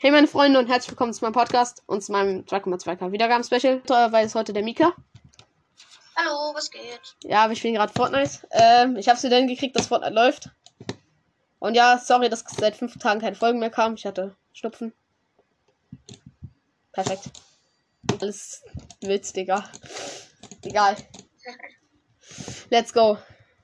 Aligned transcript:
Hey 0.00 0.12
meine 0.12 0.28
Freunde 0.28 0.60
und 0.60 0.68
herzlich 0.68 0.92
willkommen 0.92 1.12
zu 1.12 1.24
meinem 1.24 1.32
Podcast 1.32 1.82
und 1.86 2.04
zu 2.04 2.12
meinem 2.12 2.44
2,2k 2.44 3.10
Wiedergaben-Special, 3.10 3.82
weil 4.12 4.26
es 4.26 4.36
heute 4.36 4.52
der 4.52 4.62
Mika. 4.62 4.94
Hallo, 6.14 6.54
was 6.54 6.70
geht? 6.70 7.16
Ja, 7.24 7.48
wir 7.48 7.56
spielen 7.56 7.74
gerade 7.74 7.92
Fortnite. 7.92 8.46
Ähm, 8.52 8.94
ich 8.96 9.08
habe 9.08 9.16
es 9.16 9.24
wieder 9.24 9.38
hingekriegt, 9.38 9.74
dass 9.74 9.88
Fortnite 9.88 10.14
läuft. 10.14 10.50
Und 11.58 11.74
ja, 11.74 11.98
sorry, 11.98 12.28
dass 12.28 12.44
seit 12.46 12.76
fünf 12.76 12.96
Tagen 12.98 13.20
keine 13.20 13.34
Folgen 13.34 13.58
mehr 13.58 13.70
kam. 13.70 13.94
Ich 13.94 14.06
hatte 14.06 14.36
Schnupfen. 14.52 14.92
Perfekt. 16.92 17.30
Alles 18.20 18.62
Witz, 19.00 19.32
Digga. 19.32 19.68
Egal. 20.62 20.94
Let's 22.70 22.92
go. 22.92 23.18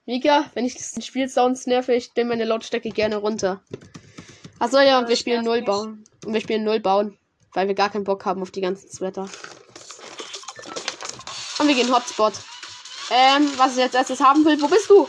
Mika, 0.05 0.51
wenn 0.55 0.65
ich 0.65 0.75
das 0.75 1.07
Spiel 1.07 1.29
Sounds 1.29 1.69
nerve, 1.69 1.95
ich 1.95 2.07
stelle 2.07 2.27
meine 2.27 2.45
Lautstärke 2.45 2.91
gerne 2.91 3.19
runter. 3.19 3.63
Achso, 4.59 4.79
ja, 4.79 4.99
und 4.99 5.09
wir 5.09 5.17
spielen 5.17 5.45
Null 5.45 5.63
bauen. 5.63 6.05
Und 6.25 6.33
wir 6.33 6.41
spielen 6.41 6.65
Null 6.65 6.81
bauen. 6.81 7.19
Weil 7.53 7.69
wir 7.69 7.75
gar 7.75 7.91
keinen 7.91 8.05
Bock 8.05 8.25
haben 8.25 8.43
auf 8.43 8.51
die 8.51 8.61
ganzen 8.61 8.91
Sweater. 8.91 9.29
Und 11.59 11.69
wir 11.69 11.75
gehen 11.75 11.93
Hotspot. 11.95 12.33
Ähm, 13.11 13.51
was 13.57 13.73
ich 13.73 13.79
jetzt 13.79 13.95
erstes 13.95 14.21
haben 14.21 14.45
will. 14.45 14.61
Wo 14.61 14.69
bist 14.69 14.89
du? 14.91 15.09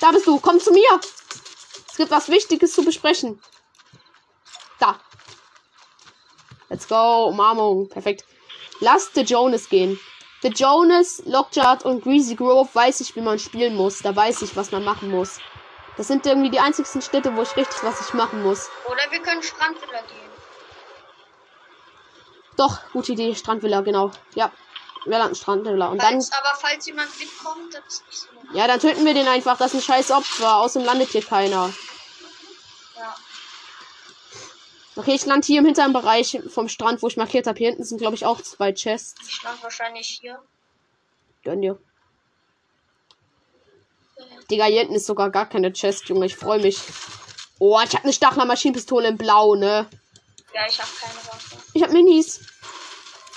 Da 0.00 0.12
bist 0.12 0.26
du. 0.26 0.38
Komm 0.38 0.60
zu 0.60 0.72
mir. 0.72 1.00
Es 1.90 1.96
gibt 1.96 2.10
was 2.10 2.28
Wichtiges 2.28 2.72
zu 2.72 2.84
besprechen. 2.84 3.40
Da. 4.78 4.98
Let's 6.68 6.88
go. 6.88 7.26
Umarmung. 7.26 7.88
Perfekt. 7.88 8.24
Lass 8.80 9.10
The 9.14 9.22
Jonas 9.22 9.68
gehen. 9.68 9.98
The 10.42 10.48
Jonas, 10.48 11.22
Lockjart 11.26 11.84
und 11.84 12.02
Greasy 12.02 12.34
Grove 12.34 12.70
weiß 12.72 13.00
ich, 13.02 13.14
wie 13.14 13.20
man 13.20 13.38
spielen 13.38 13.76
muss. 13.76 13.98
Da 13.98 14.16
weiß 14.16 14.40
ich, 14.40 14.56
was 14.56 14.72
man 14.72 14.84
machen 14.84 15.10
muss. 15.10 15.38
Das 16.00 16.06
sind 16.06 16.24
irgendwie 16.24 16.48
die 16.48 16.60
einzigsten 16.60 17.02
Städte, 17.02 17.36
wo 17.36 17.42
ich 17.42 17.54
richtig 17.58 17.82
was 17.82 18.00
ich 18.00 18.14
machen 18.14 18.42
muss. 18.42 18.70
Oder 18.86 19.02
wir 19.10 19.20
können 19.20 19.42
Strandvilla 19.42 20.00
gehen. 20.00 20.30
Doch, 22.56 22.78
gute 22.94 23.12
Idee. 23.12 23.34
Strandvilla, 23.34 23.82
genau. 23.82 24.10
Ja. 24.34 24.50
Wir 25.04 25.18
landen 25.18 25.34
Strandvilla. 25.34 25.88
Und 25.88 26.00
falls, 26.00 26.30
dann. 26.30 26.38
Aber 26.38 26.56
falls 26.58 26.86
jemand 26.86 27.10
mitkommt, 27.18 27.74
das 27.74 27.82
ist 27.86 28.06
nicht 28.06 28.18
so. 28.18 28.28
Ja, 28.56 28.66
dann 28.66 28.80
töten 28.80 29.04
wir 29.04 29.12
den 29.12 29.28
einfach. 29.28 29.58
Das 29.58 29.74
ist 29.74 29.80
ein 29.80 29.82
scheiß 29.82 30.10
Opfer. 30.12 30.56
Außerdem 30.56 30.86
landet 30.86 31.10
hier 31.10 31.22
keiner. 31.22 31.70
Ja. 32.96 33.14
Okay, 34.96 35.16
ich 35.16 35.26
lande 35.26 35.46
hier 35.46 35.58
im 35.58 35.66
hinteren 35.66 35.92
Bereich 35.92 36.40
vom 36.48 36.70
Strand, 36.70 37.02
wo 37.02 37.08
ich 37.08 37.18
markiert 37.18 37.46
habe. 37.46 37.58
Hier 37.58 37.68
hinten 37.68 37.84
sind, 37.84 37.98
glaube 37.98 38.14
ich, 38.14 38.24
auch 38.24 38.40
zwei 38.40 38.72
Chests. 38.72 39.20
Ich 39.28 39.42
lande 39.42 39.62
wahrscheinlich 39.62 40.18
hier. 40.22 40.42
Gönn 41.44 41.60
dir. 41.60 41.78
Digga, 44.50 44.64
hier 44.64 44.80
hinten 44.80 44.94
ist 44.94 45.06
sogar 45.06 45.30
gar 45.30 45.48
keine 45.48 45.72
Chest, 45.72 46.08
Junge. 46.08 46.26
Ich 46.26 46.36
freue 46.36 46.60
mich. 46.60 46.78
Oh, 47.58 47.78
ich 47.84 47.92
habe 47.94 48.04
eine 48.04 48.12
Stachler 48.12 48.44
Maschinenpistole 48.46 49.08
in 49.08 49.16
Blau, 49.16 49.54
ne? 49.54 49.86
Ja, 50.54 50.66
ich 50.68 50.78
habe 50.80 50.90
keine 51.00 51.14
Waffe. 51.14 51.56
Ich 51.74 51.82
habe 51.82 51.92
Minis. 51.92 52.40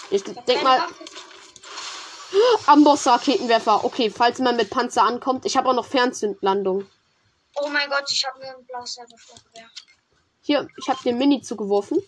Ich 0.10 0.26
Ich 0.26 0.36
hab 0.36 0.46
denk 0.46 0.64
mal. 0.64 0.80
Amboss-Raketenwerfer. 2.66 3.84
Okay, 3.84 4.10
falls 4.10 4.40
man 4.40 4.56
mit 4.56 4.70
Panzer 4.70 5.04
ankommt. 5.04 5.46
Ich 5.46 5.56
habe 5.58 5.70
auch 5.70 5.74
noch 5.74 5.86
Fernzündlandung. 5.86 6.88
Oh 7.56 7.68
mein 7.70 7.90
Gott, 7.90 8.10
ich 8.10 8.26
habe 8.26 8.40
mir 8.40 8.56
ein 8.56 8.66
blaues 8.66 8.96
Serverfluggewehr. 8.96 9.70
Hier, 10.42 10.68
ich 10.78 10.90
habe 10.90 11.04
den 11.04 11.18
Mini 11.18 11.42
zugeworfen. 11.42 12.02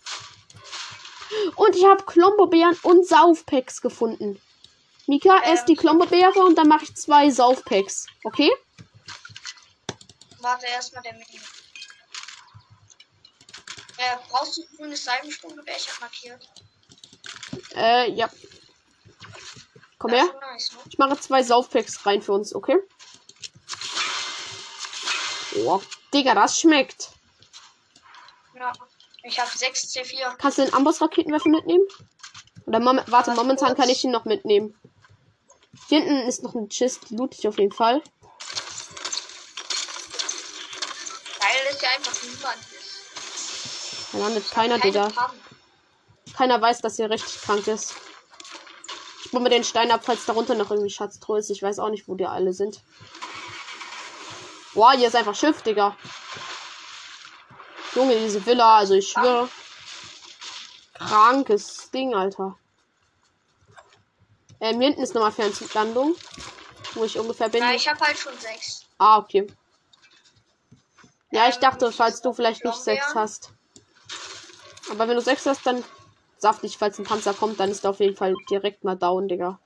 Und 1.56 1.76
ich 1.76 1.86
habe 1.86 2.04
Klombobeeren 2.04 2.78
und 2.84 3.08
Saufpacks 3.08 3.82
gefunden. 3.82 4.42
Mika, 5.08 5.38
Ähm. 5.44 5.54
ess 5.54 5.66
die 5.66 5.76
Klombobeere 5.76 6.40
und 6.40 6.56
dann 6.58 6.68
mache 6.68 6.86
ich 6.86 6.96
zwei 6.96 7.30
Saufpacks. 7.30 8.08
Okay? 8.24 8.52
Warte 10.40 10.66
erstmal 10.68 11.04
der 11.04 11.14
Mini. 11.14 11.40
Äh, 13.98 14.18
brauchst 14.30 14.58
du 14.58 14.64
grünes 14.78 15.04
Seifensprunggewehr? 15.06 15.76
Ich 15.78 15.90
hab 15.90 16.02
markiert. 16.02 16.50
Äh, 17.76 18.12
ja. 18.12 18.30
Komm 19.98 20.12
her. 20.12 20.26
nice, 20.42 20.72
ne? 20.74 20.80
Ich 20.90 20.98
mache 20.98 21.20
zwei 21.20 21.42
Saufpacks 21.44 22.06
rein 22.06 22.22
für 22.22 22.34
uns, 22.34 22.54
okay? 22.54 22.78
Oh, 25.58 25.82
Digga, 26.14 26.36
das 26.36 26.60
schmeckt. 26.60 27.12
Ja. 28.56 28.74
Ich 29.24 29.40
habe 29.40 29.50
6 29.50 29.86
C4. 29.96 30.36
Kannst 30.38 30.58
du 30.58 30.64
den 30.66 30.74
Amboss-Raketenwerfer 30.74 31.50
mitnehmen? 31.50 31.86
Oder 32.66 32.80
mom 32.80 33.00
warte, 33.08 33.32
momentan 33.32 33.76
kann 33.76 33.90
ich 33.90 34.04
ihn 34.04 34.12
noch 34.12 34.26
mitnehmen. 34.26 34.78
Hier 35.90 36.02
hinten 36.02 36.28
ist 36.28 36.44
noch 36.44 36.56
ein 36.56 36.70
Chest, 36.70 37.10
die 37.10 37.16
loot 37.16 37.36
ich 37.38 37.48
auf 37.48 37.58
jeden 37.60 37.72
Fall. 37.72 38.02
Geil 41.40 41.68
ist 41.72 41.82
ja 41.82 41.90
einfach 41.96 42.24
niemand 42.24 42.58
ist. 42.58 44.14
Da 44.14 44.18
landet 44.18 44.52
keiner, 44.52 44.80
Keine 44.80 44.92
Digga. 44.92 45.10
Pump. 45.10 45.34
Keiner 46.36 46.62
weiß, 46.62 46.82
dass 46.82 47.00
er 47.00 47.10
richtig 47.10 47.42
krank 47.42 47.68
ist. 47.68 47.96
Ich 49.24 49.32
bombe 49.32 49.50
den 49.50 49.64
Stein 49.64 49.92
ab, 49.92 50.02
falls 50.04 50.26
darunter 50.26 50.56
noch 50.56 50.70
irgendwie 50.72 50.90
Schatztruhe 50.90 51.40
ist. 51.40 51.50
Ich 51.50 51.64
weiß 51.64 51.80
auch 51.80 51.90
nicht, 51.90 52.08
wo 52.08 52.16
die 52.16 52.26
alle 52.26 52.54
sind. 52.54 52.82
Boah, 54.74 54.92
hier 54.94 55.08
ist 55.08 55.16
einfach 55.16 55.36
Schiff, 55.36 55.62
Digga. 55.62 55.96
Junge, 57.94 58.20
diese 58.20 58.46
Villa, 58.46 58.78
also 58.78 58.94
ich 58.94 59.10
schwöre. 59.10 59.50
Krankes 60.94 61.90
Ding, 61.92 62.14
Alter. 62.14 62.58
Ähm, 64.60 64.80
hier 64.80 64.90
hinten 64.90 65.04
ist 65.04 65.14
nochmal 65.14 65.32
Fernzuglandung. 65.32 66.16
Wo 66.94 67.04
ich 67.04 67.18
ungefähr 67.20 67.50
bin. 67.50 67.62
Ja, 67.62 67.74
ich 67.74 67.88
habe 67.88 68.00
halt 68.00 68.18
schon 68.18 68.38
6. 68.38 68.86
Ah, 68.98 69.18
okay. 69.18 69.48
Ja, 71.32 71.50
ich 71.50 71.58
dachte, 71.58 71.92
falls 71.92 72.22
du 72.22 72.32
vielleicht 72.32 72.64
nicht 72.64 72.78
sechs 72.78 73.14
hast. 73.14 73.50
Aber 74.90 75.08
wenn 75.08 75.16
du 75.16 75.22
sechs 75.22 75.46
hast, 75.46 75.66
dann 75.66 75.84
saftig, 76.38 76.78
falls 76.78 76.98
ein 76.98 77.04
Panzer 77.06 77.34
kommt, 77.34 77.60
dann 77.60 77.72
ist 77.72 77.84
er 77.84 77.90
auf 77.90 78.00
jeden 78.00 78.16
Fall 78.16 78.34
direkt 78.50 78.86
mal 78.86 78.96
down, 78.96 79.28
Digga. 79.28 79.60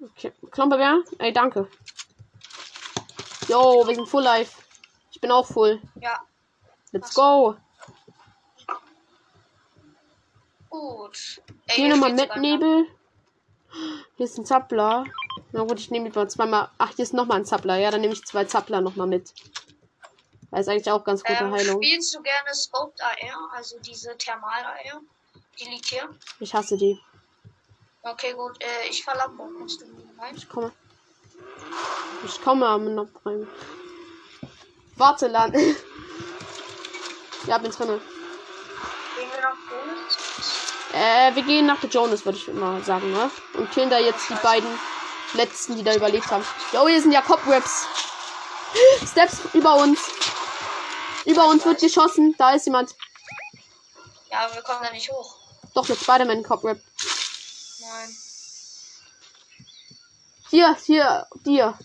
Okay. 0.00 0.32
Klomberbär? 0.50 1.02
Ey, 1.18 1.32
danke. 1.32 1.68
Yo, 3.48 3.86
wir 3.86 3.94
sind 3.94 4.08
full 4.08 4.22
life. 4.24 4.62
Ich 5.12 5.20
bin 5.20 5.30
auch 5.30 5.46
full. 5.46 5.80
Ja, 6.00 6.20
Let's 6.90 7.14
go. 7.14 7.56
gut. 10.68 11.40
Ey, 11.66 11.76
Hier 11.76 11.88
nochmal 11.90 12.12
mit 12.12 12.36
Nebel. 12.36 12.86
Hier 14.16 14.26
ist 14.26 14.38
ein 14.38 14.46
Zappler. 14.46 15.04
Na 15.52 15.62
gut, 15.62 15.78
ich 15.80 15.90
nehme 15.90 16.06
lieber 16.06 16.28
zweimal. 16.28 16.68
Ach, 16.78 16.92
hier 16.94 17.02
ist 17.02 17.14
nochmal 17.14 17.38
ein 17.38 17.44
Zappler. 17.44 17.76
Ja, 17.76 17.90
dann 17.90 18.00
nehme 18.00 18.12
ich 18.12 18.24
zwei 18.24 18.44
Zappler 18.44 18.80
nochmal 18.80 19.06
mit. 19.06 19.32
Das 20.50 20.60
ist 20.60 20.68
eigentlich 20.68 20.90
auch 20.90 21.02
ganz 21.04 21.22
gute 21.24 21.44
Ähm, 21.44 21.52
Heilung. 21.52 21.82
spielst 21.82 22.14
du 22.14 22.22
gerne 22.22 22.54
Scoped 22.54 23.00
AR, 23.02 23.50
also 23.56 23.76
diese 23.80 24.16
Thermal-AR? 24.16 25.00
Die 25.58 25.64
liegt 25.68 25.86
hier. 25.86 26.08
Ich 26.40 26.54
hasse 26.54 26.76
die. 26.76 27.00
Okay, 28.02 28.32
gut. 28.34 28.62
Äh, 28.62 28.88
ich 28.88 29.02
verlasse. 29.02 29.32
Kommst 29.36 29.80
du 29.80 29.84
rein? 30.20 30.36
Ich 30.36 30.48
komme. 30.48 30.70
Ich 32.24 32.40
komme 32.42 32.66
am 32.66 32.94
noch 32.94 33.08
rein. 33.24 33.46
Warte, 34.96 35.26
Lan. 35.26 35.52
ja, 37.46 37.58
bin 37.58 37.70
drinne. 37.72 38.00
Gehen 39.16 39.28
wir 39.32 39.40
nach 39.42 39.56
Bonus? 39.68 40.03
Äh, 40.94 41.34
wir 41.34 41.42
gehen 41.42 41.66
nach 41.66 41.80
der 41.80 41.90
Jonas, 41.90 42.24
würde 42.24 42.38
ich 42.38 42.46
mal 42.52 42.82
sagen, 42.84 43.10
ne? 43.10 43.28
Und 43.54 43.68
killen 43.72 43.90
da 43.90 43.98
jetzt 43.98 44.30
die 44.30 44.34
beiden 44.34 44.68
letzten, 45.32 45.74
die 45.74 45.82
da 45.82 45.92
überlebt 45.92 46.30
haben. 46.30 46.44
Jo, 46.72 46.86
hier 46.86 47.02
sind 47.02 47.10
ja 47.10 47.20
Cobwebs. 47.20 47.86
Steps 49.10 49.40
über 49.54 49.74
uns. 49.74 49.98
Über 51.24 51.46
uns 51.48 51.64
wird 51.64 51.80
geschossen. 51.80 52.36
Da 52.38 52.52
ist 52.54 52.66
jemand. 52.66 52.94
Ja, 54.30 54.48
wir 54.54 54.62
kommen 54.62 54.84
da 54.84 54.90
nicht 54.92 55.10
hoch. 55.10 55.36
Doch, 55.74 55.88
mit 55.88 55.98
Spider-Man 55.98 56.44
Cobweb. 56.44 56.80
Nein. 57.80 58.16
Hier, 60.50 60.76
hier, 60.86 61.26
dir. 61.44 61.76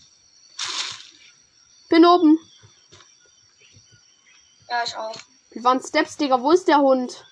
Bin 1.88 2.06
oben. 2.06 2.38
Ja, 4.68 4.84
ich 4.86 4.96
auch. 4.96 5.16
Wir 5.50 5.64
waren 5.64 5.82
Steps, 5.82 6.16
Digga. 6.16 6.40
Wo 6.40 6.52
ist 6.52 6.68
der 6.68 6.78
Hund? 6.78 7.24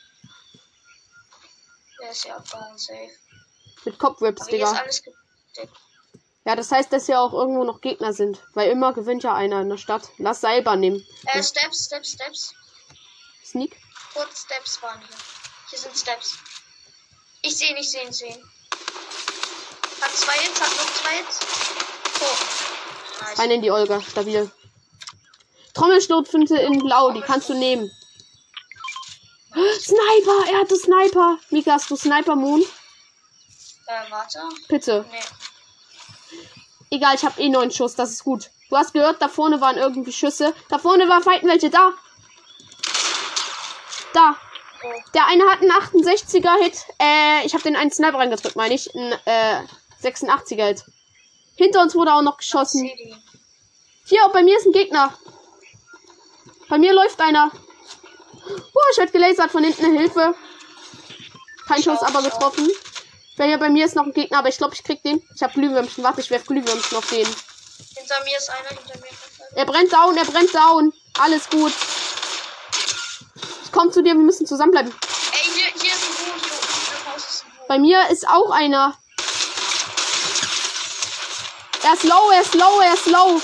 Der 2.01 2.11
ist 2.11 2.25
ja 2.25 2.37
abgehauen, 2.37 2.79
safe. 2.79 3.11
Mit 3.85 3.99
Cobwebs, 3.99 4.47
Digga. 4.47 4.85
Ja, 6.45 6.57
das 6.57 6.71
heißt, 6.71 6.93
dass 6.93 7.07
hier 7.07 7.21
auch 7.21 7.33
irgendwo 7.33 7.65
noch 7.65 7.81
Gegner 7.81 8.13
sind. 8.13 8.41
Weil 8.55 8.71
immer 8.71 8.93
gewinnt 8.95 9.23
ja 9.23 9.35
einer 9.35 9.61
in 9.61 9.69
der 9.69 9.77
Stadt. 9.77 10.09
Lass 10.19 10.41
selber 10.41 10.77
nehmen. 10.77 11.05
Äh, 11.27 11.43
Steps, 11.43 11.87
Steps, 11.87 12.13
Steps. 12.13 12.55
Sneak. 13.45 13.77
Kurz 14.15 14.45
Steps 14.45 14.83
waren 14.83 14.99
hier. 15.01 15.17
Hier 15.71 15.79
sind 15.79 15.97
Steps. 15.97 16.39
Ich 17.43 17.57
sehe 17.57 17.71
ihn, 17.71 17.77
ich 17.77 17.91
sehe 17.91 18.03
ihn, 18.03 18.09
ich 18.09 18.17
sehe 18.17 18.31
ihn. 18.31 18.51
Hat 20.01 20.11
zwei 20.13 20.39
Hits, 20.39 20.61
hat 20.61 20.71
noch 20.71 20.95
zwei 20.95 21.17
Hits. 21.19 21.41
Oh. 22.21 23.25
Nice. 23.25 23.39
Rein 23.39 23.51
in 23.51 23.63
die 23.63 23.71
Olga. 23.71 24.01
Stabil. 24.01 24.51
Trommelschnurrfinte 25.75 26.57
in 26.57 26.79
Blau. 26.79 27.11
Die 27.11 27.21
kannst 27.21 27.49
du 27.49 27.55
nehmen. 27.55 27.91
Sniper. 29.53 30.51
Er 30.51 30.61
hatte 30.61 30.77
Sniper. 30.77 31.39
Mika, 31.51 31.73
hast 31.73 31.91
du 31.91 31.97
Sniper 31.97 32.37
Moon? 32.37 32.63
Äh, 33.87 34.11
warte. 34.11 34.41
Bitte. 34.69 35.05
Nee. 35.11 35.19
Egal, 36.91 37.15
ich 37.15 37.25
habe 37.25 37.41
eh 37.41 37.49
neun 37.49 37.71
Schuss. 37.71 37.95
Das 37.95 38.11
ist 38.11 38.25
gut. 38.25 38.51
Du 38.69 38.77
hast 38.77 38.93
gehört, 38.93 39.23
da 39.23 39.29
vorne 39.29 39.61
waren 39.61 39.79
irgendwie 39.79 40.13
Schüsse. 40.13 40.55
Da 40.69 40.79
vorne 40.79 41.09
war 41.09 41.23
fighten 41.23 41.49
welche. 41.49 41.71
Da. 41.71 41.93
Da. 44.13 44.37
Oh. 44.85 44.89
Der 45.15 45.27
eine 45.27 45.45
hat 45.45 45.61
einen 45.61 45.73
68er 45.73 46.63
Hit. 46.63 46.85
Äh, 47.01 47.47
ich 47.47 47.55
habe 47.55 47.63
den 47.63 47.77
einen 47.77 47.91
Sniper 47.91 48.19
reingedrückt, 48.19 48.57
meine 48.57 48.75
ich. 48.75 48.95
Ein 48.95 49.13
äh, 49.25 49.63
86er 50.03 50.67
Hit. 50.67 50.85
Hinter 51.57 51.83
uns 51.83 51.95
wurde 51.95 52.15
auch 52.15 52.23
noch 52.23 52.37
geschossen. 52.37 52.89
Hier, 54.05 54.29
bei 54.33 54.43
mir 54.43 54.57
ist 54.57 54.67
ein 54.67 54.73
Gegner. 54.73 55.13
Bei 56.69 56.79
mir 56.79 56.93
läuft 56.93 57.21
einer. 57.21 57.51
Oh, 58.49 58.81
ich 58.93 58.99
werde 58.99 59.13
gelasert 59.13 59.51
von 59.51 59.65
hinten. 59.65 59.97
Hilfe. 59.97 60.35
Kein 61.67 61.83
Schau, 61.83 61.93
Schuss, 61.93 62.03
aber 62.03 62.23
getroffen. 62.23 62.69
Bei 63.37 63.47
mir, 63.47 63.59
bei 63.59 63.69
mir 63.69 63.85
ist 63.85 63.95
noch 63.95 64.05
ein 64.05 64.13
Gegner, 64.13 64.39
aber 64.39 64.49
ich 64.49 64.57
glaube, 64.59 64.75
ich 64.75 64.83
krieg 64.83 65.03
den. 65.03 65.23
Ich 65.35 65.43
habe 65.43 65.53
Glühwürmchen. 65.53 66.03
Warte, 66.03 66.21
ich 66.21 66.31
werf 66.31 66.45
Glühwürmchen 66.47 66.99
auf 66.99 67.09
den. 67.09 67.27
Hinter 67.27 68.25
mir 68.25 68.37
ist 68.37 68.51
einer, 68.51 68.69
hinter 68.69 68.99
mir 68.99 69.11
ist 69.11 69.41
einer. 69.41 69.59
Er 69.59 69.67
brennt 69.67 69.93
down, 69.93 70.17
er 70.17 70.25
brennt 70.25 70.55
down. 70.55 70.93
Alles 71.19 71.49
gut. 71.49 71.73
Ich 73.65 73.73
komm 73.73 73.93
zu 73.93 74.03
dir, 74.03 74.15
wir 74.15 74.23
müssen 74.23 74.47
zusammenbleiben. 74.47 74.93
Ey, 75.33 75.51
hier, 75.55 75.83
hier 75.83 75.93
ist 75.93 76.03
ein 76.03 76.33
Boot. 76.33 76.43
Hier 76.43 76.97
im 76.97 77.13
Haus 77.13 77.29
ist 77.29 77.45
ein 77.45 77.51
Boot. 77.59 77.69
Bei 77.69 77.79
mir 77.79 78.09
ist 78.11 78.29
auch 78.29 78.51
einer. 78.51 78.99
Er 81.85 81.93
ist 81.95 82.05
low, 82.05 82.31
er 82.33 82.41
ist 82.41 82.55
low, 82.55 82.81
er 82.81 82.95
ist 82.95 83.07
low. 83.07 83.41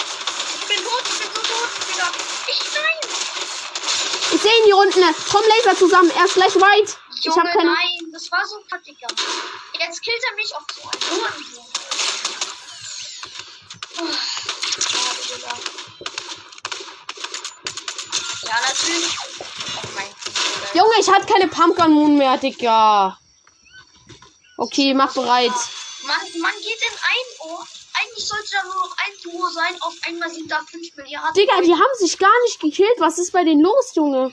Ich 4.44 4.50
sehe 4.50 4.58
ihn 4.58 4.64
hier 4.66 4.76
unten. 4.76 5.00
Komm, 5.30 5.42
Laser 5.48 5.74
zusammen. 5.78 6.10
Er 6.10 6.26
ist 6.26 6.34
gleich 6.34 6.54
white. 6.54 6.92
Ich 7.16 7.24
Junge, 7.24 7.38
habe 7.40 7.48
keine. 7.48 7.70
nein. 7.70 8.12
Das 8.12 8.30
war 8.30 8.46
so 8.46 8.58
Digga. 8.86 9.06
Jetzt 9.80 10.02
killt 10.02 10.22
er 10.22 10.36
mich 10.36 10.54
auf 10.54 10.64
so 10.70 10.82
einen 10.82 11.22
Hurensohn. 11.22 11.66
Oh. 13.96 14.04
Ja, 18.46 18.60
natürlich. 18.68 19.16
Oh 19.82 19.88
mein 19.94 20.08
Gott. 20.10 20.74
Junge, 20.74 20.94
ich 21.00 21.10
hatte 21.10 21.32
keine 21.32 21.48
Pumpgun 21.48 21.92
Moon 21.92 22.18
mehr, 22.18 22.36
Digga. 22.36 23.18
Okay, 24.58 24.92
mach 24.92 25.14
bereit. 25.14 25.52
Man, 26.02 26.18
man 26.42 26.52
geht 26.56 26.82
in 26.82 26.92
ein 26.92 27.48
Ohr. 27.50 27.66
Eigentlich 28.14 28.28
sollte 28.28 28.50
da 28.52 28.62
nur 28.64 28.74
noch 28.74 28.96
ein 28.96 29.12
Duo 29.22 29.48
sein. 29.48 29.76
Auf 29.80 29.94
einmal 30.06 30.30
sind 30.30 30.50
da 30.50 30.60
5 30.60 30.96
Milliarden. 30.96 31.34
Digga, 31.34 31.60
die 31.62 31.72
haben 31.72 31.98
sich 31.98 32.16
gar 32.18 32.42
nicht 32.44 32.60
gekillt. 32.60 32.94
Was 32.98 33.18
ist 33.18 33.32
bei 33.32 33.44
denen 33.44 33.60
los, 33.60 33.94
Junge? 33.94 34.32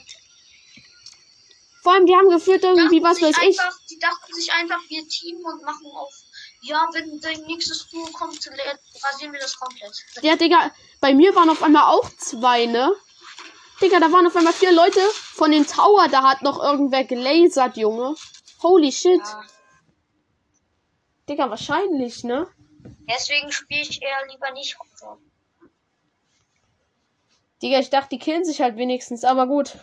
Vor 1.82 1.94
allem, 1.94 2.06
die 2.06 2.14
haben 2.14 2.28
gefühlt 2.28 2.62
irgendwie, 2.62 3.00
dachten 3.00 3.16
was 3.16 3.22
weiß 3.22 3.36
ich. 3.42 3.60
einfach, 3.60 3.76
Die 3.90 3.98
dachten 3.98 4.34
sich 4.34 4.52
einfach, 4.52 4.78
wir 4.88 5.08
teamen 5.08 5.44
und 5.44 5.62
machen 5.62 5.86
auf. 5.96 6.14
Ja, 6.60 6.88
wenn 6.92 7.20
dein 7.20 7.40
nächstes 7.42 7.88
Duo 7.88 8.04
kommt, 8.12 8.38
rasieren 9.02 9.32
wir 9.32 9.40
das 9.40 9.58
komplett. 9.58 9.92
Ja, 10.20 10.36
Digga, 10.36 10.70
bei 11.00 11.12
mir 11.12 11.34
waren 11.34 11.50
auf 11.50 11.62
einmal 11.64 11.92
auch 11.92 12.08
zwei, 12.18 12.66
ne? 12.66 12.94
Digga, 13.80 13.98
da 13.98 14.12
waren 14.12 14.28
auf 14.28 14.36
einmal 14.36 14.52
vier 14.52 14.70
Leute. 14.70 15.00
Von 15.10 15.50
den 15.50 15.66
Tower, 15.66 16.06
da 16.06 16.22
hat 16.22 16.42
noch 16.42 16.62
irgendwer 16.62 17.02
gelasert, 17.02 17.76
Junge. 17.76 18.14
Holy 18.62 18.92
shit. 18.92 19.18
Ja. 19.18 19.44
Digga, 21.28 21.50
wahrscheinlich, 21.50 22.22
ne? 22.22 22.46
Deswegen 23.08 23.52
spiele 23.52 23.82
ich 23.82 24.02
eher 24.02 24.26
lieber 24.30 24.50
nicht 24.52 24.78
Hotdog. 24.78 25.18
Digga, 27.62 27.78
ich 27.78 27.90
dachte, 27.90 28.10
die 28.10 28.18
killen 28.18 28.44
sich 28.44 28.60
halt 28.60 28.76
wenigstens, 28.76 29.24
aber 29.24 29.46
gut. 29.46 29.76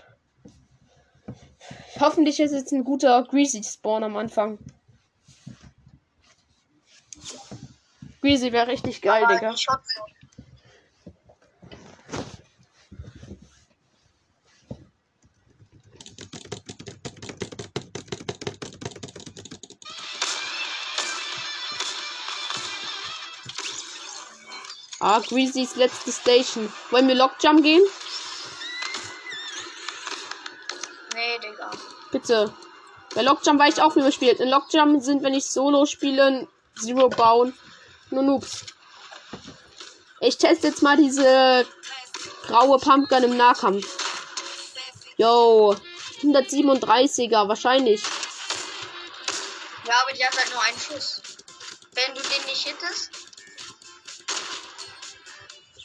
Hoffentlich 2.00 2.40
ist 2.40 2.52
jetzt 2.52 2.72
ein 2.72 2.84
guter 2.84 3.24
Greasy 3.24 3.64
Spawn 3.64 4.04
am 4.04 4.18
Anfang. 4.18 4.60
Greasy 8.22 8.52
wäre 8.52 8.68
richtig 8.68 9.02
geil, 9.02 9.24
Aber 9.24 9.36
Digga. 9.36 9.52
nicht 9.52 9.68
Hotdog. 9.70 10.19
Ah, 25.00 25.20
Greasys 25.20 25.76
letzte 25.76 26.12
Station. 26.12 26.72
Wollen 26.90 27.08
wir 27.08 27.16
Lockjump 27.16 27.64
gehen? 27.64 27.82
Nee, 31.14 31.40
Digga. 31.40 31.72
Bitte. 32.12 32.54
Bei 33.16 33.22
Lockjump 33.22 33.60
weiß 33.60 33.78
ich 33.78 33.82
auch, 33.82 33.96
wie 33.96 34.02
man 34.02 34.12
spielt. 34.12 34.40
In 34.40 34.50
Lockjump 34.50 35.02
sind, 35.02 35.24
wenn 35.24 35.34
ich 35.34 35.46
Solo 35.46 35.86
spiele, 35.86 36.48
Zero 36.78 37.10
bauen. 37.10 37.58
Nur 38.10 38.24
Noobs. 38.24 38.66
Ich 40.20 40.38
teste 40.38 40.68
jetzt 40.68 40.82
mal 40.82 40.98
diese 40.98 41.66
graue 42.48 42.78
Pumpgun 42.78 43.24
im 43.24 43.38
Nahkampf. 43.38 43.88
Yo. 45.18 45.76
137er, 46.22 47.48
wahrscheinlich. 47.48 48.02
Ja, 49.88 49.94
aber 50.04 50.12
die 50.14 50.26
hat 50.26 50.38
halt 50.38 50.54
nur 50.54 50.62
einen 50.64 50.78
Schuss. 50.78 51.22
Wenn 51.94 52.14
du 52.14 52.22
den 52.22 52.46
nicht 52.46 52.68
hittest, 52.68 53.12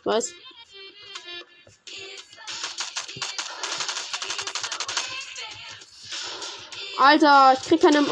Ich 0.05 0.07
weiß. 0.07 0.35
Alter, 6.99 7.55
ich 7.55 7.67
krieg 7.67 7.81
keine. 7.81 8.03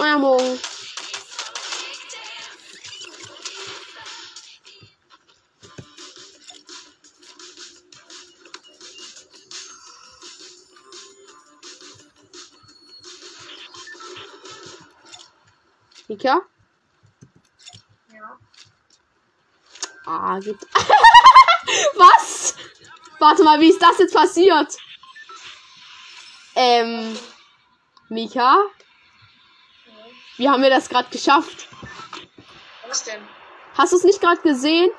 Mika? 16.08 16.40
ja. 18.14 18.38
Ah, 20.06 20.40
gut. 20.40 20.58
Was? 21.96 22.54
Warte 23.18 23.44
mal, 23.44 23.60
wie 23.60 23.70
ist 23.70 23.82
das 23.82 23.98
jetzt 23.98 24.14
passiert? 24.14 24.76
Ähm, 26.54 27.18
Mika? 28.08 28.56
Wie 30.36 30.48
haben 30.48 30.62
wir 30.62 30.70
das 30.70 30.88
gerade 30.88 31.08
geschafft? 31.10 31.68
Was 32.88 33.04
denn? 33.04 33.22
Hast 33.76 33.92
du 33.92 33.96
es 33.96 34.04
nicht 34.04 34.20
gerade 34.20 34.40
gesehen? 34.42 34.90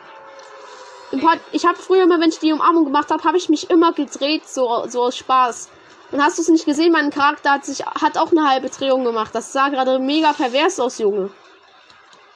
Ich 1.52 1.66
habe 1.66 1.78
früher 1.78 2.04
immer, 2.04 2.20
wenn 2.20 2.30
ich 2.30 2.40
die 2.40 2.54
Umarmung 2.54 2.86
gemacht 2.86 3.12
habe, 3.12 3.24
habe 3.24 3.38
ich 3.38 3.50
mich 3.50 3.70
immer 3.70 3.94
gedreht, 3.94 4.48
so, 4.48 4.88
so 4.88 5.04
aus 5.04 5.18
Spaß. 5.18 5.70
Und 6.12 6.24
hast 6.24 6.38
du 6.38 6.42
es 6.42 6.48
nicht 6.48 6.66
gesehen? 6.66 6.92
Mein 6.92 7.12
Charakter 7.12 7.52
hat 7.52 7.66
sich 7.66 7.86
hat 7.86 8.18
auch 8.18 8.32
eine 8.32 8.48
halbe 8.48 8.70
Drehung 8.70 9.04
gemacht. 9.04 9.34
Das 9.34 9.52
sah 9.52 9.70
gerade 9.70 10.00
mega 10.00 10.34
pervers 10.34 10.80
aus, 10.80 10.98
Junge. 10.98 11.32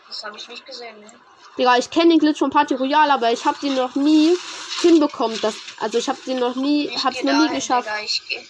Das 0.07 0.23
habe 0.23 0.37
ich 0.37 0.47
nicht 0.47 0.65
gesehen, 0.65 0.99
ne? 0.99 1.11
Digga, 1.57 1.77
ich 1.77 1.89
kenne 1.89 2.09
den 2.09 2.19
Glitch 2.19 2.39
von 2.39 2.51
Party 2.51 2.75
Royale, 2.75 3.13
aber 3.13 3.31
ich 3.31 3.43
habe 3.45 3.57
den 3.59 3.75
noch 3.75 3.95
nie 3.95 4.37
hinbekommen. 4.81 5.39
Das, 5.41 5.55
also 5.79 5.97
ich 5.97 6.07
habe 6.07 6.19
den 6.25 6.39
noch 6.39 6.55
nie, 6.55 6.87
Ich 6.87 7.03
hab's 7.03 7.23
noch 7.23 7.33
nie 7.33 7.55
geschafft. 7.55 7.89
Digga. 8.29 8.41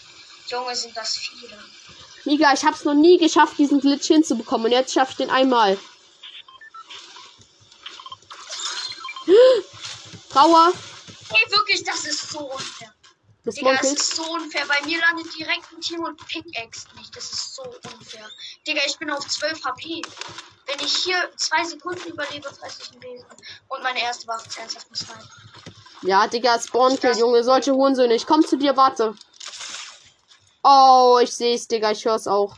Junge, 0.50 0.76
sind 0.76 0.96
das 0.96 1.18
viele. 1.18 1.58
Mega, 2.26 2.54
ich 2.54 2.64
hab's 2.64 2.84
noch 2.84 2.94
nie 2.94 3.18
geschafft, 3.18 3.58
diesen 3.58 3.80
Glitch 3.80 4.08
hinzubekommen. 4.08 4.66
Und 4.66 4.72
jetzt 4.72 4.94
schaff 4.94 5.12
ich 5.12 5.18
den 5.18 5.30
einmal. 5.30 5.78
Trauer. 10.30 10.72
Ey, 11.30 11.52
wirklich, 11.52 11.84
das 11.84 12.06
ist 12.06 12.30
so 12.32 12.40
unfair. 12.40 12.94
Das 13.48 13.56
Digga, 13.56 13.72
es 13.72 13.84
Monkelt. 13.84 14.00
ist 14.02 14.16
so 14.18 14.24
unfair. 14.24 14.66
Bei 14.68 14.86
mir 14.86 15.00
landet 15.00 15.34
direkt 15.40 15.72
ein 15.72 15.80
Team 15.80 16.04
und 16.04 16.18
Pickaxe 16.28 16.86
nicht. 16.98 17.16
Das 17.16 17.32
ist 17.32 17.56
so 17.56 17.64
unfair. 17.64 18.30
Digga, 18.68 18.82
ich 18.86 18.98
bin 18.98 19.10
auf 19.10 19.26
12 19.26 19.64
HP. 19.64 20.02
Wenn 20.66 20.80
ich 20.86 20.94
hier 20.98 21.32
zwei 21.38 21.64
Sekunden 21.64 22.10
überlebe, 22.10 22.54
fresse 22.54 22.82
ich 22.82 22.92
einen 22.92 23.00
Besen. 23.00 23.26
Und 23.70 23.84
meine 23.84 24.02
erste 24.02 24.28
Waffe 24.28 24.50
ist 24.50 24.60
ernsthaft 24.60 24.92
ein 24.92 24.96
Sniper. 24.96 25.30
Ja, 26.02 26.28
Digga, 26.28 26.60
Spawnkill, 26.60 27.18
Junge. 27.18 27.42
Solche 27.42 27.74
Hohensöhne. 27.74 28.16
Ich 28.16 28.28
komm 28.28 28.46
zu 28.46 28.58
dir, 28.58 28.76
warte. 28.76 29.16
Oh, 30.62 31.18
ich 31.24 31.32
seh's, 31.32 31.70
Digga. 31.70 31.92
Ich 31.92 32.04
hör's 32.04 32.28
auch. 32.28 32.54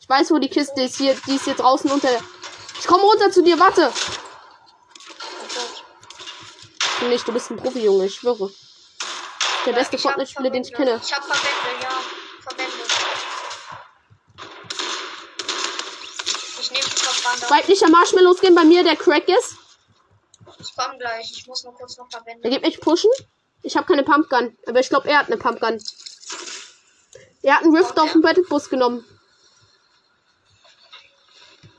Ich 0.00 0.06
weiß, 0.06 0.30
wo 0.32 0.38
die 0.38 0.50
Kiste 0.50 0.82
ist. 0.82 0.98
Hier, 0.98 1.16
die 1.26 1.36
ist 1.36 1.46
hier 1.46 1.54
draußen 1.54 1.90
unter 1.90 2.08
der. 2.08 2.22
Ich 2.78 2.86
komm 2.86 3.00
runter 3.00 3.30
zu 3.30 3.42
dir, 3.42 3.58
warte. 3.58 3.90
Tot. 5.48 5.84
Du 7.00 7.06
nicht, 7.06 7.26
du 7.26 7.32
bist 7.32 7.50
ein 7.50 7.56
Profi, 7.56 7.82
Junge. 7.82 8.04
Ich 8.04 8.16
schwöre. 8.16 8.52
Der 9.68 9.74
beste 9.74 9.98
Fortnite-Spieler, 9.98 10.48
den 10.48 10.62
ich 10.62 10.72
kenne. 10.72 10.98
Ich 11.04 11.12
hab 11.12 11.22
Verbände, 11.22 11.82
ja. 11.82 11.90
Verbände. 12.40 12.72
Ich 16.58 16.70
nehme 16.70 16.84
die 16.84 16.90
Verbände. 16.90 17.50
Weiblicher 17.50 17.88
Marshmallows 17.90 18.40
gehen 18.40 18.54
bei 18.54 18.64
mir, 18.64 18.82
der 18.82 18.96
Crack 18.96 19.28
ist. 19.28 19.56
Ich 20.58 20.72
komm 20.74 20.98
gleich. 20.98 21.30
Ich 21.36 21.46
muss 21.46 21.64
nur 21.64 21.74
kurz 21.74 21.98
noch 21.98 22.06
Er 22.06 22.12
Verbände. 22.12 22.48
gibt 22.48 22.64
mich 22.64 22.80
pushen. 22.80 23.10
Ich 23.62 23.76
habe 23.76 23.86
keine 23.86 24.04
Pumpgun. 24.04 24.56
Aber 24.66 24.80
ich 24.80 24.88
glaube, 24.88 25.06
er 25.06 25.18
hat 25.18 25.26
eine 25.26 25.36
Pumpgun. 25.36 25.84
Er 27.42 27.56
hat 27.56 27.62
einen 27.64 27.76
Rift 27.76 27.90
Okay. 27.90 28.00
auf 28.00 28.12
dem 28.12 28.22
Battlebus 28.22 28.70
genommen. 28.70 29.04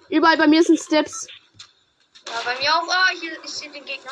Überall 0.09 0.37
bei 0.37 0.45
mir 0.45 0.61
sind 0.63 0.79
Steps. 0.79 1.25
Ja, 2.27 2.33
bei 2.45 2.55
mir 2.59 2.69
auch. 2.75 2.87
Ah, 2.87 3.09
hier, 3.19 3.43
ich 3.43 3.49
sehe 3.49 3.71
den 3.71 3.83
Gegner. 3.83 4.11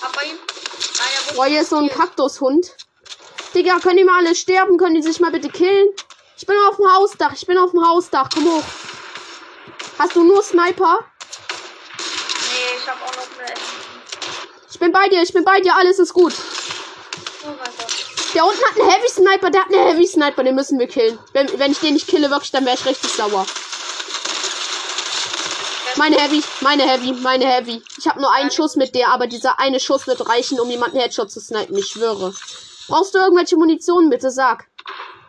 Hab 0.00 0.16
bei 0.16 0.24
ihm. 0.24 0.38
Boah, 1.34 1.46
hier 1.46 1.62
ist 1.62 1.70
so 1.70 1.76
ein. 1.76 1.88
Kaktushund. 1.88 2.74
Digga, 3.54 3.78
können 3.80 3.98
die 3.98 4.04
mal 4.04 4.18
alle 4.18 4.34
sterben? 4.34 4.78
Können 4.78 4.94
die 4.94 5.02
sich 5.02 5.20
mal 5.20 5.30
bitte 5.30 5.48
killen? 5.48 5.88
Ich 6.36 6.46
bin 6.46 6.56
auf 6.68 6.76
dem 6.76 6.92
Hausdach. 6.92 7.32
Ich 7.34 7.46
bin 7.46 7.58
auf 7.58 7.70
dem 7.70 7.86
Hausdach. 7.86 8.28
Komm 8.32 8.46
hoch. 8.46 8.64
Hast 9.98 10.16
du 10.16 10.24
nur 10.24 10.42
Sniper? 10.42 10.98
Nee, 10.98 12.78
ich 12.78 12.88
habe 12.88 13.00
auch 13.04 13.16
noch 13.16 13.38
eine. 13.38 13.54
Ich 14.70 14.78
bin 14.78 14.92
bei 14.92 15.08
dir. 15.08 15.22
Ich 15.22 15.32
bin 15.32 15.44
bei 15.44 15.60
dir. 15.60 15.76
Alles 15.76 15.98
ist 15.98 16.12
gut. 16.12 16.34
Oh 17.44 17.48
mein 17.48 17.56
Gott. 17.78 18.06
Der 18.34 18.44
unten 18.46 18.62
hat 18.64 18.80
einen 18.80 18.90
Heavy 18.90 19.08
Sniper. 19.08 19.50
Der 19.50 19.60
hat 19.64 19.72
einen 19.72 19.86
Heavy 19.86 20.06
Sniper. 20.06 20.42
Den 20.42 20.54
müssen 20.54 20.78
wir 20.78 20.86
killen. 20.86 21.18
Wenn, 21.32 21.58
wenn 21.58 21.72
ich 21.72 21.80
den 21.80 21.94
nicht 21.94 22.08
kille, 22.08 22.30
wirklich, 22.30 22.50
dann 22.50 22.64
wäre 22.64 22.76
ich 22.76 22.86
richtig 22.86 23.10
sauer. 23.12 23.46
Meine 25.96 26.16
Heavy, 26.16 26.42
meine 26.60 26.84
Heavy, 26.84 27.12
meine 27.12 27.46
Heavy. 27.46 27.82
Ich 27.98 28.08
habe 28.08 28.20
nur 28.20 28.32
einen 28.32 28.50
Schuss 28.50 28.76
mit 28.76 28.94
der, 28.94 29.08
aber 29.08 29.26
dieser 29.26 29.58
eine 29.58 29.78
Schuss 29.78 30.06
wird 30.06 30.26
reichen, 30.28 30.58
um 30.58 30.70
jemanden 30.70 30.98
Headshot 30.98 31.30
zu 31.30 31.40
snipen. 31.40 31.76
Ich 31.76 31.88
schwöre. 31.88 32.34
Brauchst 32.88 33.14
du 33.14 33.18
irgendwelche 33.18 33.56
Munition, 33.56 34.08
bitte? 34.10 34.30
Sag. 34.30 34.66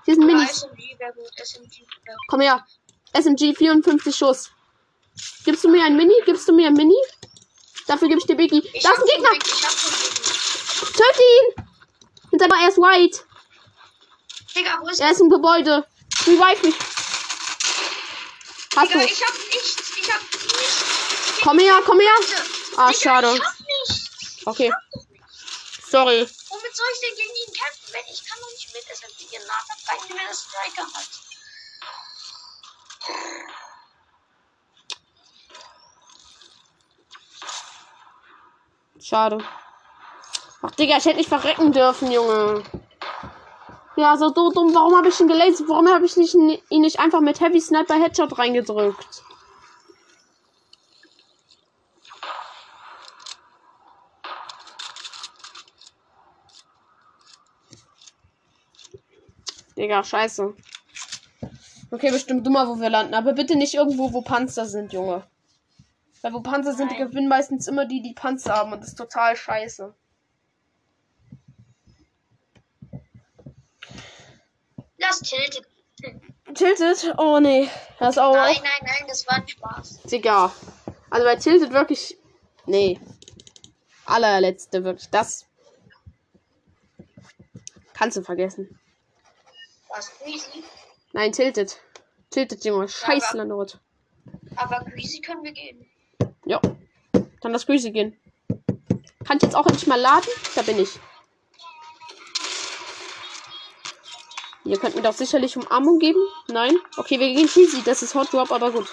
Hier 0.06 0.16
sind 0.16 0.26
Minis. 0.26 0.62
SMG 0.62 1.00
wäre 1.00 1.14
gut. 1.14 1.32
SMG 1.42 1.82
wäre 2.06 2.18
Komm 2.28 2.42
her. 2.42 2.66
SMG 3.14 3.54
54 3.56 4.16
Schuss. 4.16 4.50
Gibst 5.46 5.64
du 5.64 5.70
mir 5.70 5.84
ein 5.86 5.96
Mini? 5.96 6.14
Gibst 6.26 6.48
du 6.48 6.54
mir 6.54 6.68
ein 6.68 6.74
Mini? 6.74 6.96
Dafür 7.88 8.08
gebe 8.08 8.20
ich 8.20 8.26
dir 8.26 8.36
Biggie. 8.36 8.64
Ich 8.74 8.84
Da 8.84 8.92
ist 8.92 9.00
ein 9.00 9.06
Gegner. 9.06 9.30
Töte 10.92 11.24
ihn. 11.24 11.66
Hinter 12.32 12.48
er 12.48 12.70
ist 12.70 12.78
white. 12.78 13.20
Digga, 14.56 14.80
wo 14.82 14.90
ist 14.90 15.00
Er 15.00 15.12
ist 15.12 15.22
im 15.22 15.30
Gebäude. 15.30 15.86
Revive 16.26 16.66
mich. 16.68 16.76
Hast 18.76 18.90
Digga, 18.90 19.00
du? 19.00 19.06
ich 19.06 19.24
hab 19.24 19.34
nichts. 19.54 19.83
Ich 20.04 20.12
hab 20.14 20.22
nichts. 20.22 21.42
Komm 21.44 21.60
her, 21.60 21.82
komm 21.86 22.00
her. 22.00 22.12
Ah, 22.78 22.90
Digga, 22.90 23.02
schade. 23.02 23.40
Okay. 24.46 24.72
Sorry. 25.90 26.28
Womit 26.50 26.76
soll 26.76 26.88
ich 26.94 27.00
denn 27.00 27.16
gegen 27.16 27.36
ihn 27.46 27.54
kämpfen, 27.54 27.94
wenn 27.94 28.06
ich 28.12 28.26
kann 28.26 28.38
doch 28.42 28.52
nicht 28.52 28.74
mit 28.74 28.84
SMG 28.84 29.30
dann 29.32 29.96
reicht 29.96 30.10
mir 30.10 30.28
das 30.28 30.42
Striker 30.44 30.88
halt. 30.94 31.10
Schade. 39.00 39.38
Ach, 40.62 40.72
Digga, 40.72 40.98
ich 40.98 41.06
hätte 41.06 41.18
nicht 41.18 41.30
verrecken 41.30 41.72
dürfen, 41.72 42.12
Junge. 42.12 42.64
Ja, 43.96 44.18
so 44.18 44.30
dumm. 44.32 44.74
Warum 44.74 44.98
habe 44.98 45.10
ich 45.10 45.20
ihn 45.20 45.28
gelasert? 45.28 45.68
Warum 45.68 45.88
habe 45.88 46.06
ich 46.06 46.18
nicht, 46.18 46.34
ihn 46.34 46.82
nicht 46.82 47.00
einfach 47.00 47.20
mit 47.20 47.40
Heavy 47.40 47.62
Sniper 47.62 47.96
Headshot 47.96 48.38
reingedrückt? 48.38 49.24
Digga, 59.84 60.02
scheiße. 60.02 60.56
Okay, 61.92 62.10
bestimmt 62.10 62.48
dummer, 62.48 62.70
wo 62.70 62.80
wir 62.80 62.90
landen. 62.90 63.14
Aber 63.16 63.34
bitte 63.34 63.58
nicht 63.58 63.74
irgendwo, 63.74 64.14
wo 64.14 64.22
Panzer 64.22 64.66
sind, 64.66 64.94
Junge. 64.94 65.28
Weil 66.22 66.34
wo 66.34 66.40
Panzer 66.40 66.74
sind, 66.74 66.90
die 66.90 66.96
Nein. 66.98 67.10
gewinnen 67.10 67.28
meistens 67.28 67.68
immer 67.68 67.86
die, 67.86 68.02
die 68.02 68.14
Panzer 68.14 68.54
haben. 68.56 68.72
Und 68.72 68.80
das 68.80 68.90
ist 68.90 68.98
total 68.98 69.36
scheiße. 69.36 69.94
Lass 75.00 75.20
tiltet. 75.20 75.68
Tilted? 76.54 77.16
Oh 77.18 77.42
nee. 77.42 77.70
Das 78.00 78.18
auch. 78.18 78.36
Nein, 78.36 78.56
nein, 78.64 78.88
nein, 78.88 79.08
das 79.10 79.28
war 79.28 79.36
ein 79.36 79.48
Spaß. 79.50 80.04
Digga. 80.04 80.54
Also 81.10 81.26
bei 81.26 81.36
Tilted 81.36 81.74
wirklich. 81.74 82.18
Nee. 82.68 83.02
Allerletzte, 84.06 84.86
wirklich. 84.86 85.10
Das. 85.10 85.46
Kannst 87.94 88.16
du 88.16 88.24
vergessen. 88.24 88.80
Was 89.96 90.12
Greasy. 90.20 90.64
Nein, 91.14 91.32
Tilted. 91.32 91.80
Tilted, 92.32 92.66
Junge. 92.66 92.88
Scheiß 92.90 93.26
aber- 93.30 93.38
Landrot. 93.38 93.80
Aber 94.56 94.84
Greasy 94.86 95.22
können 95.22 95.44
wir 95.44 95.52
gehen. 95.52 95.86
Ja. 96.46 96.60
Dann 97.42 97.54
das 97.54 97.66
Grüße 97.66 97.92
gehen. 97.92 98.18
Kann 99.26 99.38
ich 99.38 99.44
jetzt 99.44 99.56
auch 99.56 99.66
endlich 99.66 99.88
mal 99.88 100.00
laden? 100.00 100.30
Da 100.56 100.62
bin 100.64 100.80
ich. 100.80 100.90
Ihr 104.66 104.80
könnt 104.80 104.96
mir 104.96 105.02
doch 105.02 105.14
sicherlich 105.14 105.58
Umarmung 105.58 106.00
geben. 106.00 106.20
Nein? 106.48 106.78
Okay, 106.98 107.20
wir 107.20 107.34
gehen 107.34 107.48
Greasy. 107.48 107.84
Das 107.84 108.02
ist 108.02 108.16
Hot 108.16 108.32
Drop, 108.34 108.52
aber 108.52 108.72
gut. 108.72 108.88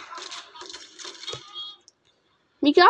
Mika? 2.61 2.85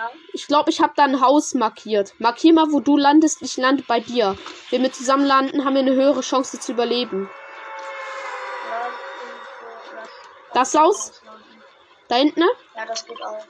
Ja. 0.00 0.10
Ich 0.32 0.46
glaube, 0.46 0.70
ich 0.70 0.80
habe 0.80 0.94
da 0.96 1.04
ein 1.04 1.20
Haus 1.20 1.52
markiert. 1.52 2.14
Markier 2.18 2.54
mal, 2.54 2.72
wo 2.72 2.80
du 2.80 2.96
landest. 2.96 3.42
Ich 3.42 3.58
lande 3.58 3.84
bei 3.86 4.00
dir. 4.00 4.34
Wenn 4.70 4.82
wir 4.82 4.92
zusammen 4.92 5.26
landen, 5.26 5.66
haben 5.66 5.74
wir 5.74 5.82
eine 5.82 5.94
höhere 5.94 6.22
Chance 6.22 6.58
zu 6.58 6.72
überleben. 6.72 7.28
Das 10.54 10.74
Haus? 10.74 11.20
Da 12.08 12.16
hinten, 12.16 12.40
ne? 12.40 12.48
Ja, 12.76 12.86
das 12.86 13.04
geht 13.04 13.22
auch. 13.22 13.44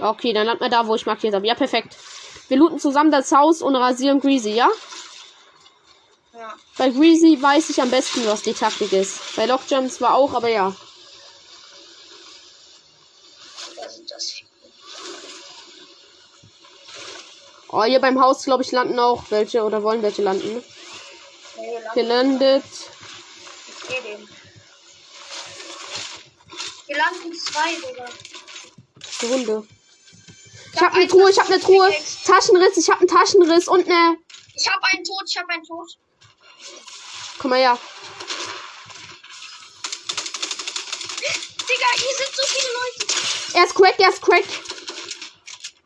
Okay, 0.00 0.32
dann 0.32 0.46
landen 0.46 0.62
wir 0.62 0.70
da, 0.70 0.86
wo 0.86 0.94
ich 0.94 1.04
markiert 1.04 1.34
habe. 1.34 1.46
Ja, 1.46 1.54
perfekt. 1.54 1.98
Wir 2.48 2.56
looten 2.56 2.78
zusammen 2.78 3.10
das 3.10 3.30
Haus 3.30 3.60
und 3.60 3.76
rasieren 3.76 4.18
Greasy, 4.18 4.54
ja? 4.54 4.70
Ja. 6.32 6.54
Bei 6.78 6.88
Greasy 6.88 7.36
weiß 7.40 7.68
ich 7.68 7.82
am 7.82 7.90
besten, 7.90 8.26
was 8.26 8.42
die 8.42 8.54
Taktik 8.54 8.94
ist. 8.94 9.36
Bei 9.36 9.44
Lockjam 9.44 9.90
zwar 9.90 10.14
auch, 10.14 10.32
aber 10.32 10.48
ja. 10.48 10.74
Da 13.80 13.88
sind 13.88 14.10
das 14.10 14.30
viele. 14.30 14.48
Oh, 17.70 17.84
hier 17.84 18.00
beim 18.00 18.20
Haus, 18.20 18.44
glaube 18.44 18.62
ich, 18.62 18.72
landen 18.72 18.98
auch 18.98 19.24
welche 19.30 19.62
oder 19.62 19.82
wollen 19.82 20.02
welche 20.02 20.22
landen. 20.22 20.54
Ne? 20.54 20.64
Nee. 21.56 21.78
Gelandet. 21.94 22.64
Ich 22.64 23.88
seh 23.88 24.00
den. 24.00 24.28
Wir 26.86 26.96
landen 26.96 27.34
zwei, 27.34 27.74
Digga. 27.74 28.06
Runde. 29.30 29.66
Ich 30.72 30.80
hab 30.80 30.92
habe 30.92 30.96
eine 31.00 31.08
Truhe, 31.08 31.30
ich 31.30 31.38
habe 31.38 31.52
eine 31.52 31.60
Truhe. 31.60 31.94
Taschenriss, 32.24 32.76
ich 32.76 32.88
habe 32.88 33.00
einen 33.00 33.08
Taschenriss 33.08 33.68
und 33.68 33.86
eine. 33.86 34.16
Ich 34.54 34.68
hab 34.68 34.82
einen 34.82 35.04
Tod, 35.04 35.22
ich 35.28 35.36
hab 35.36 35.48
einen 35.48 35.64
Tod. 35.64 35.88
Komm 37.38 37.50
mal 37.50 37.58
her. 37.58 37.78
Digga, 41.68 41.86
hier 41.96 42.16
sind 42.16 42.34
so 42.34 42.42
viele 42.46 42.68
Leute. 42.72 43.07
Er 43.58 43.64
ist 43.64 43.74
crack, 43.74 43.98
er 43.98 44.10
ist 44.10 44.22
crack. 44.22 44.44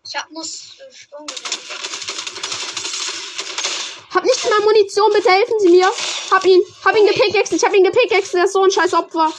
Ich 0.07 0.15
hab 0.15 0.31
nur 0.31 0.43
äh, 0.43 0.47
gesehen. 0.47 0.69
Hab 4.15 4.25
nicht 4.25 4.51
mal 4.51 4.61
Munition, 4.61 5.11
bitte 5.11 5.31
helfen 5.31 5.59
Sie 5.59 5.71
mir. 5.71 5.91
Hab 6.31 6.45
ihn, 6.45 6.61
hab 6.85 6.95
ihn 6.95 7.07
gepickaxed, 7.07 7.55
ich 7.55 7.65
hab 7.65 7.73
ihn 7.73 7.85
gepickaxed, 7.85 8.35
der 8.35 8.45
ist 8.45 8.53
so 8.53 8.63
ein 8.63 8.71
scheiß 8.71 8.93
Opfer. 8.93 9.33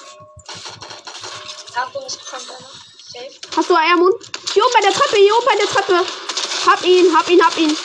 Achtung, 1.76 2.04
es 2.08 2.18
kommt 2.26 2.50
einer. 2.50 2.72
Safe. 3.06 3.56
Hast 3.56 3.70
du 3.70 3.76
Airmoon? 3.76 4.14
Hier 4.52 4.64
oben 4.66 4.74
bei 4.74 4.82
der 4.82 4.94
Treppe, 4.94 5.18
hier 5.18 5.38
oben 5.38 5.46
bei 5.46 5.56
der 5.56 5.68
Treppe. 5.68 6.06
Hab 6.66 6.84
ihn, 6.84 7.16
hab 7.16 7.30
ihn, 7.30 7.46
hab 7.46 7.56
ihn. 7.56 7.78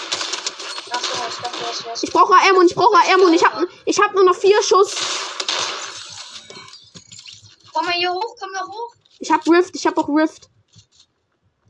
Ich 2.01 2.11
brauche 2.11 2.33
Airmoon, 2.43 2.67
ich 2.67 2.75
brauche 2.75 2.97
Airmoon. 3.07 3.35
Ich 3.35 3.43
ich 3.85 4.01
hab 4.01 4.15
nur 4.15 4.25
noch 4.25 4.37
vier 4.37 4.63
Schuss. 4.63 4.95
Komm 7.75 7.85
mal 7.85 7.93
hier 7.93 8.11
hoch, 8.11 8.35
komm 8.41 8.51
mal 8.51 8.67
hoch. 8.67 8.88
Ich 9.21 9.31
hab 9.31 9.47
Rift, 9.49 9.75
ich 9.75 9.87
hab 9.87 9.99
auch 9.99 10.09
Rift. 10.09 10.49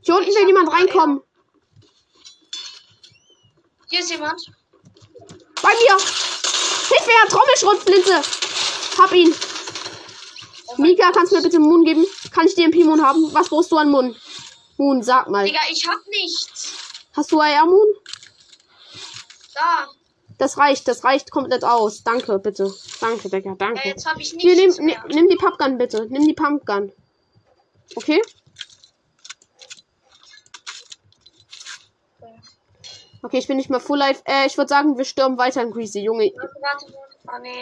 Hier 0.01 0.15
unten 0.15 0.29
will 0.29 0.47
jemand 0.47 0.71
reinkommen. 0.71 1.21
Hier 3.89 3.99
ist 4.01 4.11
jemand. 4.11 4.39
Bei 5.61 5.69
mir. 5.69 5.97
Hilfe, 5.97 7.11
er 7.11 7.21
hat 7.23 7.29
Trommelschrotflinte. 7.29 8.21
Hab 8.97 9.11
ihn. 9.13 9.33
Oh 10.67 10.75
Mika, 10.81 11.11
kannst 11.11 11.31
du 11.31 11.37
mir 11.37 11.41
bitte 11.43 11.59
Moon 11.59 11.83
geben? 11.83 12.05
Kann 12.31 12.45
ich 12.45 12.55
dir 12.55 12.65
einen 12.65 12.85
Moon 12.85 13.03
haben? 13.03 13.33
Was 13.33 13.49
brauchst 13.49 13.71
du 13.71 13.77
an 13.77 13.89
Moon? 13.89 14.15
Moon, 14.77 15.01
sag 15.03 15.29
mal. 15.29 15.45
Digga, 15.45 15.59
ich 15.71 15.87
hab 15.87 15.99
nichts. 16.07 16.73
Hast 17.13 17.31
du 17.31 17.39
AR 17.41 17.65
Moon? 17.65 17.87
Da. 19.55 19.87
Das 20.37 20.57
reicht, 20.57 20.87
das 20.87 21.03
reicht 21.03 21.31
komplett 21.31 21.63
aus. 21.65 22.03
Danke, 22.03 22.39
bitte. 22.39 22.73
Danke, 23.01 23.29
Digga, 23.29 23.49
Ja, 23.49 23.55
danke. 23.55 23.87
jetzt 23.89 24.05
hab 24.05 24.17
ich 24.19 24.35
Hier, 24.37 24.55
nimm, 24.55 24.67
nichts 24.67 24.79
nimm, 24.79 24.95
nimm 25.09 25.27
die 25.27 25.35
Pumpgun 25.35 25.77
bitte. 25.77 26.05
Nimm 26.09 26.25
die 26.25 26.33
Pumpgun. 26.33 26.93
Okay? 27.95 28.21
Okay, 33.21 33.37
ich 33.37 33.47
bin 33.47 33.57
nicht 33.57 33.69
mehr 33.69 33.79
full 33.79 33.97
life. 33.97 34.21
Äh, 34.25 34.47
ich 34.47 34.57
würde 34.57 34.69
sagen, 34.69 34.97
wir 34.97 35.05
stürmen 35.05 35.37
weiter 35.37 35.61
in 35.61 35.71
Greasy, 35.71 35.99
Junge. 35.99 36.31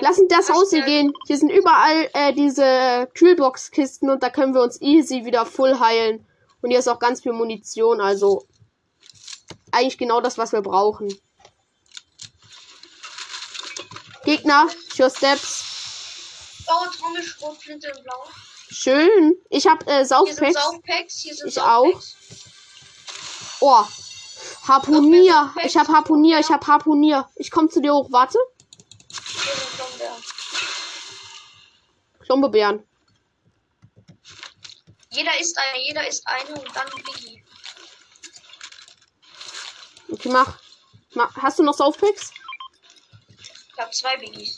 Lass 0.01 0.17
in 0.17 0.27
das 0.27 0.49
Haus 0.49 0.69
hier 0.69 0.83
gehen. 0.83 1.13
Hier 1.25 1.37
sind 1.37 1.49
überall 1.49 2.09
äh, 2.13 2.33
diese 2.33 3.09
Kühlbox-Kisten 3.15 4.09
und 4.09 4.21
da 4.21 4.29
können 4.29 4.53
wir 4.53 4.61
uns 4.61 4.79
easy 4.81 5.25
wieder 5.25 5.45
full 5.45 5.79
heilen. 5.79 6.25
Und 6.61 6.69
hier 6.69 6.79
ist 6.79 6.87
auch 6.87 6.99
ganz 6.99 7.21
viel 7.21 7.33
Munition, 7.33 8.01
also 8.01 8.45
eigentlich 9.71 9.97
genau 9.97 10.21
das, 10.21 10.37
was 10.37 10.53
wir 10.53 10.61
brauchen. 10.61 11.07
Gegner, 14.23 14.67
ich 14.89 14.93
Steps. 14.93 16.63
Blaue 16.65 16.91
Trommelschrotflinte 16.91 17.87
in 17.87 18.03
Blau. 18.03 18.25
Schön. 18.69 19.35
Ich 19.49 19.67
habe 19.67 19.85
äh, 19.85 19.97
Hier 19.97 20.05
sind 20.05 20.07
Saufpacks. 20.07 20.53
Saufpacks. 20.53 21.19
Hier 21.19 21.35
sind 21.35 21.47
Ich 21.47 21.53
Saufpacks. 21.55 22.15
Oh. 23.59 23.85
Harpunier. 24.67 25.53
Ich 25.63 25.77
hab 25.77 25.87
Harpunier, 25.87 26.39
ich 26.39 26.49
hab 26.49 26.67
Harpunier. 26.67 27.27
Ich 27.35 27.51
komm 27.51 27.69
zu 27.69 27.81
dir 27.81 27.93
hoch. 27.93 28.11
Warte. 28.11 28.37
Klombebeeren. 32.19 32.83
Jeder 35.11 35.39
isst 35.39 35.57
eine, 35.57 35.83
jeder 35.83 36.07
isst 36.07 36.27
eine 36.27 36.59
und 36.59 36.75
dann 36.75 36.87
Biggie. 36.95 37.43
Okay, 40.11 40.29
mach. 40.29 40.59
mach. 41.13 41.35
Hast 41.37 41.59
du 41.59 41.63
noch 41.63 41.73
Softpicks? 41.73 42.31
Ich 43.39 43.79
habe 43.79 43.91
zwei 43.91 44.17
Biggies. 44.17 44.57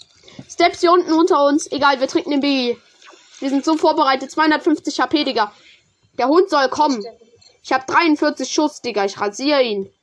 Steps 0.49 0.81
hier 0.81 0.91
unten 0.91 1.13
unter 1.13 1.45
uns. 1.45 1.71
Egal, 1.71 1.99
wir 1.99 2.07
trinken 2.07 2.31
den 2.31 2.41
Biggie. 2.41 2.81
Wir 3.39 3.49
sind 3.49 3.63
so 3.65 3.77
vorbereitet. 3.77 4.31
250 4.31 4.99
HP, 4.99 5.23
Digga. 5.23 5.53
Der 6.17 6.27
Hund 6.27 6.49
soll 6.49 6.67
kommen. 6.69 7.03
Ich 7.63 7.71
hab 7.71 7.87
43 7.87 8.51
Schuss, 8.51 8.81
Digga. 8.81 9.05
Ich 9.05 9.19
rasiere 9.19 9.61
ihn. 9.63 9.93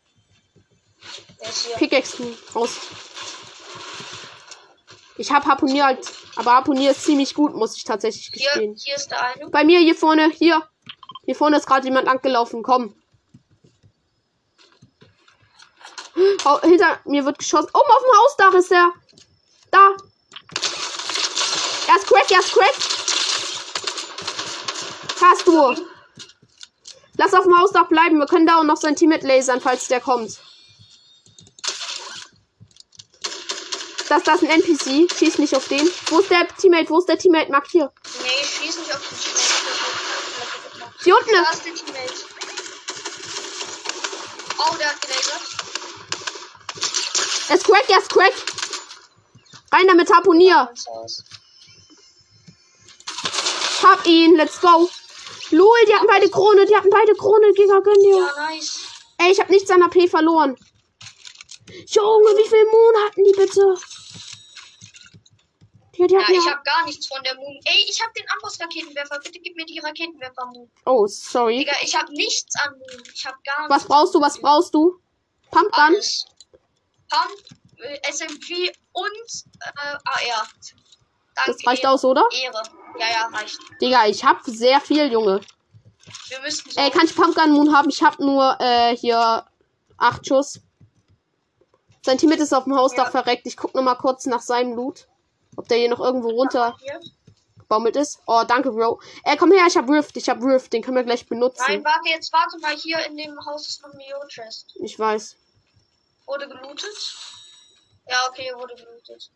hier. 1.40 1.76
Pickaxe 1.76 2.22
raus. 2.54 2.78
Ich 5.18 5.30
hab 5.30 5.44
Harpunier 5.46 5.84
halt. 5.86 6.12
Aber 6.36 6.52
Harpunier 6.52 6.90
ist 6.90 7.04
ziemlich 7.04 7.34
gut, 7.34 7.54
muss 7.54 7.76
ich 7.76 7.84
tatsächlich 7.84 8.30
Hier, 8.34 8.50
gestehen. 8.50 8.74
hier 8.76 8.96
ist 8.96 9.10
der 9.10 9.22
eine. 9.22 9.48
Bei 9.48 9.64
mir 9.64 9.80
hier 9.80 9.94
vorne, 9.94 10.30
hier. 10.30 10.62
Hier 11.24 11.34
vorne 11.34 11.56
ist 11.56 11.66
gerade 11.66 11.86
jemand 11.86 12.08
angelaufen. 12.08 12.62
Komm. 12.62 12.94
Oh, 16.44 16.60
hinter 16.62 17.00
mir 17.04 17.24
wird 17.24 17.38
geschossen. 17.38 17.68
Oben 17.72 17.90
auf 17.90 18.02
dem 18.02 18.18
Hausdach 18.22 18.58
ist 18.58 18.72
er. 18.72 18.92
Da. 19.70 19.96
Er 21.88 21.96
ist 21.96 22.06
crack, 22.06 22.30
er 22.30 22.40
ist 22.40 22.52
crack. 22.52 22.95
Hast 25.28 25.46
du. 25.46 25.74
Lass 27.16 27.34
auf 27.34 27.44
dem 27.44 27.58
Hausdach 27.58 27.88
bleiben. 27.88 28.18
Wir 28.18 28.26
können 28.26 28.46
da 28.46 28.60
auch 28.60 28.64
noch 28.64 28.76
sein 28.76 28.94
Team 28.94 29.08
mit 29.08 29.24
lasern, 29.24 29.60
falls 29.60 29.88
der 29.88 30.00
kommt. 30.00 30.38
Das, 34.08 34.22
das 34.22 34.40
ist 34.42 34.48
ein 34.48 34.62
NPC. 34.62 35.12
Schieß 35.18 35.38
nicht 35.38 35.56
auf 35.56 35.66
den. 35.66 35.90
Wo 36.06 36.20
ist 36.20 36.30
der 36.30 36.46
Teammate? 36.46 36.90
Wo 36.90 36.98
ist 36.98 37.08
der 37.08 37.18
Teammate? 37.18 37.50
Mark 37.50 37.66
hier. 37.68 37.92
Nee, 38.22 38.28
ich 38.40 38.48
schieße 38.50 38.80
nicht 38.80 38.94
auf 38.94 39.02
den 39.08 39.18
Teammate. 39.18 39.46
Hier 41.02 41.16
unten 41.16 41.32
Da 41.32 41.50
ist. 41.50 41.64
der 41.64 41.74
Teammate. 41.74 42.14
Oh, 44.58 44.76
der 44.78 44.90
hat 44.90 45.00
gelasert. 45.02 45.42
Er 47.48 47.56
ist 47.56 47.64
crack, 47.64 47.84
er 47.88 47.98
ist 47.98 48.10
crack. 48.10 48.34
Rein 49.72 49.86
damit, 49.88 50.08
Haus. 50.08 51.24
Hab 53.82 54.06
ihn, 54.06 54.36
let's 54.36 54.60
go. 54.60 54.88
Lol, 55.50 55.84
die 55.88 55.94
hatten 55.94 56.06
beide 56.06 56.28
Krone, 56.30 56.66
die 56.66 56.74
hatten 56.76 56.90
beide 56.90 57.14
Krone, 57.14 57.52
Giga, 57.52 57.80
gönn 57.80 58.00
dir. 58.00 58.18
Ja, 58.18 58.48
nice. 58.50 58.80
Ey, 59.18 59.32
ich 59.32 59.40
hab 59.40 59.48
nichts 59.48 59.70
an 59.70 59.82
AP 59.82 60.08
verloren. 60.08 60.56
Junge, 61.88 62.30
wie 62.36 62.48
viel 62.48 62.64
Moon 62.66 62.94
hatten 63.06 63.24
die 63.24 63.32
bitte? 63.32 63.76
Die, 65.96 66.06
die 66.06 66.14
Ja, 66.14 66.20
ich 66.28 66.44
ja. 66.44 66.50
habe 66.52 66.62
gar 66.64 66.84
nichts 66.84 67.06
von 67.06 67.22
der 67.22 67.34
Moon. 67.36 67.58
Ey, 67.64 67.86
ich 67.88 68.00
habe 68.02 68.12
den 68.12 68.24
Amboss-Raketenwerfer. 68.30 69.18
Bitte 69.24 69.38
gib 69.40 69.56
mir 69.56 69.64
die 69.64 69.78
Raketenwerfer, 69.78 70.46
Moon. 70.52 70.70
Oh, 70.84 71.06
sorry. 71.06 71.58
Digga, 71.58 71.72
ich 71.82 71.96
habe 71.96 72.12
nichts 72.12 72.54
an 72.56 72.72
Moon. 72.78 73.02
Ich 73.14 73.24
habe 73.26 73.38
gar 73.44 73.60
nichts. 73.68 73.74
Was 73.74 73.84
brauchst 73.86 74.14
du, 74.14 74.20
was 74.20 74.38
brauchst 74.40 74.74
du? 74.74 75.00
Pumpgun? 75.50 75.70
Alles. 75.72 76.26
Pump, 77.08 77.38
äh, 77.78 78.12
SMG 78.12 78.70
und 78.92 79.44
äh, 79.60 79.96
AR. 80.04 80.48
Danke. 81.34 81.52
Das 81.52 81.66
reicht 81.66 81.86
aus, 81.86 82.04
oder? 82.04 82.26
Ehre. 82.32 82.62
Ja, 82.98 83.06
ja, 83.10 83.26
reicht. 83.38 83.58
Digga, 83.80 84.06
ich 84.06 84.24
hab 84.24 84.42
sehr 84.44 84.80
viel, 84.80 85.10
Junge. 85.10 85.40
Wir 86.28 86.40
müssen 86.40 86.70
so. 86.70 86.80
Ey, 86.80 86.90
kann 86.90 87.04
ich 87.04 87.14
Pumpgun 87.14 87.50
Moon 87.52 87.74
haben? 87.74 87.88
Ich 87.88 88.02
hab 88.02 88.18
nur, 88.18 88.56
äh, 88.60 88.96
hier 88.96 89.44
acht 89.98 90.26
Schuss. 90.26 90.60
Sein 92.04 92.18
Teammate 92.18 92.42
ist 92.42 92.52
auf 92.54 92.64
dem 92.64 92.76
Hausdach 92.76 93.06
Ja. 93.06 93.10
verreckt. 93.10 93.46
Ich 93.46 93.56
guck 93.56 93.74
noch 93.74 93.82
mal 93.82 93.96
kurz 93.96 94.26
nach 94.26 94.40
seinem 94.40 94.74
Loot. 94.74 95.08
Ob 95.56 95.66
der 95.68 95.78
hier 95.78 95.88
noch 95.88 96.00
irgendwo 96.00 96.28
runter 96.30 96.76
gebaumelt 97.58 97.96
ist. 97.96 98.20
Oh, 98.26 98.44
danke, 98.46 98.70
Bro. 98.70 99.00
Ey, 99.24 99.36
komm 99.36 99.50
her, 99.50 99.64
ich 99.66 99.76
hab 99.76 99.88
Rift, 99.88 100.16
ich 100.16 100.28
hab 100.28 100.40
Rift, 100.40 100.72
den 100.72 100.82
können 100.82 100.96
wir 100.96 101.02
gleich 101.04 101.26
benutzen. 101.26 101.64
Nein, 101.66 101.84
warte, 101.84 102.08
jetzt 102.10 102.32
warte 102.32 102.58
mal. 102.60 102.76
Hier 102.76 103.04
in 103.06 103.16
dem 103.16 103.36
Haus 103.44 103.66
ist 103.66 103.82
noch 103.82 103.90
ein 103.90 103.96
Neo-Chest. 103.96 104.76
Ich 104.76 104.98
weiß. 104.98 105.36
Wurde 106.26 106.46
gelootet? 106.46 107.16
Ja, 108.08 108.18
okay, 108.28 108.52
wurde 108.54 108.74
gelootet. 108.76 109.30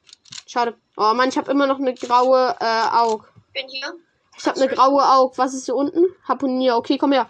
Schade. 0.46 0.76
Oh 0.96 1.12
Mann, 1.14 1.28
ich 1.28 1.38
hab 1.38 1.48
immer 1.48 1.66
noch 1.66 1.78
eine 1.78 1.94
graue 1.94 2.56
äh, 2.60 2.88
Aug. 2.92 3.29
Bin 3.52 3.68
hier. 3.68 3.94
Ich 4.38 4.46
hab 4.46 4.56
eine 4.56 4.68
graue 4.68 5.06
Aug. 5.06 5.36
Was 5.36 5.54
ist 5.54 5.66
hier 5.66 5.74
unten? 5.74 6.04
Harpunier. 6.26 6.76
Okay, 6.76 6.98
komm 6.98 7.12
her. 7.12 7.28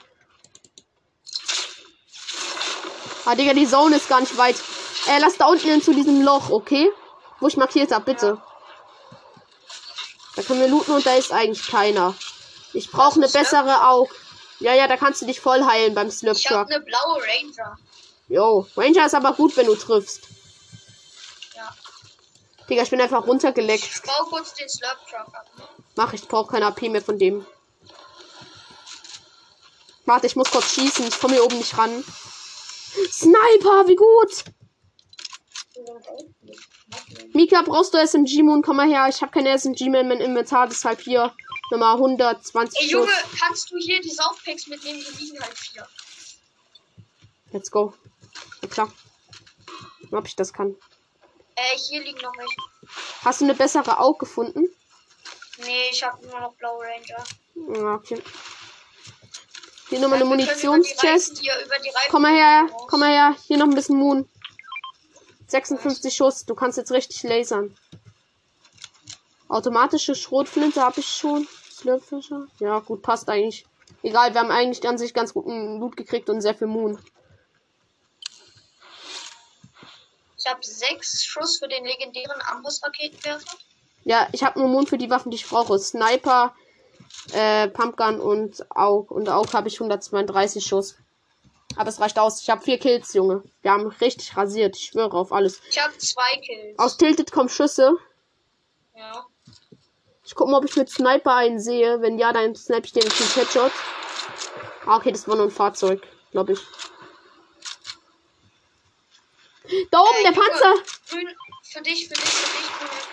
Ah, 3.25 3.35
Digga, 3.35 3.55
die 3.55 3.67
Zone 3.67 3.97
ist 3.97 4.09
gar 4.09 4.21
nicht 4.21 4.37
weit. 4.37 4.57
Äh, 5.09 5.19
lass 5.19 5.37
da 5.37 5.47
unten 5.47 5.69
hin 5.69 5.83
zu 5.83 5.93
diesem 5.95 6.23
Loch, 6.23 6.51
okay? 6.51 6.91
Wo 7.39 7.49
ich 7.49 7.57
markiert 7.57 7.93
hab, 7.93 8.05
bitte. 8.05 8.41
Da 10.37 10.43
können 10.43 10.61
wir 10.61 10.69
looten 10.69 10.95
und 10.95 11.05
da 11.05 11.15
ist 11.15 11.33
eigentlich 11.33 11.67
keiner. 11.69 12.15
Ich 12.73 12.91
brauche 12.91 13.17
eine 13.17 13.29
bessere 13.29 13.89
Aug. 13.89 14.09
Ja, 14.59 14.75
ja, 14.75 14.87
da 14.87 14.97
kannst 14.97 15.23
du 15.23 15.27
dich 15.27 15.41
voll 15.41 15.65
heilen 15.65 15.95
beim 15.95 16.11
Slurp 16.11 16.37
Ich 16.37 16.51
habe 16.51 16.73
eine 16.73 16.85
blaue 16.85 17.21
Ranger. 17.23 17.79
Jo, 18.29 18.67
Ranger 18.77 19.07
ist 19.07 19.15
aber 19.15 19.33
gut, 19.33 19.57
wenn 19.57 19.67
du 19.67 19.75
triffst. 19.75 20.29
Ja. 21.57 21.75
Digga, 22.69 22.83
ich 22.83 22.91
bin 22.91 23.01
einfach 23.01 23.23
Ich 23.23 23.29
runtergeleckt. 23.29 24.03
baue 24.07 24.27
kurz 24.29 24.55
den 24.55 24.69
Slurp 24.69 24.99
Truck 25.09 25.35
ab. 25.35 25.47
Mach, 25.97 26.13
ich 26.13 26.27
brauche 26.27 26.53
keine 26.53 26.67
AP 26.67 26.83
mehr 26.83 27.03
von 27.03 27.19
dem. 27.19 27.45
Warte, 30.07 30.27
ich 30.27 30.37
muss 30.37 30.51
kurz 30.51 30.75
schießen. 30.75 31.07
Ich 31.07 31.21
komme 31.21 31.35
hier 31.35 31.45
oben 31.45 31.59
nicht 31.59 31.77
ran. 31.77 32.05
Sniper, 33.11 33.87
wie 33.87 33.97
gut. 33.97 34.45
Mika, 37.33 37.63
brauchst 37.63 37.95
du 37.95 37.99
SMG 37.99 38.43
Moon? 38.43 38.63
Komm 38.63 38.77
mal 38.77 38.89
her. 38.89 39.07
Ich 39.09 39.23
habe 39.23 39.31
keine 39.31 39.57
SMG 39.57 39.89
mehr 39.89 40.01
in 40.01 40.09
meinem 40.09 40.21
Inventar, 40.21 40.67
deshalb 40.67 41.01
hier 41.01 41.33
nochmal 41.71 41.95
120 41.95 42.81
Ey, 42.81 42.89
Schuss. 42.89 42.93
Junge, 42.93 43.13
kannst 43.39 43.71
du 43.71 43.77
hier 43.79 44.01
die 44.01 44.11
Saufpacks 44.11 44.67
mitnehmen? 44.67 45.01
Hier 45.01 45.13
liegen 45.19 45.41
halt 45.41 45.57
vier. 45.57 45.87
Let's 47.53 47.71
go. 47.71 47.95
Ja, 48.63 48.69
klar. 48.69 48.93
Ob 50.11 50.27
ich 50.27 50.35
das 50.35 50.53
kann. 50.53 50.75
Äh, 51.55 51.79
hier 51.79 52.03
liegen 52.03 52.19
noch 52.21 52.37
welche. 52.37 52.57
Hast 53.25 53.41
du 53.41 53.45
eine 53.45 53.55
bessere 53.55 53.99
Aug 53.99 54.19
gefunden? 54.19 54.69
Nee, 55.65 55.89
ich 55.91 56.03
habe 56.03 56.27
nur 56.27 56.41
noch 56.41 56.55
blaue 56.55 56.85
Ranger. 56.85 57.25
Ja, 57.79 57.95
okay. 57.95 58.23
Hier 59.89 59.99
nochmal 59.99 60.23
eine 60.23 60.31
Reifen 60.31 60.69
Munitionschest. 60.69 61.43
Komm 62.11 62.23
mal 62.23 62.35
her, 62.35 62.69
komm 62.89 63.01
mal 63.01 63.11
her. 63.11 63.37
Hier 63.47 63.59
noch 63.59 63.67
ein 63.67 63.75
bisschen 63.75 63.97
Moon. 63.97 64.29
56 65.49 66.15
Schuss. 66.15 66.45
Du 66.45 66.55
kannst 66.55 66.79
jetzt 66.79 66.93
richtig 66.93 67.23
lasern. 67.25 67.77
Automatische 69.49 70.15
Schrotflinte 70.15 70.81
habe 70.81 71.01
ich 71.01 71.09
schon. 71.09 71.49
Slurpfischer. 71.73 72.47
Ja, 72.61 72.79
gut, 72.79 73.03
passt 73.03 73.29
eigentlich. 73.29 73.67
Egal, 74.03 74.33
wir 74.33 74.41
haben 74.41 74.51
eigentlich 74.51 74.87
an 74.87 74.97
sich 74.97 75.13
ganz 75.13 75.35
guten 75.35 75.81
Loot 75.81 75.97
gekriegt 75.97 76.31
und 76.31 76.41
sehr 76.41 76.55
viel 76.55 76.69
Moon. 76.69 77.03
Ich 80.39 80.47
habe 80.47 80.65
sechs 80.65 81.25
Schuss 81.25 81.59
für 81.59 81.69
den 81.69 81.85
legendären 81.85 82.41
Amboss-Raketenwerfer. 82.43 83.59
Ja, 84.11 84.27
ich 84.33 84.43
habe 84.43 84.59
nur 84.59 84.69
Moon 84.69 84.89
für 84.89 84.99
die 84.99 85.09
Waffen, 85.09 85.31
die 85.31 85.37
ich 85.37 85.49
brauche. 85.49 85.79
Sniper, 85.79 86.53
äh, 87.31 87.69
Pumpgun 87.69 88.19
und 88.19 88.69
Aug. 88.77 89.13
Und 89.13 89.29
Aug 89.29 89.53
habe 89.53 89.69
ich 89.69 89.75
132 89.75 90.67
Schuss. 90.67 90.97
Aber 91.77 91.91
es 91.91 92.01
reicht 92.01 92.19
aus. 92.19 92.43
Ich 92.43 92.51
habe 92.51 92.61
vier 92.61 92.77
Kills, 92.79 93.15
Junge. 93.15 93.45
Wir 93.63 93.71
haben 93.71 93.87
richtig 93.87 94.37
rasiert. 94.37 94.77
Ich 94.77 94.87
schwöre 94.87 95.17
auf 95.17 95.33
alles. 95.33 95.61
Ich 95.71 95.81
habe 95.81 95.97
zwei 95.97 96.41
Kills. 96.45 96.77
Aus 96.77 96.97
Tilted 96.97 97.31
kommen 97.31 97.49
Schüsse. 97.49 97.93
Ja. 98.97 99.27
Ich 100.25 100.35
guck 100.35 100.49
mal, 100.49 100.59
ob 100.59 100.65
ich 100.65 100.75
mit 100.75 100.91
Sniper 100.91 101.37
einen 101.37 101.61
sehe. 101.61 102.03
Wenn 102.03 102.19
ja, 102.19 102.33
dann 102.33 102.57
snipe 102.57 102.87
ich 102.87 102.93
den 102.93 103.05
mit 103.05 103.37
Headshot. 103.37 103.71
Ah, 104.87 104.97
okay, 104.97 105.13
das 105.13 105.29
war 105.29 105.37
nur 105.37 105.45
ein 105.45 105.53
Fahrzeug, 105.53 106.03
glaube 106.33 106.55
ich. 106.55 106.61
Da 109.93 110.01
oben, 110.01 110.19
Äh, 110.19 110.25
der 110.25 110.33
Panzer! 110.33 110.75
Grün, 111.11 111.29
für 111.63 111.81
dich, 111.81 112.09
für 112.09 112.15
dich, 112.15 112.25
für 112.25 112.59
dich. 112.59 112.70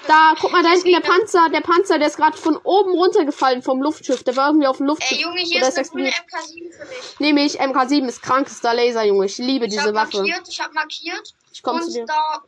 Da, 0.08 0.34
guck 0.40 0.52
mal, 0.52 0.64
da 0.64 0.70
hinten 0.70 0.92
der. 0.92 1.02
Panzer. 1.02 1.50
Der 1.50 1.62
Panzer, 1.62 2.00
der 2.00 2.08
ist 2.08 2.18
gerade 2.18 2.38
von 2.38 2.58
oben 2.58 2.92
runtergefallen 2.92 3.62
vom 3.62 3.82
Luftschiff. 3.82 4.24
Der 4.24 4.36
war 4.36 4.48
irgendwie 4.48 4.68
auf 4.68 4.78
dem 4.78 4.88
Luftschiff. 4.88 5.18
Ey, 5.18 5.24
Junge, 5.24 5.40
hier 5.42 5.60
Oder 5.60 5.68
ist 5.68 5.78
eine 5.78 5.88
grüne 5.88 6.08
explodiert. 6.10 6.72
MK7 6.72 6.74
für 6.78 6.86
dich. 6.96 7.20
Nehme 7.20 7.46
ich. 7.46 7.62
MK7 7.62 8.08
ist 8.08 8.22
krankester 8.22 8.74
Laser, 8.74 9.04
Junge. 9.06 9.26
Ich 9.26 9.38
liebe 9.38 9.66
Ich 9.66 9.72
diese 9.72 9.84
habe 9.84 9.94
Waffe. 9.96 10.18
markiert, 10.18 10.48
ich 10.48 10.60
habe 10.62 10.74
markiert. 10.74 11.34
Ich 11.52 11.62
komme 11.64 11.82
zu 11.82 11.92
dir. 11.92 12.06
da, 12.06 12.42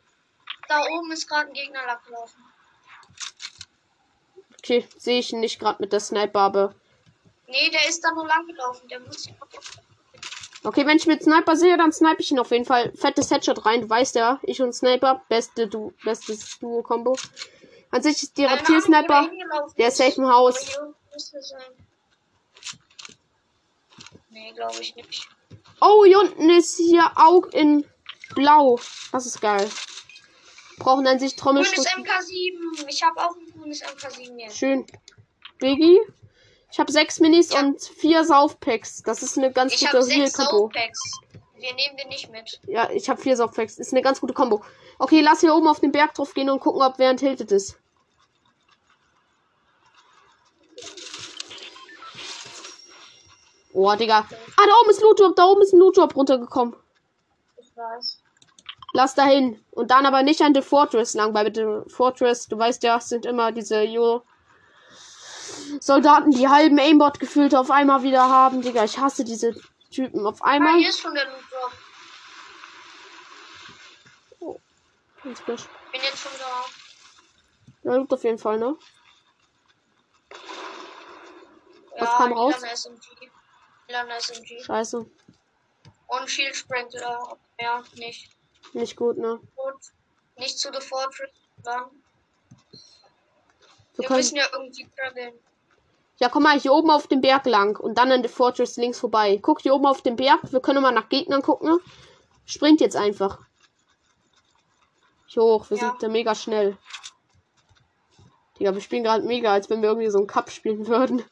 da 0.68 0.82
oben 0.98 1.12
ist 1.12 1.28
gerade 1.28 1.48
ein 1.48 1.52
Gegner 1.52 1.80
langgelaufen. 1.86 2.44
Okay, 4.58 4.86
sehe 4.98 5.18
ich 5.18 5.32
ihn 5.32 5.40
nicht 5.40 5.58
gerade 5.58 5.80
mit 5.80 5.92
der 5.92 6.00
Sniper. 6.00 6.74
Nee, 7.46 7.70
der 7.70 7.88
ist 7.88 8.04
da 8.04 8.12
nur 8.12 8.26
langgelaufen. 8.26 8.88
Der 8.88 9.00
muss. 9.00 9.28
Okay, 10.62 10.86
wenn 10.86 10.98
ich 10.98 11.06
mit 11.06 11.22
Sniper 11.22 11.56
sehe, 11.56 11.78
dann 11.78 11.90
snipe 11.90 12.20
ich 12.20 12.30
ihn 12.30 12.38
auf 12.38 12.50
jeden 12.50 12.66
Fall. 12.66 12.92
Fettes 12.94 13.30
Headshot 13.30 13.64
rein, 13.64 13.80
du 13.82 13.88
weißt 13.88 14.14
ja. 14.16 14.38
Ich 14.42 14.60
und 14.60 14.74
Sniper, 14.74 15.22
beste 15.28 15.66
du 15.66 15.92
bestes 16.04 16.58
Duo-Kombo. 16.58 17.16
An 17.90 18.02
sich 18.02 18.22
ist 18.22 18.36
die 18.36 18.44
Reptil-Sniper. 18.44 19.22
der 19.22 19.30
hingelaufen 19.30 19.74
Der 19.78 19.88
ist 19.88 19.96
safe 19.96 20.20
im 20.20 20.28
Haus. 20.28 20.78
Müsste 21.12 21.42
sein. 21.42 21.60
Nee, 24.28 24.52
glaube 24.54 24.76
ich 24.80 24.94
nicht. 24.94 25.28
Oh, 25.80 26.04
hier 26.04 26.20
unten 26.20 26.50
ist 26.50 26.76
hier 26.76 27.10
Aug 27.16 27.48
in 27.52 27.86
Blau. 28.34 28.78
Das 29.12 29.26
ist 29.26 29.40
geil. 29.40 29.68
Brauchen 30.78 31.04
dann 31.04 31.18
sich 31.18 31.36
Grünes 31.36 31.70
Trommelschriften. 31.70 32.04
MK7. 32.04 32.86
Ich 32.88 33.02
habe 33.02 33.18
auch 33.20 33.34
ein 33.34 33.50
grünes 33.58 33.82
MK7 33.82 34.38
jetzt. 34.38 34.58
Schön. 34.58 34.86
Biggie. 35.58 35.98
Ich 36.72 36.78
habe 36.78 36.92
sechs 36.92 37.18
Minis 37.20 37.52
Ja. 37.52 37.60
und 37.60 37.80
vier 37.82 38.24
Saufpacks. 38.24 39.02
Das 39.02 39.22
ist 39.22 39.36
eine 39.36 39.52
ganz 39.52 39.74
Ich 39.74 39.80
gute. 39.80 40.02
Soundpacks. 40.02 41.20
Wir 41.56 41.74
nehmen 41.74 41.96
den 41.96 42.08
nicht 42.08 42.30
mit. 42.30 42.60
Ja, 42.66 42.88
ich 42.90 43.08
habe 43.10 43.20
vier 43.20 43.36
Saufpacks. 43.36 43.78
Ist 43.78 43.92
eine 43.92 44.02
ganz 44.02 44.20
gute 44.20 44.32
Kombo. 44.32 44.62
Okay, 44.98 45.20
lass 45.20 45.40
hier 45.40 45.54
oben 45.54 45.68
auf 45.68 45.80
den 45.80 45.92
Berg 45.92 46.14
drauf 46.14 46.32
gehen 46.32 46.48
und 46.48 46.60
gucken, 46.60 46.80
ob 46.82 46.98
wer 46.98 47.14
tiltet 47.16 47.52
ist. 47.52 47.76
Oh, 53.72 53.94
Digga. 53.94 54.18
Ah, 54.20 54.66
da 54.66 54.72
oben 54.82 54.90
ist 54.90 54.98
ein 55.00 55.04
Loot 55.04 55.20
Drop. 55.20 55.36
Da 55.36 55.44
oben 55.46 55.62
ist 55.62 55.72
ein 55.72 55.78
Loot 55.78 55.96
Drop 55.96 56.16
runtergekommen. 56.16 56.74
Ich 57.58 57.76
weiß. 57.76 58.22
Lass 58.92 59.14
dahin. 59.14 59.62
Und 59.70 59.90
dann 59.90 60.06
aber 60.06 60.22
nicht 60.22 60.40
an 60.42 60.54
The 60.54 60.62
Fortress 60.62 61.14
lang, 61.14 61.32
weil 61.34 61.44
mit 61.44 61.56
The 61.56 61.82
Fortress, 61.88 62.48
du 62.48 62.58
weißt 62.58 62.82
ja, 62.82 62.98
sind 63.00 63.26
immer 63.26 63.52
diese 63.52 63.82
Jo 63.82 64.22
Soldaten, 65.80 66.30
die 66.30 66.48
halben 66.48 66.78
Aimbot 66.78 67.18
gefühlt 67.20 67.54
auf 67.54 67.70
einmal 67.70 68.02
wieder 68.02 68.28
haben. 68.28 68.62
Digga, 68.62 68.84
ich 68.84 68.98
hasse 68.98 69.24
diese 69.24 69.54
Typen. 69.90 70.26
Auf 70.26 70.42
Ah, 70.42 70.50
einmal. 70.50 70.78
hier 70.78 70.88
ist 70.88 71.00
schon 71.00 71.14
der 71.14 71.24
Loot 71.26 71.44
Drop. 74.40 74.60
Ganz 75.24 75.40
frisch. 75.40 75.64
Bin 75.92 76.00
jetzt 76.02 76.18
schon 76.18 76.32
da. 76.38 76.64
Ja, 77.90 77.96
Loot 77.96 78.12
auf 78.12 78.24
jeden 78.24 78.38
Fall, 78.38 78.58
ne? 78.58 78.76
Was 81.98 82.08
ja, 82.08 82.16
kam 82.16 82.32
raus? 82.32 82.54
SMG. 82.62 83.30
SMG. 84.18 84.64
Scheiße. 84.64 85.06
Und 86.06 86.30
Shield 86.30 86.56
Sprinkler. 86.56 87.36
Ja, 87.60 87.82
nicht. 87.96 88.30
Nicht 88.72 88.96
gut, 88.96 89.18
ne? 89.18 89.40
Gut. 89.56 89.74
Nicht 90.36 90.58
zu 90.58 90.72
The 90.72 90.80
Fortress. 90.80 91.30
Dann. 91.58 91.90
Wir 92.70 92.80
Wir 93.96 94.06
können, 94.06 94.18
müssen 94.18 94.36
ja 94.36 94.46
irgendwie 94.52 94.88
traveln. 94.96 95.34
Ja, 96.20 96.28
komm 96.28 96.42
mal 96.42 96.60
hier 96.60 96.72
oben 96.72 96.90
auf 96.90 97.06
den 97.06 97.22
Berg 97.22 97.46
lang 97.46 97.78
und 97.80 97.96
dann 97.96 98.12
an 98.12 98.22
The 98.22 98.28
Fortress 98.28 98.76
links 98.76 98.98
vorbei. 98.98 99.38
Guck 99.40 99.62
hier 99.62 99.74
oben 99.74 99.86
auf 99.86 100.02
den 100.02 100.16
Berg. 100.16 100.40
Wir 100.52 100.60
können 100.60 100.82
mal 100.82 100.92
nach 100.92 101.08
Gegnern 101.08 101.40
gucken. 101.40 101.78
Springt 102.44 102.80
jetzt 102.80 102.96
einfach. 102.96 103.38
Hier 105.26 105.42
hoch. 105.42 105.70
Wir 105.70 105.78
Ja. 105.78 105.88
sind 105.88 106.02
da 106.02 106.08
mega 106.08 106.34
schnell. 106.34 106.76
Digga, 108.58 108.74
wir 108.74 108.82
spielen 108.82 109.04
gerade 109.04 109.24
mega, 109.26 109.52
als 109.52 109.70
wenn 109.70 109.80
wir 109.80 109.88
irgendwie 109.88 110.10
so 110.10 110.18
einen 110.18 110.26
Cup 110.26 110.50
spielen 110.50 110.86
würden. 110.86 111.24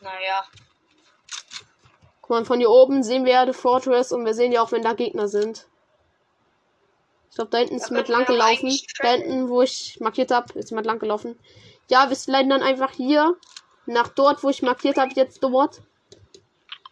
Naja. 0.00 0.44
Guck 2.22 2.30
mal, 2.30 2.44
von 2.46 2.60
hier 2.60 2.70
oben 2.70 3.02
sehen 3.02 3.26
wir 3.26 3.32
ja 3.32 3.46
The 3.46 3.52
Fortress 3.52 4.10
und 4.12 4.24
wir 4.24 4.32
sehen 4.32 4.52
ja 4.52 4.62
auch, 4.62 4.72
wenn 4.72 4.82
da 4.82 4.94
Gegner 4.94 5.28
sind. 5.28 5.66
Ich 7.28 7.34
glaube, 7.34 7.50
da 7.50 7.58
hinten 7.58 7.74
ist 7.74 7.90
jemand 7.90 8.08
lang 8.08 8.24
gelaufen. 8.24 8.74
Da 9.02 9.08
hinten, 9.10 9.50
wo 9.50 9.60
ich 9.60 9.98
markiert 10.00 10.30
habe, 10.30 10.58
ist 10.58 10.70
jemand 10.70 10.86
lang 10.86 10.98
gelaufen. 10.98 11.38
Ja, 11.90 12.08
wir 12.08 12.16
sliden 12.16 12.50
dann 12.50 12.62
einfach 12.62 12.92
hier 12.92 13.36
nach 13.86 14.08
dort, 14.08 14.44
wo 14.44 14.48
ich 14.48 14.62
markiert 14.62 14.96
habe, 14.96 15.12
jetzt 15.14 15.42
dort. 15.42 15.82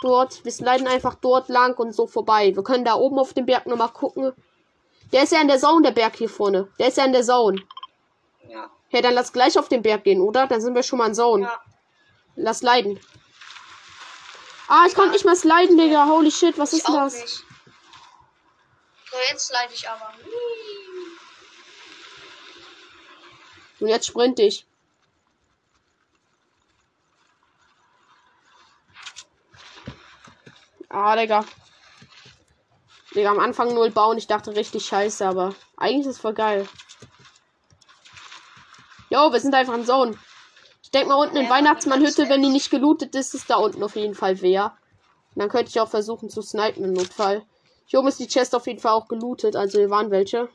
Dort. 0.01 0.45
Wir 0.45 0.53
sliden 0.53 0.89
einfach 0.89 1.15
dort 1.15 1.49
lang 1.49 1.77
und 1.79 1.93
so 1.93 2.07
vorbei. 2.07 2.55
Wir 2.55 2.63
können 2.65 2.85
da 2.85 2.95
oben 2.95 3.19
auf 3.19 3.33
dem 3.33 3.47
Berg 3.47 3.67
nochmal 3.67 3.91
gucken. 3.91 4.33
Der 5.13 5.23
ist 5.23 5.33
ja 5.33 5.41
in 5.41 5.49
der 5.49 5.59
Zone, 5.59 5.83
der 5.83 5.93
Berg 5.93 6.17
hier 6.17 6.29
vorne. 6.29 6.69
Der 6.79 6.89
ist 6.89 6.97
ja 6.97 7.05
in 7.05 7.13
der 7.13 7.23
Zone. 7.23 7.63
Ja. 8.49 8.71
Ja, 8.91 9.01
dann 9.01 9.15
lass 9.15 9.33
gleich 9.33 9.59
auf 9.59 9.69
den 9.69 9.83
Berg 9.83 10.03
gehen, 10.05 10.21
oder? 10.21 10.47
Dann 10.49 10.61
sind 10.61 10.75
wir 10.75 10.83
schon 10.83 10.99
mal 10.99 11.07
in 11.07 11.15
Zone. 11.15 11.45
Ja. 11.45 11.61
Lass 12.37 12.63
leiden. 12.63 12.99
Ah, 14.67 14.85
ich 14.87 14.95
konnte 14.95 15.13
nicht 15.13 15.25
mehr 15.25 15.37
sliden, 15.37 15.79
Digga. 15.79 16.07
Holy 16.09 16.31
shit, 16.31 16.59
was 16.59 16.73
Ich 16.73 16.81
ist 16.81 16.89
das? 16.89 17.15
nicht. 17.15 17.45
So, 19.11 19.17
jetzt 19.31 19.53
leide 19.53 19.73
ich 19.73 19.89
aber. 19.89 20.13
Und 23.81 23.89
jetzt 23.89 24.07
sprint 24.07 24.41
ich. 24.41 24.67
Ah, 31.01 31.15
Digga. 31.15 31.45
Digga, 33.15 33.31
am 33.31 33.39
Anfang 33.39 33.73
null 33.73 33.93
bauen. 33.93 34.19
Ich 34.19 34.27
dachte 34.27 34.57
richtig 34.57 34.85
scheiße, 34.85 35.25
aber 35.25 35.55
eigentlich 35.77 36.07
ist 36.09 36.17
es 36.17 36.19
voll 36.19 36.35
geil. 36.35 36.69
Jo, 39.09 39.33
wir 39.33 39.39
sind 39.39 39.55
einfach 39.55 39.75
in 39.75 39.87
Zone. 39.87 40.19
Ich 40.83 40.91
denke 40.91 41.09
mal 41.11 41.23
unten 41.23 41.37
in 41.37 41.45
Ja, 41.45 41.51
Weihnachtsmannhütte, 41.51 42.29
wenn 42.29 42.43
die 42.43 42.49
nicht 42.49 42.71
gelootet 42.71 43.15
ist, 43.15 43.33
ist 43.33 43.49
da 43.49 43.57
unten 43.57 43.83
auf 43.85 43.95
jeden 43.95 44.17
Fall 44.17 44.41
wer. 44.43 44.77
Und 45.35 45.41
dann 45.41 45.49
könnte 45.49 45.71
ich 45.71 45.81
auch 45.81 45.89
versuchen 45.89 46.31
zu 46.31 46.43
snipen 46.43 46.83
im 46.83 46.95
Notfall. 46.95 47.45
Hier 47.87 48.01
oben 48.01 48.09
ist 48.09 48.19
die 48.19 48.27
Chest 48.27 48.55
auf 48.57 48.67
jeden 48.67 48.81
Fall 48.81 48.93
auch 48.93 49.07
gelootet, 49.07 49.55
also 49.55 49.79
hier 49.79 49.91
waren 49.91 50.11
welche. 50.11 50.49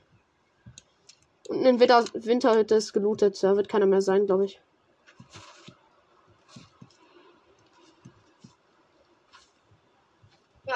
Unten 1.47 1.65
in 1.65 1.79
Winter 1.79 2.03
Winterhütte 2.13 2.75
ist 2.75 2.91
gelootet. 2.91 3.41
Da 3.41 3.55
wird 3.55 3.69
keiner 3.69 3.85
mehr 3.85 4.01
sein, 4.01 4.25
glaube 4.25 4.45
ich. 4.45 4.59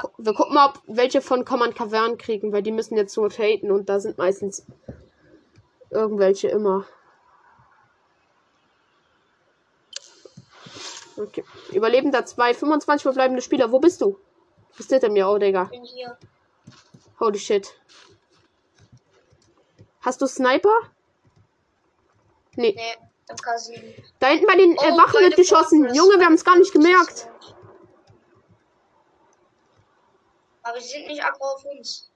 Ja. 0.03 0.10
Wir 0.17 0.33
gucken 0.33 0.53
mal, 0.53 0.69
ob 0.69 0.81
welche 0.88 1.21
von 1.21 1.45
Command 1.45 1.75
Cavern 1.75 2.17
kriegen, 2.17 2.51
weil 2.51 2.62
die 2.63 2.71
müssen 2.71 2.97
jetzt 2.97 3.15
nur 3.17 3.29
traden 3.29 3.71
und 3.71 3.89
da 3.89 3.99
sind 3.99 4.17
meistens 4.17 4.65
irgendwelche 5.89 6.49
immer. 6.49 6.86
Okay. 11.17 11.43
Überlebender 11.73 12.25
2, 12.25 12.53
25 12.53 13.03
verbleibende 13.03 13.41
Spieler. 13.41 13.71
Wo 13.71 13.79
bist 13.79 14.01
du? 14.01 14.19
Bist 14.75 14.89
hinter 14.91 15.10
mir, 15.10 15.27
oh 15.27 15.38
Digga. 15.38 15.63
bin 15.65 15.83
hier. 15.83 16.17
Holy 17.19 17.39
shit. 17.39 17.73
Hast 20.01 20.21
du 20.21 20.27
Sniper? 20.27 20.75
Nee. 22.55 22.75
Nee, 22.75 23.33
MK7. 23.33 23.81
Da 24.19 24.27
hinten 24.27 24.45
bei 24.45 24.55
den 24.55 24.73
äh, 24.73 24.77
Oh, 24.91 24.97
Wachen 24.97 25.19
wird 25.21 25.36
geschossen. 25.36 25.93
Junge, 25.93 26.19
wir 26.19 26.25
haben 26.25 26.36
es 26.36 26.45
gar 26.45 26.57
nicht 26.57 26.71
gemerkt. 26.71 27.29
Aber 30.67 30.82
sie 30.82 30.89
sind 30.89 31.08
nicht 31.08 31.23
aggro 31.23 31.45
auf 31.45 31.63
uns. 31.63 32.12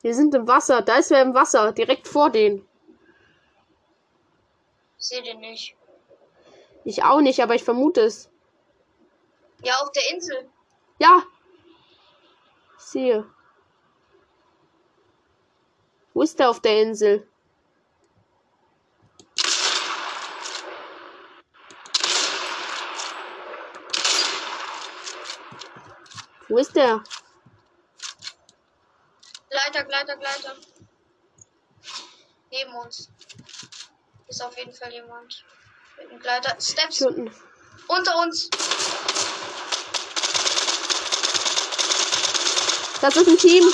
Wir 0.00 0.14
sind 0.14 0.32
im 0.32 0.46
Wasser. 0.46 0.80
Da 0.80 0.98
ist 0.98 1.10
wer 1.10 1.22
im 1.22 1.34
Wasser. 1.34 1.72
Direkt 1.72 2.06
vor 2.06 2.30
denen. 2.30 2.64
Ich 4.96 5.06
sehe 5.06 5.22
den 5.22 5.40
nicht. 5.40 5.76
Ich 6.84 7.02
auch 7.02 7.20
nicht, 7.20 7.42
aber 7.42 7.56
ich 7.56 7.64
vermute 7.64 8.02
es. 8.02 8.30
Ja, 9.64 9.74
auf 9.80 9.90
der 9.90 10.08
Insel. 10.12 10.48
Ja. 11.00 11.24
Ich 12.78 12.84
sehe. 12.84 13.26
Wo 16.14 16.22
ist 16.22 16.38
der 16.38 16.50
auf 16.50 16.60
der 16.60 16.82
Insel? 16.82 17.26
Wo 26.48 26.58
ist 26.58 26.76
der? 26.76 27.02
Gleiter, 29.50 29.84
Gleiter, 29.84 30.16
Gleiter. 30.16 30.56
Neben 32.50 32.74
uns. 32.74 33.08
Ist 34.28 34.42
auf 34.42 34.56
jeden 34.56 34.72
Fall 34.72 34.92
jemand. 34.92 35.44
Mit 35.98 36.10
einem 36.10 36.20
Gleiter. 36.20 36.56
Steps 36.60 37.02
unten. 37.02 37.30
unter 37.88 38.16
uns. 38.18 38.48
Das 43.00 43.14
ist 43.16 43.28
ein 43.28 43.38
Team. 43.38 43.64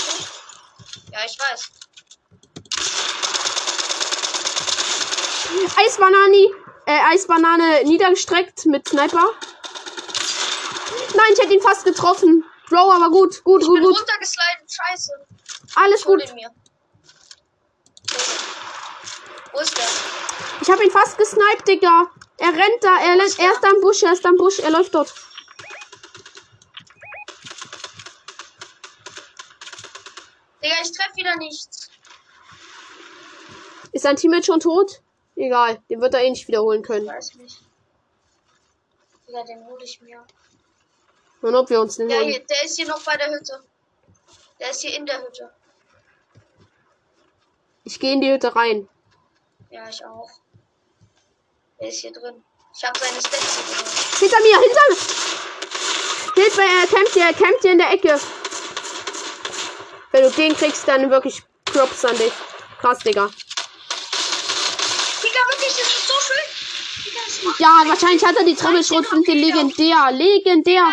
Ja, 1.12 1.20
ich 1.24 1.38
weiß. 1.38 1.70
Eisbanani. 5.76 6.54
Äh, 6.86 6.98
Eisbanane 7.12 7.84
niedergestreckt 7.84 8.66
mit 8.66 8.88
Sniper. 8.88 9.24
Nein, 11.14 11.26
ich 11.32 11.38
hätte 11.40 11.54
ihn 11.54 11.60
fast 11.60 11.84
getroffen. 11.84 12.44
Bro, 12.68 12.90
aber 12.90 13.10
gut, 13.10 13.42
gut, 13.44 13.62
Ich 13.62 13.68
gut, 13.68 13.76
bin 13.76 13.84
gut. 13.84 13.98
runtergeslidet. 13.98 14.68
Scheiße. 14.68 15.12
Alles 15.74 16.04
gut. 16.04 16.22
Wo 19.52 19.58
ist 19.60 19.76
der? 19.76 19.84
Ich 20.62 20.70
habe 20.70 20.84
ihn 20.84 20.90
fast 20.90 21.18
gesniped, 21.18 21.66
Digga. 21.66 22.10
Er 22.38 22.48
rennt 22.48 22.82
da. 22.82 22.96
Er, 23.00 23.16
er 23.18 23.24
ist 23.26 23.38
da 23.62 23.70
im 23.70 23.80
Busch. 23.80 24.02
Er 24.02 24.12
ist 24.12 24.24
da 24.24 24.28
im 24.30 24.36
Busch. 24.36 24.58
Er 24.60 24.70
läuft 24.70 24.94
dort. 24.94 25.12
Digga, 30.62 30.74
ich 30.82 30.92
treffe 30.92 31.16
wieder 31.16 31.36
nichts. 31.36 31.88
Ist 33.92 34.02
sein 34.02 34.16
Teammate 34.16 34.44
schon 34.44 34.60
tot? 34.60 35.02
Egal. 35.36 35.82
Den 35.90 36.00
wird 36.00 36.14
er 36.14 36.20
eh 36.22 36.30
nicht 36.30 36.46
wiederholen 36.48 36.82
können. 36.82 37.06
weiß 37.06 37.34
nicht. 37.34 37.58
Digga, 39.26 39.42
den 39.44 39.64
hole 39.66 39.84
ich 39.84 40.00
mir. 40.00 40.24
Und 41.42 41.54
ob 41.56 41.68
wir 41.70 41.80
uns 41.80 41.96
den 41.96 42.08
Der, 42.08 42.18
holen. 42.18 42.28
hier, 42.30 42.44
der 42.46 42.64
ist 42.64 42.76
hier 42.76 42.86
noch 42.86 43.02
bei 43.02 43.16
der 43.16 43.30
Hütte. 43.30 43.62
Der 44.60 44.70
ist 44.70 44.80
hier 44.82 44.96
in 44.96 45.06
der 45.06 45.20
Hütte. 45.22 45.52
Ich 47.84 47.98
gehe 47.98 48.12
in 48.12 48.20
die 48.20 48.32
Hütte 48.32 48.54
rein. 48.54 48.88
Ja, 49.70 49.88
ich 49.88 50.04
auch. 50.04 50.30
Der 51.80 51.88
ist 51.88 52.00
hier 52.00 52.12
drin. 52.12 52.44
Ich 52.76 52.84
habe 52.84 52.98
seine 52.98 53.20
Stats. 53.20 54.18
Hinter 54.18 54.40
mir, 54.40 54.58
hinter 54.60 54.80
mir. 54.90 54.96
Hilfe, 56.34 56.62
er 56.62 56.86
campt 56.86 57.12
hier, 57.12 57.24
er 57.24 57.34
campt 57.34 57.62
hier 57.62 57.72
in 57.72 57.78
der 57.78 57.90
Ecke. 57.92 58.20
Wenn 60.12 60.22
du 60.22 60.30
den 60.30 60.54
kriegst, 60.56 60.86
dann 60.86 61.10
wirklich 61.10 61.42
Props 61.64 62.04
an 62.04 62.16
dich. 62.16 62.32
Krass, 62.80 62.98
Digga. 63.00 63.26
Digga, 65.22 65.40
wirklich, 65.50 65.74
das 65.76 65.86
ist 65.86 66.08
so 66.08 66.14
schön. 66.20 66.46
Digga, 67.04 67.54
Ja, 67.58 67.88
wahrscheinlich 67.88 68.24
hat 68.24 68.36
er 68.36 68.44
die 68.44 68.54
Trommelschrotflinte 68.54 69.32
legendär. 69.32 70.12
Legendär. 70.12 70.74
Ja. 70.74 70.92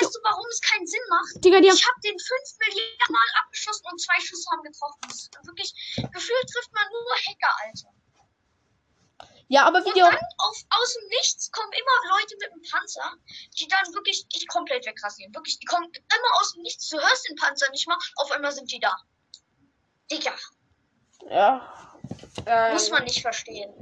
Weißt 0.00 0.14
du, 0.14 0.18
warum 0.22 0.46
es 0.50 0.60
keinen 0.60 0.86
Sinn 0.86 1.00
macht? 1.08 1.44
Digga, 1.44 1.60
die 1.60 1.68
haben 1.70 1.76
Ich 1.76 1.86
habe 1.86 2.00
den 2.00 2.18
5 2.18 2.30
Milliarden 2.58 3.12
Mal 3.12 3.28
abgeschossen 3.42 3.86
und 3.90 4.00
zwei 4.00 4.18
Schüsse 4.20 4.50
haben 4.50 4.62
getroffen. 4.62 5.00
Das 5.08 5.22
ist 5.22 5.46
wirklich, 5.46 5.70
gefühlt 5.96 6.46
trifft 6.50 6.72
man 6.72 6.86
nur 6.90 7.14
Hacker, 7.26 7.54
Alter. 7.64 7.94
Ja, 9.48 9.66
aber 9.66 9.84
wie 9.84 9.90
Und 9.90 9.98
dann 9.98 10.18
auf, 10.38 10.56
aus 10.70 10.94
dem 10.94 11.08
Nichts 11.08 11.50
kommen 11.52 11.72
immer 11.72 12.16
Leute 12.16 12.34
mit 12.40 12.50
einem 12.50 12.62
Panzer, 12.62 13.12
die 13.58 13.68
dann 13.68 13.94
wirklich 13.94 14.26
dich 14.28 14.48
komplett 14.48 14.86
wegrasieren. 14.86 15.34
Wirklich, 15.34 15.58
die 15.58 15.66
kommen 15.66 15.90
immer 15.92 16.40
aus 16.40 16.54
dem 16.54 16.62
Nichts. 16.62 16.88
Du 16.88 16.98
hörst 16.98 17.28
den 17.28 17.36
Panzer 17.36 17.70
nicht 17.70 17.86
mal, 17.86 17.98
auf 18.16 18.30
einmal 18.30 18.52
sind 18.52 18.72
die 18.72 18.80
da. 18.80 18.96
Digga, 20.10 20.34
Ja. 21.30 21.96
Äh, 22.46 22.72
muss 22.72 22.90
man 22.90 23.04
nicht 23.04 23.22
verstehen. 23.22 23.72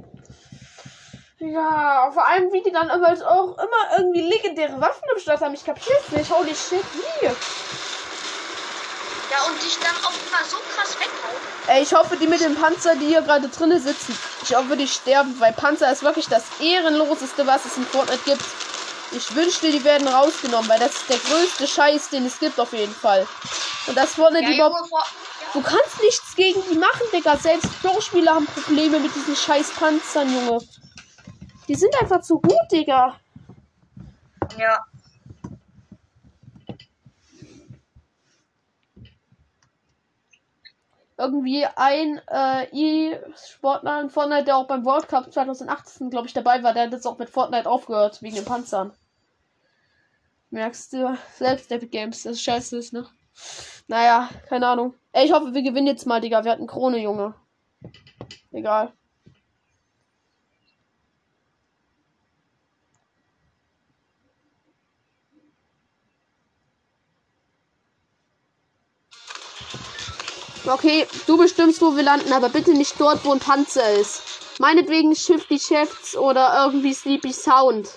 Ja, 1.51 2.09
vor 2.13 2.25
allem 2.25 2.51
wie 2.53 2.61
die 2.61 2.71
dann 2.71 2.89
aber 2.89 3.09
auch 3.29 3.57
immer 3.57 3.97
irgendwie 3.97 4.21
legendäre 4.21 4.79
Waffen 4.79 5.03
im 5.13 5.21
Start 5.21 5.41
haben. 5.41 5.53
Ich 5.53 5.65
kapier's 5.65 6.09
nicht. 6.11 6.31
Holy 6.31 6.55
shit, 6.55 6.85
wie? 6.93 7.25
Ja, 7.25 7.33
und 9.47 9.61
dich 9.61 9.77
dann 9.79 9.95
auch 10.05 10.11
immer 10.11 10.45
so 10.47 10.57
krass 10.73 10.95
weghauen. 10.95 11.35
Ey, 11.67 11.83
ich 11.83 11.93
hoffe, 11.93 12.15
die 12.15 12.27
mit 12.27 12.39
dem 12.39 12.55
Panzer, 12.55 12.95
die 12.95 13.07
hier 13.07 13.21
gerade 13.21 13.49
drinnen 13.49 13.81
sitzen, 13.81 14.17
ich 14.43 14.55
hoffe, 14.55 14.77
die 14.77 14.87
sterben, 14.87 15.37
weil 15.39 15.51
Panzer 15.53 15.91
ist 15.91 16.03
wirklich 16.03 16.27
das 16.27 16.43
ehrenloseste, 16.61 17.45
was 17.45 17.65
es 17.65 17.75
in 17.77 17.85
Fortnite 17.85 18.21
gibt. 18.23 18.43
Ich 19.11 19.35
wünschte, 19.35 19.69
die 19.69 19.83
werden 19.83 20.07
rausgenommen, 20.07 20.69
weil 20.69 20.79
das 20.79 20.95
ist 20.95 21.09
der 21.09 21.17
größte 21.17 21.67
Scheiß, 21.67 22.09
den 22.09 22.25
es 22.25 22.39
gibt 22.39 22.59
auf 22.59 22.71
jeden 22.73 22.95
Fall. 22.95 23.27
Und 23.87 23.97
das 23.97 24.13
Fortnite 24.13 24.45
Ja, 24.45 24.55
überhaupt... 24.55 24.75
Junge, 24.77 24.89
vor, 24.89 25.03
Du 25.53 25.61
kannst 25.61 26.01
nichts 26.01 26.35
gegen 26.35 26.63
die 26.71 26.77
machen, 26.77 27.05
Digga. 27.13 27.37
Selbst 27.37 27.69
Pro-Spieler 27.83 28.33
haben 28.33 28.47
Probleme 28.47 28.99
mit 28.99 29.13
diesen 29.13 29.35
scheiß 29.35 29.69
Panzern, 29.71 30.33
Junge. 30.33 30.61
Die 31.67 31.75
sind 31.75 31.95
einfach 32.01 32.21
zu 32.21 32.39
gut, 32.39 32.71
Digga. 32.71 33.15
ja. 34.57 34.85
irgendwie 41.17 41.65
ein 41.75 42.19
äh, 42.27 42.65
E-Sportler 42.71 44.01
in 44.01 44.09
Fortnite, 44.09 44.45
der 44.45 44.57
auch 44.57 44.67
beim 44.67 44.83
World 44.83 45.07
Cup 45.07 45.31
2018, 45.31 46.09
glaube 46.09 46.27
ich, 46.27 46.33
dabei 46.33 46.63
war, 46.63 46.73
der 46.73 46.83
hat 46.83 46.91
jetzt 46.91 47.07
auch 47.07 47.17
mit 47.17 47.29
Fortnite 47.29 47.69
aufgehört, 47.69 48.21
wegen 48.21 48.35
den 48.35 48.45
Panzern. 48.45 48.91
Merkst 50.49 50.93
du, 50.93 51.17
selbst 51.35 51.71
Epic 51.71 51.91
Games, 51.91 52.23
das 52.23 52.33
ist 52.33 52.43
scheiße 52.43 52.77
ist, 52.77 52.93
ne? 52.93 53.07
Naja, 53.87 54.29
keine 54.47 54.67
Ahnung. 54.67 54.93
Ey, 55.11 55.25
ich 55.25 55.33
hoffe, 55.33 55.53
wir 55.53 55.63
gewinnen 55.63 55.87
jetzt 55.87 56.05
mal, 56.05 56.21
Digga. 56.21 56.43
Wir 56.43 56.51
hatten 56.51 56.67
Krone, 56.67 56.99
Junge. 56.99 57.33
Egal. 58.51 58.93
Okay, 70.65 71.07
du 71.27 71.37
bestimmst, 71.37 71.81
wo 71.81 71.95
wir 71.95 72.03
landen, 72.03 72.31
aber 72.31 72.49
bitte 72.49 72.71
nicht 72.71 72.99
dort, 72.99 73.25
wo 73.25 73.33
ein 73.33 73.39
Panzer 73.39 73.91
ist. 73.93 74.21
Meinetwegen 74.59 75.13
Shifty 75.15 75.59
Chefs 75.59 76.15
oder 76.15 76.63
irgendwie 76.63 76.93
Sleepy 76.93 77.33
Sound. 77.33 77.89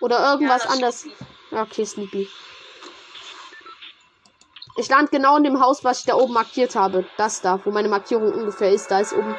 Oder 0.00 0.32
irgendwas 0.32 0.64
Ja, 0.64 0.70
anderes. 0.70 1.06
Okay, 1.50 1.84
Sleepy. 1.86 2.28
Ich 4.76 4.88
lande 4.88 5.10
genau 5.10 5.36
in 5.36 5.44
dem 5.44 5.60
Haus, 5.60 5.84
was 5.84 6.00
ich 6.00 6.06
da 6.06 6.14
oben 6.14 6.34
markiert 6.34 6.76
habe. 6.76 7.06
Das 7.16 7.40
da, 7.40 7.60
wo 7.64 7.70
meine 7.70 7.88
Markierung 7.88 8.32
ungefähr 8.32 8.70
ist. 8.70 8.90
Da 8.90 9.00
ist 9.00 9.12
oben. 9.12 9.34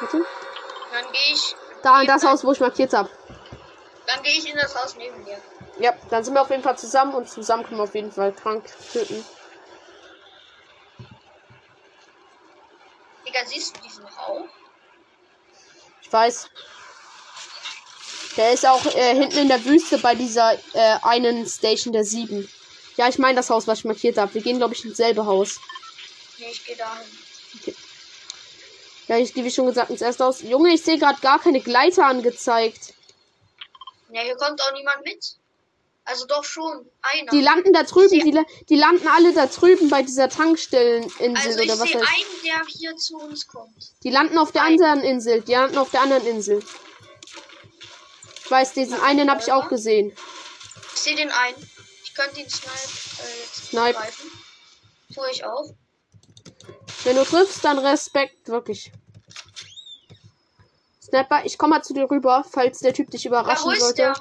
Warte. 0.00 0.18
Dann 0.92 1.12
gehe 1.12 1.32
ich. 1.32 1.56
Da 1.82 2.00
in 2.00 2.06
das 2.06 2.24
Haus, 2.24 2.44
wo 2.44 2.52
ich 2.52 2.60
markiert 2.60 2.92
habe. 2.92 3.08
Dann 4.06 4.22
gehe 4.22 4.32
ich 4.32 4.48
in 4.48 4.56
das 4.56 4.74
Haus 4.80 4.96
neben 4.96 5.24
dir. 5.24 5.38
Ja, 5.78 5.92
dann 6.10 6.22
sind 6.22 6.34
wir 6.34 6.42
auf 6.42 6.50
jeden 6.50 6.62
Fall 6.62 6.78
zusammen 6.78 7.14
und 7.14 7.28
zusammen 7.28 7.64
können 7.64 7.78
wir 7.78 7.84
auf 7.84 7.94
jeden 7.94 8.12
Fall 8.12 8.32
krank 8.32 8.64
töten. 8.92 9.24
Digga, 13.34 13.46
siehst 13.46 13.76
du 13.76 13.80
diesen 13.82 14.04
Raum? 14.04 14.48
Ich 16.02 16.12
weiß. 16.12 16.48
Der 18.36 18.52
ist 18.52 18.66
auch 18.66 18.84
äh, 18.86 19.14
hinten 19.14 19.38
in 19.38 19.48
der 19.48 19.64
Wüste 19.64 19.98
bei 19.98 20.14
dieser 20.14 20.54
äh, 20.72 20.98
einen 21.02 21.46
Station 21.46 21.92
der 21.92 22.04
sieben. 22.04 22.48
Ja, 22.96 23.08
ich 23.08 23.18
meine 23.18 23.36
das 23.36 23.50
Haus, 23.50 23.66
was 23.66 23.80
ich 23.80 23.84
markiert 23.84 24.18
habe. 24.18 24.34
Wir 24.34 24.42
gehen, 24.42 24.58
glaube 24.58 24.74
ich, 24.74 24.84
ins 24.84 24.96
selbe 24.96 25.26
Haus. 25.26 25.60
Nee, 26.38 26.50
ich 26.50 26.64
gehe 26.64 26.76
dahin. 26.76 27.06
Ja, 29.08 29.18
ich, 29.18 29.34
wie 29.34 29.50
schon 29.50 29.66
gesagt, 29.66 29.90
ins 29.90 30.00
erste 30.00 30.24
Haus. 30.24 30.42
Junge, 30.42 30.72
ich 30.72 30.82
sehe 30.82 30.98
gerade 30.98 31.20
gar 31.20 31.40
keine 31.40 31.60
Gleiter 31.60 32.06
angezeigt. 32.06 32.94
Ja, 34.10 34.22
hier 34.22 34.36
kommt 34.36 34.60
auch 34.62 34.72
niemand 34.72 35.04
mit. 35.04 35.36
Also 36.06 36.26
doch 36.26 36.44
schon 36.44 36.86
einer. 37.00 37.30
Die 37.30 37.40
landen 37.40 37.72
da 37.72 37.82
drüben. 37.82 38.20
Die, 38.20 38.30
la- 38.30 38.44
die 38.68 38.76
landen 38.76 39.08
alle 39.08 39.32
da 39.32 39.46
drüben 39.46 39.88
bei 39.88 40.02
dieser 40.02 40.28
Tankstelleninsel 40.28 41.34
also 41.34 41.62
oder 41.62 41.78
was 41.78 41.88
sehe 41.88 42.00
heißt. 42.00 42.08
einen, 42.14 42.42
der 42.44 42.62
hier 42.68 42.96
zu 42.96 43.16
uns 43.16 43.46
kommt. 43.46 43.92
Die 44.02 44.10
landen 44.10 44.36
auf 44.36 44.52
der 44.52 44.62
Ein- 44.64 44.72
anderen 44.74 45.00
Insel. 45.00 45.40
Die 45.42 45.52
landen 45.52 45.78
auf 45.78 45.90
der 45.90 46.02
anderen 46.02 46.26
Insel. 46.26 46.62
Ich 48.44 48.50
weiß, 48.50 48.74
diesen 48.74 49.00
einen 49.00 49.30
habe 49.30 49.40
ich 49.40 49.50
auch 49.50 49.68
gesehen. 49.68 50.14
Ich 50.94 51.00
sehe 51.00 51.16
den 51.16 51.30
einen. 51.30 51.70
Ich 52.04 52.14
könnte 52.14 52.38
ihn 52.40 52.50
snipe, 52.50 52.68
äh, 52.68 53.40
jetzt 53.42 53.66
Snipe. 53.70 53.92
greifen. 53.94 54.30
Tue 55.14 55.30
ich 55.32 55.44
auch. 55.44 55.70
Wenn 57.04 57.16
du 57.16 57.24
triffst, 57.24 57.64
dann 57.64 57.78
Respekt, 57.78 58.48
wirklich. 58.48 58.92
Snapper, 61.02 61.44
ich 61.44 61.56
komme 61.58 61.76
mal 61.76 61.82
zu 61.82 61.94
dir 61.94 62.10
rüber, 62.10 62.44
falls 62.50 62.80
der 62.80 62.92
Typ 62.92 63.10
dich 63.10 63.24
Ja, 63.24 63.30
überraschen 63.30 63.72
ist 63.72 63.80
sollte. 63.80 63.96
der? 63.96 64.14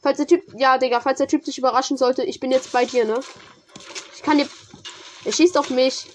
Falls 0.00 0.18
der 0.18 0.26
Typ, 0.26 0.44
ja, 0.56 0.78
Digga, 0.78 1.00
falls 1.00 1.18
der 1.18 1.28
Typ 1.28 1.44
dich 1.44 1.58
überraschen 1.58 1.96
sollte, 1.96 2.22
ich 2.22 2.40
bin 2.40 2.52
jetzt 2.52 2.72
bei 2.72 2.84
dir, 2.84 3.04
ne? 3.04 3.20
Ich 4.14 4.22
kann 4.22 4.38
dir. 4.38 4.48
Er 5.24 5.32
schießt 5.32 5.58
auf 5.58 5.70
mich. 5.70 6.06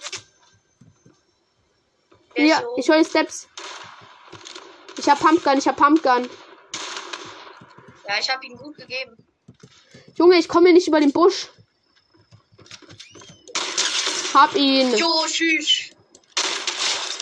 So. 2.35 2.75
ich 2.77 2.89
höre 2.89 3.03
Steps. 3.03 3.47
Ich 4.97 5.09
hab 5.09 5.19
Pumpgun, 5.19 5.57
ich 5.57 5.67
hab 5.67 5.75
Pumpgun. 5.75 6.29
Ja, 8.07 8.15
ich 8.19 8.29
habe 8.29 8.45
ihn 8.45 8.57
gut 8.57 8.77
gegeben. 8.77 9.17
Junge, 10.15 10.37
ich 10.37 10.47
komme 10.47 10.67
hier 10.67 10.73
nicht 10.73 10.87
über 10.87 10.99
den 10.99 11.11
Busch. 11.11 11.49
Hab 14.33 14.55
ihn. 14.55 14.95
Jo, 14.95 15.25
tschüss. 15.27 15.91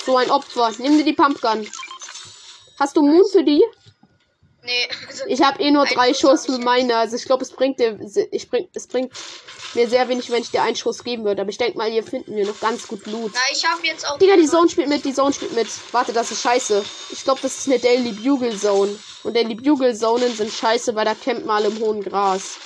So 0.05 0.17
ein 0.17 0.31
Opfer. 0.31 0.71
Nimm 0.77 0.97
dir 0.97 1.03
die 1.03 1.13
Pumpgun. 1.13 1.69
Hast 2.79 2.95
du 2.97 3.01
Moon 3.01 3.25
für 3.31 3.43
die? 3.43 3.63
Nee. 4.63 4.87
also- 5.07 5.23
Ich 5.27 5.41
habe 5.41 5.61
eh 5.61 5.71
nur 5.71 5.85
drei 5.85 6.09
Schuss 6.13 6.19
Schuss 6.19 6.41
hab 6.41 6.45
für 6.55 6.59
ich 6.59 6.65
meine. 6.65 6.95
Also 6.97 7.15
ich 7.15 7.25
glaube, 7.25 7.43
es 7.43 7.51
bringt 7.51 7.79
dir, 7.79 7.99
ich 8.31 8.49
bring, 8.49 8.67
es 8.73 8.87
bringt 8.87 9.11
mir 9.73 9.87
sehr 9.89 10.07
wenig, 10.09 10.29
wenn 10.29 10.41
ich 10.41 10.51
dir 10.51 10.61
einen 10.63 10.75
Schuss 10.75 11.03
geben 11.03 11.23
würde. 11.25 11.41
Aber 11.41 11.49
ich 11.49 11.57
denke 11.57 11.77
mal, 11.77 11.89
hier 11.89 12.03
finden 12.03 12.35
wir 12.35 12.45
noch 12.45 12.59
ganz 12.59 12.87
gut 12.87 13.05
Loot. 13.07 13.31
Na, 13.33 13.39
ich 13.51 13.65
habe 13.65 13.85
jetzt 13.85 14.07
auch. 14.07 14.17
Digga, 14.19 14.35
die 14.35 14.47
Zone 14.47 14.69
spielt 14.69 14.89
mit, 14.89 15.05
die 15.05 15.13
Zone 15.13 15.33
spielt 15.33 15.53
mit. 15.53 15.67
Warte, 15.91 16.13
das 16.13 16.31
ist 16.31 16.41
scheiße. 16.41 16.83
Ich 17.11 17.23
glaube, 17.23 17.39
das 17.41 17.57
ist 17.57 17.67
eine 17.67 17.79
Daily 17.79 18.11
Bugle 18.11 18.57
Zone. 18.57 18.97
Und 19.23 19.35
Daily 19.35 19.55
Bugle 19.55 19.95
Zonen 19.95 20.33
sind 20.35 20.51
scheiße, 20.51 20.95
weil 20.95 21.05
da 21.05 21.15
campt 21.15 21.45
mal 21.45 21.63
im 21.65 21.79
hohen 21.79 22.03
Gras. 22.03 22.57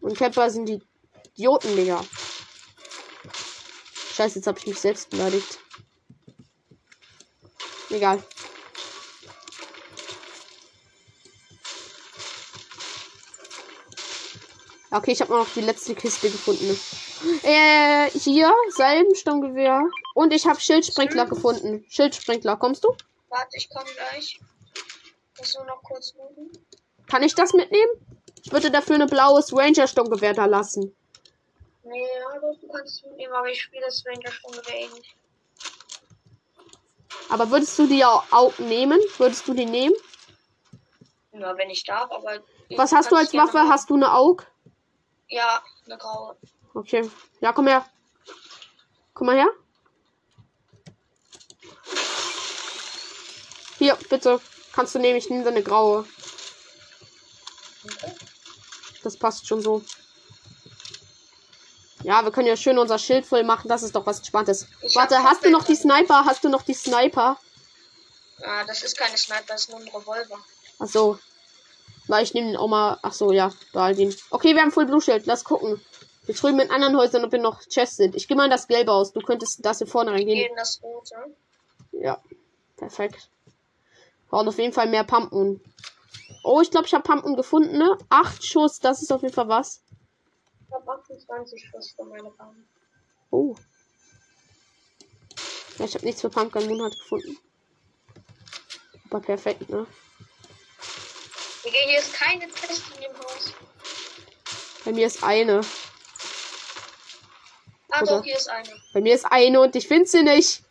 Und 0.00 0.16
Camper 0.16 0.50
sind 0.50 0.66
die 0.66 0.80
Idioten, 1.34 1.76
Digga. 1.76 2.04
Scheiße, 4.16 4.36
jetzt 4.40 4.46
habe 4.46 4.58
ich 4.58 4.66
mich 4.66 4.78
selbst 4.80 5.10
beleidigt. 5.10 5.58
Egal. 7.90 8.22
Okay, 14.90 15.12
ich 15.12 15.20
habe 15.20 15.32
noch 15.32 15.48
die 15.54 15.60
letzte 15.60 15.94
Kiste 15.94 16.30
gefunden. 16.30 16.78
Äh, 17.42 18.08
hier, 18.10 18.52
Salbensturmgewehr. 18.70 19.82
Und 20.14 20.32
ich 20.32 20.46
habe 20.46 20.58
Schildsprinkler 20.60 21.26
gefunden. 21.26 21.84
Schildsprinkler, 21.90 22.56
kommst 22.56 22.84
du? 22.84 22.96
Warte, 23.28 23.56
ich 23.56 23.68
komme 23.68 23.90
gleich. 23.94 24.40
Muss 25.36 25.54
nur 25.56 25.66
noch 25.66 25.82
kurz 25.82 26.08
suchen. 26.08 26.50
Kann 27.06 27.22
ich 27.22 27.34
das 27.34 27.52
mitnehmen? 27.52 27.92
Ich 28.42 28.50
würde 28.50 28.70
dafür 28.70 28.94
eine 28.94 29.06
blaues 29.06 29.54
Ranger-Sturmgewehr 29.54 30.32
da 30.32 30.46
lassen. 30.46 30.94
Nee, 31.84 32.00
ja, 32.00 32.40
doch, 32.40 32.58
du 32.60 32.68
kannst 32.68 32.96
es 32.96 33.02
mitnehmen, 33.02 33.32
aber 33.34 33.48
ich 33.48 33.60
spiele 33.60 33.84
das 33.84 34.04
Ranger 34.06 34.32
Stunde 34.32 34.62
eh 34.72 34.88
nicht. 34.88 35.16
Aber 37.28 37.50
würdest 37.50 37.78
du 37.78 37.86
die 37.86 38.04
auch, 38.04 38.24
auch 38.30 38.58
nehmen? 38.58 38.98
Würdest 39.18 39.46
du 39.46 39.54
die 39.54 39.66
nehmen? 39.66 39.94
Ja, 41.32 41.56
wenn 41.56 41.70
ich 41.70 41.84
darf, 41.84 42.10
aber. 42.10 42.40
Was 42.76 42.92
hast 42.92 43.10
du 43.10 43.16
als 43.16 43.34
Waffe? 43.34 43.60
Hast 43.68 43.90
du 43.90 43.94
eine 43.94 44.12
AUG? 44.12 44.46
Ja, 45.28 45.62
eine 45.86 45.98
graue. 45.98 46.36
Okay. 46.74 47.10
Ja, 47.40 47.52
komm 47.52 47.66
her. 47.66 47.84
Komm 49.14 49.26
mal 49.26 49.36
her. 49.36 49.48
Hier, 53.78 53.96
bitte. 54.08 54.40
Kannst 54.72 54.94
du 54.94 54.98
nehmen. 54.98 55.18
Ich 55.18 55.28
nehme 55.30 55.44
deine 55.44 55.62
graue. 55.62 56.04
Das 59.02 59.16
passt 59.16 59.46
schon 59.46 59.62
so. 59.62 59.82
Ja, 62.04 62.24
wir 62.24 62.30
können 62.30 62.46
ja 62.46 62.56
schön 62.56 62.78
unser 62.78 62.98
Schild 62.98 63.26
voll 63.26 63.44
machen. 63.44 63.68
Das 63.68 63.82
ist 63.82 63.94
doch 63.94 64.06
was 64.06 64.18
Entspanntes. 64.18 64.66
Ich 64.82 64.96
Warte, 64.96 65.22
hast 65.22 65.44
du 65.44 65.50
noch 65.50 65.64
die. 65.64 65.74
Sniper? 65.74 66.24
Hast 66.24 66.44
du 66.44 66.48
noch 66.48 66.62
die 66.62 66.74
Sniper? 66.74 67.38
Ah, 68.42 68.64
das 68.64 68.82
ist 68.82 68.96
keine 68.96 69.16
Sniper, 69.16 69.42
das 69.48 69.62
ist 69.62 69.70
nur 69.70 69.80
ein 69.80 69.88
Revolver. 69.88 70.38
Ach 70.78 70.86
so. 70.86 71.18
Weil 72.08 72.24
ich 72.24 72.34
nehme 72.34 72.48
den 72.48 72.56
auch 72.56 72.68
mal. 72.68 72.98
Ach 73.02 73.12
so, 73.12 73.32
ja. 73.32 73.52
Behalt 73.72 73.98
ihn. 73.98 74.14
Okay, 74.30 74.54
wir 74.54 74.62
haben 74.62 74.72
Full 74.72 74.86
Blue 74.86 75.00
Schild. 75.00 75.26
Lass 75.26 75.44
gucken. 75.44 75.80
Wir 76.26 76.34
drüben 76.34 76.60
in 76.60 76.70
anderen 76.70 76.96
Häusern, 76.96 77.24
ob 77.24 77.32
wir 77.32 77.38
noch 77.40 77.62
Chests 77.68 77.96
sind. 77.96 78.14
Ich 78.14 78.28
gehe 78.28 78.36
mal 78.36 78.44
in 78.44 78.50
das 78.50 78.66
Gelbe 78.68 78.92
aus. 78.92 79.12
Du 79.12 79.20
könntest 79.20 79.64
das 79.64 79.78
hier 79.78 79.86
vorne 79.86 80.10
Geh 80.12 80.16
reingehen. 80.18 80.50
in 80.50 80.56
das 80.56 80.82
Rote. 80.82 81.14
Ja. 81.92 82.20
Perfekt. 82.76 83.30
Brauchen 84.28 84.48
auf 84.48 84.58
jeden 84.58 84.72
Fall 84.72 84.88
mehr 84.88 85.04
Pumpen. 85.04 85.60
Oh, 86.44 86.60
ich 86.60 86.70
glaube, 86.70 86.86
ich 86.86 86.94
habe 86.94 87.02
Pumpen 87.02 87.34
gefunden, 87.36 87.78
ne? 87.78 87.96
Acht 88.08 88.44
Schuss, 88.44 88.78
das 88.78 89.02
ist 89.02 89.12
auf 89.12 89.22
jeden 89.22 89.34
Fall 89.34 89.48
was. 89.48 89.82
Ich 90.66 90.74
hab 90.74 90.86
28 90.86 91.66
Schuss 91.70 91.92
für 91.92 92.04
meine 92.04 92.30
Bahn. 92.30 92.68
Oh. 93.30 93.54
Ja, 95.78 95.84
ich 95.84 95.94
habe 95.94 96.04
nichts 96.04 96.20
für 96.20 96.28
Pumpkin 96.30 96.66
Moonheart 96.66 96.98
gefunden. 96.98 97.38
Aber 99.10 99.20
perfekt, 99.20 99.68
ne? 99.70 99.86
Digga, 101.68 101.78
hier 101.86 101.98
ist 101.98 102.14
keine 102.14 102.48
Test 102.48 102.82
in 102.94 103.02
dem 103.02 103.18
Haus. 103.18 103.52
Bei 104.86 104.92
mir 104.92 105.06
ist 105.06 105.22
eine. 105.22 105.60
Ah, 107.90 108.04
doch, 108.04 108.24
hier 108.24 108.36
ist 108.36 108.48
eine. 108.48 108.70
Bei 108.94 109.02
mir 109.02 109.14
ist 109.14 109.26
eine 109.26 109.60
und 109.60 109.76
ich 109.76 109.86
finde 109.86 110.06
sie 110.06 110.22
nicht. 110.22 110.62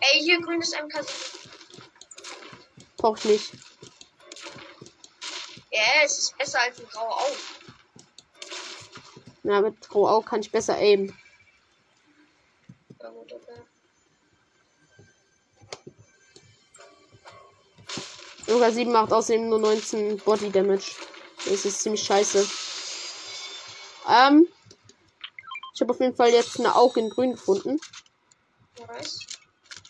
Ey, 0.00 0.20
hier 0.20 0.40
grünes 0.40 0.74
MK7. 0.74 1.48
Brauch 2.98 3.16
ich 3.18 3.24
nicht. 3.24 3.52
Ja, 5.72 5.82
es 6.04 6.18
ist 6.18 6.38
besser 6.38 6.60
als 6.60 6.78
ein 6.78 6.86
grauer 6.86 7.20
Auge. 7.20 7.36
Na, 9.42 9.60
mit 9.60 9.88
Grau 9.88 10.08
Au 10.08 10.20
kann 10.20 10.40
ich 10.40 10.52
besser 10.52 10.76
aimen. 10.76 11.18
Ja, 13.00 13.08
gut, 13.08 13.32
okay. 13.32 13.60
Yoga 18.46 18.70
7 18.70 18.90
macht 18.90 19.12
außerdem 19.12 19.48
nur 19.48 19.58
19 19.58 20.18
Body 20.18 20.50
Damage. 20.50 20.92
Das 21.48 21.64
ist 21.64 21.82
ziemlich 21.82 22.02
scheiße. 22.02 22.46
Ähm. 24.08 24.48
Ich 25.74 25.80
habe 25.80 25.92
auf 25.92 26.00
jeden 26.00 26.14
Fall 26.14 26.30
jetzt 26.30 26.58
eine 26.58 26.76
Auge 26.76 27.00
in 27.00 27.08
grün 27.08 27.32
gefunden. 27.32 27.80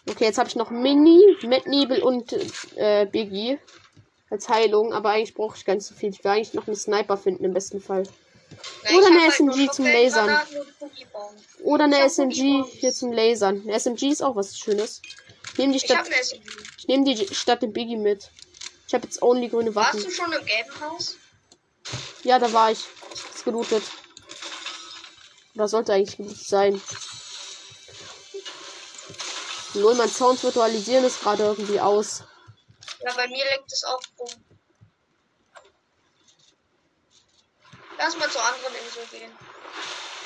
Okay, 0.09 0.25
jetzt 0.25 0.39
habe 0.39 0.49
ich 0.49 0.57
noch 0.57 0.71
Mini, 0.71 1.21
Matt 1.45 1.67
Nebel 1.67 2.03
und 2.03 2.33
äh, 2.77 3.07
Biggie 3.07 3.59
als 4.31 4.49
Heilung, 4.49 4.93
aber 4.93 5.11
eigentlich 5.11 5.35
brauche 5.35 5.57
ich 5.57 5.65
gar 5.65 5.75
nicht 5.75 5.85
so 5.85 5.95
viel. 5.95 6.11
Ich 6.11 6.25
will 6.25 6.31
eigentlich 6.31 6.55
noch 6.55 6.67
einen 6.67 6.77
Sniper 6.77 7.17
finden 7.17 7.45
im 7.45 7.53
besten 7.53 7.81
Fall. 7.81 8.05
Ja, 8.85 8.97
Oder 8.97 9.01
ich 9.01 9.07
eine 9.07 9.17
hab 9.17 9.23
halt 9.23 9.35
SMG 9.35 9.71
zum 9.71 9.85
Lasern. 9.87 10.41
Oder 11.63 11.85
eine 11.85 12.09
SMG 12.09 12.65
hier 12.65 12.93
zum 12.93 13.13
Lasern. 13.13 13.63
Eine 13.63 13.79
SMG 13.79 14.11
ist 14.11 14.23
auch 14.23 14.37
was 14.37 14.59
Schönes. 14.59 15.03
Ich 15.53 15.59
nehme 15.59 15.73
die 15.73 15.81
Stadt, 15.81 16.07
SMG. 16.07 16.41
ich 16.79 16.89
nehme 16.89 17.05
die 17.05 17.35
Stadt 17.35 17.63
den 17.63 17.73
Biggie 17.73 17.97
mit. 17.97 18.31
Ich 18.93 18.95
habe 18.95 19.07
jetzt 19.07 19.23
only 19.23 19.49
grüne 19.49 19.75
Warst 19.75 19.95
Waffen. 19.95 20.05
du 20.05 20.11
schon 20.11 20.31
im 20.35 20.45
gelben 20.45 20.81
Haus? 20.83 21.17
Ja, 22.25 22.39
da 22.39 22.53
war 22.53 22.73
ich. 22.73 22.81
Ist 23.35 23.43
gelootet. 23.43 23.83
Oder 25.55 25.67
sollte 25.67 25.95
eigentlich 25.95 26.19
gelootet 26.19 26.47
sein. 26.47 26.83
Null, 29.73 29.95
mein 29.95 30.11
Sound 30.11 30.43
virtualisieren 30.43 31.07
ist 31.07 31.23
gerade 31.23 31.43
irgendwie 31.43 31.81
aus. 31.81 32.25
Ja, 33.01 33.15
bei 33.15 33.29
mir 33.29 33.43
leckt 33.43 33.73
es 33.73 33.83
auch 33.83 34.03
rum. 34.19 34.29
Lass 37.97 38.19
mal 38.19 38.31
zur 38.31 38.45
anderen 38.45 38.75
Insel 38.75 39.07
gehen. 39.11 39.33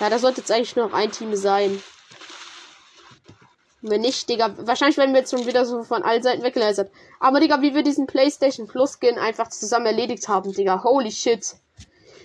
Ja, 0.01 0.11
da 0.11 0.19
sollte 0.19 0.41
jetzt 0.41 0.51
eigentlich 0.51 0.75
nur 0.75 0.89
noch 0.89 0.93
ein 0.93 1.13
Team 1.13 1.37
sein. 1.37 1.81
Wenn 3.89 4.01
nicht, 4.01 4.29
Digga, 4.29 4.55
wahrscheinlich 4.59 4.97
werden 4.97 5.13
wir 5.13 5.21
jetzt 5.21 5.31
schon 5.31 5.47
wieder 5.47 5.65
so 5.65 5.85
von 5.85 6.03
allen 6.03 6.23
Seiten 6.23 6.43
weggelasert. 6.43 6.91
Aber, 7.21 7.41
Digga, 7.41 7.63
wie 7.63 7.75
wir 7.75 7.83
diesen 7.83 8.07
PlayStation 8.07 8.67
Plus 8.67 8.99
Skin 8.99 9.19
einfach 9.19 9.49
zusammen 9.49 9.87
erledigt 9.87 10.27
haben, 10.29 10.53
Digga. 10.53 10.83
Holy 10.83 11.13
shit. 11.13 11.55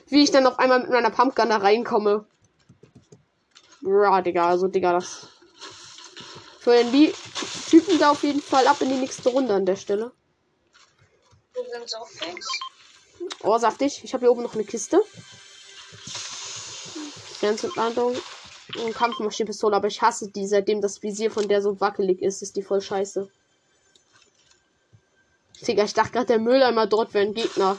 Wie 0.07 0.23
ich 0.23 0.31
dann 0.31 0.47
auf 0.47 0.59
einmal 0.59 0.79
mit 0.81 0.89
meiner 0.89 1.11
Pumpgun 1.11 1.49
da 1.49 1.57
reinkomme. 1.57 2.25
Ja, 3.81 4.21
Digga, 4.21 4.49
also, 4.49 4.67
Digga, 4.67 4.93
das. 4.93 5.27
Für 6.59 6.71
den 6.71 6.91
die 6.91 7.13
Typen 7.69 7.99
da 7.99 8.11
auf 8.11 8.23
jeden 8.23 8.41
Fall 8.41 8.67
ab 8.67 8.81
in 8.81 8.89
die 8.89 8.95
nächste 8.95 9.29
Runde 9.29 9.53
an 9.53 9.65
der 9.65 9.75
Stelle. 9.75 10.11
Oh, 13.43 13.57
saftig. 13.57 14.03
Ich 14.03 14.13
habe 14.13 14.25
hier 14.25 14.31
oben 14.31 14.43
noch 14.43 14.53
eine 14.53 14.63
Kiste. 14.63 15.01
Fernzündlandung. 17.39 18.15
Kampfmaschinenpistole, 18.93 19.75
aber 19.75 19.87
ich 19.87 20.01
hasse 20.01 20.29
die, 20.29 20.47
seitdem 20.47 20.81
das 20.81 21.01
Visier 21.01 21.31
von 21.31 21.47
der 21.47 21.61
so 21.61 21.79
wackelig 21.79 22.21
ist, 22.21 22.41
ist 22.41 22.55
die 22.55 22.63
voll 22.63 22.81
scheiße. 22.81 23.29
Digga, 25.67 25.83
ich 25.83 25.93
dachte 25.93 26.11
gerade, 26.11 26.25
der 26.25 26.39
Mülleimer 26.39 26.87
dort 26.87 27.13
wäre 27.13 27.25
ein 27.25 27.33
Gegner. 27.33 27.77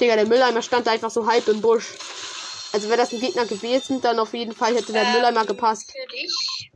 Digga, 0.00 0.14
der 0.14 0.26
Mülleimer 0.26 0.62
stand 0.62 0.86
da 0.86 0.92
einfach 0.92 1.10
so 1.10 1.26
halb 1.26 1.48
im 1.48 1.60
Busch. 1.60 1.94
Also 2.72 2.88
wäre 2.88 2.98
das 2.98 3.12
ein 3.12 3.20
Gegner 3.20 3.46
gewesen, 3.46 4.00
dann 4.00 4.18
auf 4.18 4.34
jeden 4.34 4.52
Fall 4.52 4.74
hätte 4.74 4.92
der 4.92 5.02
Ähm, 5.02 5.12
Mülleimer 5.14 5.44
gepasst. 5.46 5.90
Für 5.90 6.06
dich. 6.12 6.70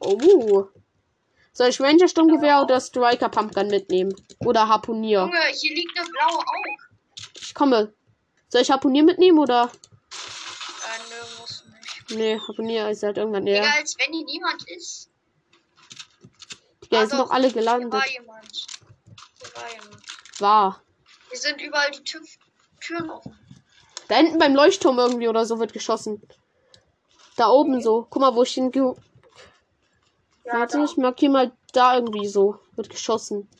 Oh. 0.00 0.66
Soll 1.52 1.70
ich 1.70 1.80
Ranger 1.80 2.06
Sturmgewehr 2.06 2.62
oder 2.62 2.80
Striker 2.80 3.28
Pumpgun 3.28 3.66
mitnehmen? 3.66 4.14
Oder 4.44 4.68
Harpunier? 4.68 5.22
Junge, 5.22 5.46
hier 5.54 5.74
liegt 5.74 5.98
eine 5.98 6.08
blaue 6.08 6.38
Aug. 6.38 6.88
Ich 7.40 7.52
komme. 7.52 7.92
Soll 8.48 8.62
ich 8.62 8.70
Harpunier 8.70 9.02
mitnehmen 9.02 9.38
oder? 9.38 9.72
Nee, 12.10 12.38
Harpunier 12.38 12.88
ist 12.90 13.02
halt 13.02 13.18
irgendwann 13.18 13.44
Digga, 13.44 13.58
eher. 13.64 13.74
als 13.74 13.96
wenn 13.98 14.12
hier 14.12 14.24
niemand 14.24 14.68
ist. 14.70 15.10
Ja, 16.90 17.00
Ah, 17.00 17.06
sind 17.06 17.18
doch. 17.18 17.26
doch 17.26 17.30
alle 17.32 17.48
Hier 17.48 17.54
gelandet. 17.60 17.92
war 17.92 18.08
jemand. 18.08 18.66
Hier 19.40 19.54
war 19.54 19.70
jemand. 19.70 20.02
War. 20.40 20.82
Hier 21.30 21.38
sind 21.38 21.60
überall 21.60 21.90
die 21.90 22.02
Tür 22.04 22.20
Türen 22.80 23.10
offen. 23.10 23.38
Da 24.08 24.16
hinten 24.16 24.38
beim 24.38 24.54
Leuchtturm 24.54 24.98
irgendwie 24.98 25.28
oder 25.28 25.44
so 25.44 25.58
wird 25.58 25.72
geschossen. 25.74 26.22
Da 27.36 27.48
oben 27.50 27.82
so. 27.82 28.06
Guck 28.08 28.22
mal, 28.22 28.34
wo 28.34 28.42
ich 28.42 28.54
ge- 28.54 28.94
Ja, 30.44 30.60
Warte, 30.60 30.78
da. 30.78 30.84
ich 30.84 30.96
markiere 30.96 31.32
mal 31.32 31.52
da 31.72 31.94
irgendwie 31.96 32.26
so. 32.26 32.58
Wird 32.76 32.88
geschossen. 32.88 33.50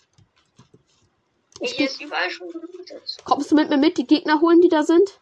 Ey, 1.61 1.69
hier 1.69 1.87
ist 1.87 2.01
überall 2.01 2.31
schon 2.31 2.49
gelootet. 2.51 3.19
Kommst 3.25 3.51
du 3.51 3.57
mit 3.57 3.69
mir 3.69 3.77
mit, 3.77 3.99
die 3.99 4.07
Gegner 4.07 4.41
holen, 4.41 4.63
die 4.63 4.69
da 4.71 4.85
sind? 4.85 5.21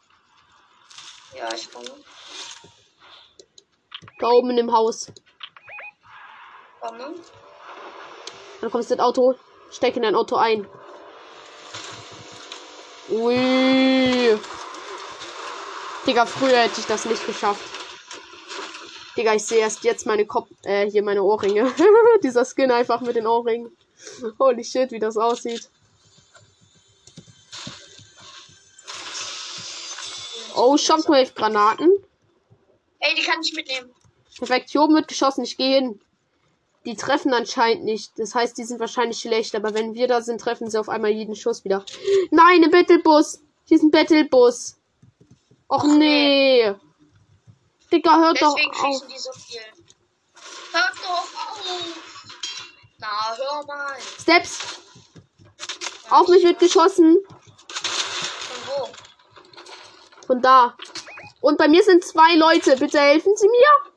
Ja, 1.36 1.52
ich 1.52 1.68
komme. 1.72 1.90
Da 4.18 4.28
oben 4.28 4.50
in 4.50 4.56
dem 4.56 4.72
Haus. 4.72 5.12
Komme. 6.80 7.14
Dann 8.60 8.70
kommst 8.70 8.90
du 8.90 8.94
ins 8.94 9.02
Auto. 9.02 9.34
Steck 9.70 9.96
in 9.96 10.02
dein 10.02 10.14
Auto 10.14 10.36
ein. 10.36 10.66
Ui. 13.10 14.38
Digga, 16.06 16.24
früher 16.24 16.58
hätte 16.58 16.80
ich 16.80 16.86
das 16.86 17.04
nicht 17.04 17.26
geschafft. 17.26 17.62
Digga, 19.16 19.34
ich 19.34 19.44
sehe 19.44 19.58
erst 19.58 19.84
jetzt 19.84 20.06
meine 20.06 20.26
Kopf, 20.26 20.48
äh, 20.62 20.90
hier 20.90 21.02
meine 21.02 21.22
Ohrringe. 21.22 21.72
Dieser 22.22 22.44
Skin 22.44 22.70
einfach 22.70 23.00
mit 23.00 23.16
den 23.16 23.26
Ohrringen. 23.26 23.76
Holy 24.38 24.62
shit, 24.62 24.90
wie 24.92 24.98
das 24.98 25.16
aussieht. 25.16 25.70
Oh, 30.54 30.76
Shockwave-Granaten. 30.76 31.90
Ey, 32.98 33.14
die 33.14 33.22
kann 33.22 33.40
ich 33.42 33.52
mitnehmen. 33.54 33.90
Perfekt, 34.38 34.70
hier 34.70 34.82
oben 34.82 34.94
wird 34.94 35.08
geschossen, 35.08 35.44
ich 35.44 35.56
gehe 35.56 35.76
hin. 35.76 36.00
Die 36.84 36.94
treffen 36.94 37.32
anscheinend 37.34 37.84
nicht. 37.84 38.12
Das 38.16 38.34
heißt, 38.34 38.56
die 38.58 38.64
sind 38.64 38.78
wahrscheinlich 38.78 39.18
schlecht, 39.18 39.54
aber 39.56 39.74
wenn 39.74 39.94
wir 39.94 40.06
da 40.06 40.22
sind, 40.22 40.40
treffen 40.40 40.70
sie 40.70 40.78
auf 40.78 40.88
einmal 40.88 41.10
jeden 41.10 41.34
Schuss 41.34 41.64
wieder. 41.64 41.84
Nein, 42.30 42.62
ein 42.62 42.70
Battlebus! 42.70 43.40
Hier 43.64 43.76
ist 43.76 43.82
ein 43.82 43.90
Battlebus! 43.90 44.76
Och 45.68 45.84
nee! 45.84 46.72
Digga, 47.92 48.18
hört 48.18 48.40
doch 48.40 48.54
Deswegen 48.54 48.70
auf. 48.72 48.78
schießen 48.78 49.08
die 49.08 49.18
so 49.18 49.32
viel. 49.32 49.60
Hört 50.72 50.94
doch 51.02 51.10
auf! 51.10 51.84
Na, 52.98 53.36
hör 53.36 53.66
mal. 53.66 53.96
Steps! 54.20 54.80
Auf 56.08 56.28
mich 56.28 56.44
wird 56.44 56.60
geschossen. 56.60 57.16
Von 57.26 58.68
wo? 58.68 58.88
Von 60.26 60.40
da. 60.40 60.76
Und 61.40 61.58
bei 61.58 61.66
mir 61.66 61.82
sind 61.82 62.04
zwei 62.04 62.36
Leute. 62.36 62.76
Bitte 62.76 63.00
helfen 63.00 63.32
Sie 63.36 63.48
mir. 63.48 63.95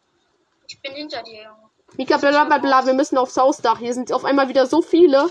Ich 0.82 0.90
bin 0.90 0.98
hinter 0.98 1.22
dir, 1.24 1.44
Junge. 1.44 1.70
Mika, 1.98 2.16
bla 2.16 2.46
bla 2.46 2.58
bla, 2.58 2.86
wir 2.86 2.94
müssen 2.94 3.18
aufs 3.18 3.36
Hausdach. 3.36 3.80
Hier 3.80 3.94
sind 3.94 4.14
auf 4.14 4.24
einmal 4.24 4.48
wieder 4.48 4.66
so 4.66 4.82
viele. 4.82 5.30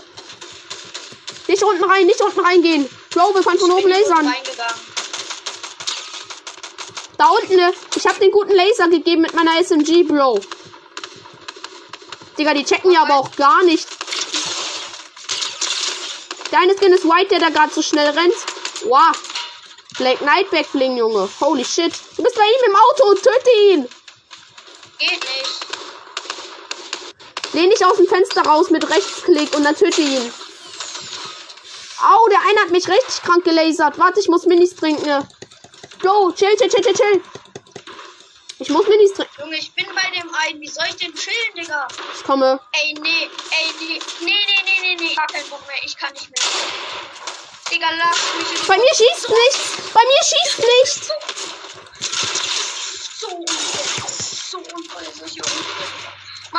Nicht 1.47 1.63
unten 1.63 1.83
rein, 1.85 2.05
nicht 2.05 2.21
unten 2.21 2.39
reingehen. 2.39 2.87
Bro, 3.09 3.33
wir 3.33 3.41
fahren 3.41 3.57
von 3.57 3.71
oben 3.71 3.89
lasern. 3.89 4.31
Da 7.17 7.29
unten, 7.29 7.55
ne? 7.55 7.73
Ich 7.95 8.05
hab 8.05 8.19
den 8.19 8.29
guten 8.29 8.53
Laser 8.53 8.89
gegeben 8.89 9.23
mit 9.23 9.33
meiner 9.33 9.59
SMG, 9.59 10.03
Bro. 10.03 10.39
Digga, 12.37 12.53
die 12.53 12.63
checken 12.63 12.91
ja 12.91 13.01
aber 13.01 13.15
auch 13.15 13.35
gar 13.35 13.63
nicht. 13.63 13.87
Der 16.51 16.59
eine 16.59 16.75
Skin 16.75 16.93
ist 16.93 17.05
White, 17.05 17.29
der 17.29 17.39
da 17.39 17.49
gerade 17.49 17.73
so 17.73 17.81
schnell 17.81 18.09
rennt. 18.09 18.35
Wow. 18.83 19.17
Black 19.97 20.19
Knight 20.19 20.51
wegbringen, 20.51 20.97
Junge. 20.97 21.27
Holy 21.41 21.65
shit. 21.65 21.93
Du 22.15 22.21
bist 22.21 22.35
bei 22.35 22.43
ihm 22.43 22.71
im 22.71 22.75
Auto. 22.75 23.15
Töte 23.15 23.51
ihn. 23.71 23.98
Geht 24.99 25.11
nicht. 25.11 25.69
Lehn 27.53 27.69
dich 27.69 27.83
aus 27.85 27.97
dem 27.97 28.07
Fenster 28.07 28.41
raus 28.43 28.69
mit 28.69 28.89
Rechtsklick 28.89 29.55
und 29.55 29.63
dann 29.63 29.75
töte 29.75 30.01
ihn. 30.01 30.31
Au, 32.01 32.27
der 32.29 32.39
eine 32.41 32.61
hat 32.61 32.69
mich 32.69 32.87
richtig 32.87 33.21
krank 33.23 33.43
gelasert. 33.43 33.97
Warte, 33.97 34.19
ich 34.19 34.27
muss 34.27 34.45
Minis 34.45 34.75
trinken. 34.75 35.27
Go, 36.01 36.31
chill, 36.31 36.55
chill, 36.57 36.69
chill, 36.69 36.81
chill, 36.81 36.93
chill. 36.93 37.21
Ich 38.59 38.69
muss 38.69 38.87
Minis 38.87 39.13
trinken. 39.13 39.33
Junge, 39.39 39.57
ich 39.57 39.73
bin 39.73 39.87
bei 39.95 40.09
dem 40.19 40.29
einen. 40.33 40.61
Wie 40.61 40.67
soll 40.67 40.85
ich 40.89 40.97
denn 40.97 41.13
chillen, 41.13 41.55
Digga? 41.55 41.87
Ich 42.15 42.23
komme. 42.23 42.59
Ey, 42.73 42.93
nee, 43.01 43.09
ey, 43.09 43.73
nee, 43.79 43.99
nee, 44.21 44.31
nee, 44.31 44.63
nee, 44.65 44.81
nee, 44.81 44.95
nee. 44.99 45.15
Gar 45.15 45.27
keinen 45.27 45.49
Bock 45.49 45.65
mehr. 45.67 45.77
Ich 45.83 45.95
kann 45.97 46.11
nicht 46.13 46.29
mehr. 46.29 46.45
Digga, 47.71 47.87
lass 47.97 48.17
mich 48.37 48.67
Bei 48.67 48.77
mir 48.77 48.93
schießt 48.95 49.29
nichts. 49.29 49.93
Bei 49.93 50.01
mir 50.01 50.23
schießt 50.23 50.59
nichts. 50.83 51.11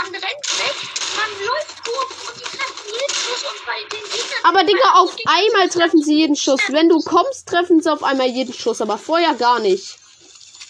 Man 0.03 0.14
rennt 0.14 0.24
weg, 0.24 0.76
man 1.16 1.46
läuft 1.46 1.84
Kurven 1.84 2.28
und 2.28 2.36
die 2.40 2.44
treffen 2.57 2.86
jeden 2.86 3.14
Schuss 3.14 3.44
und 3.44 3.66
bei 3.66 3.80
den 3.82 4.03
Gegnern. 4.05 4.44
Aber 4.44 4.64
Digga, 4.64 4.94
auf 4.94 5.14
einmal 5.26 5.68
treffen 5.68 6.03
sie 6.03 6.14
jeden 6.20 6.36
Schuss. 6.36 6.61
Wenn 6.68 6.88
du 6.88 7.01
kommst, 7.01 7.46
treffen 7.48 7.82
sie 7.82 7.92
auf 7.92 8.03
einmal 8.03 8.28
jeden 8.28 8.55
Schuss. 8.55 8.80
Aber 8.80 8.96
vorher 8.96 9.34
gar 9.34 9.59
nicht. 9.59 9.98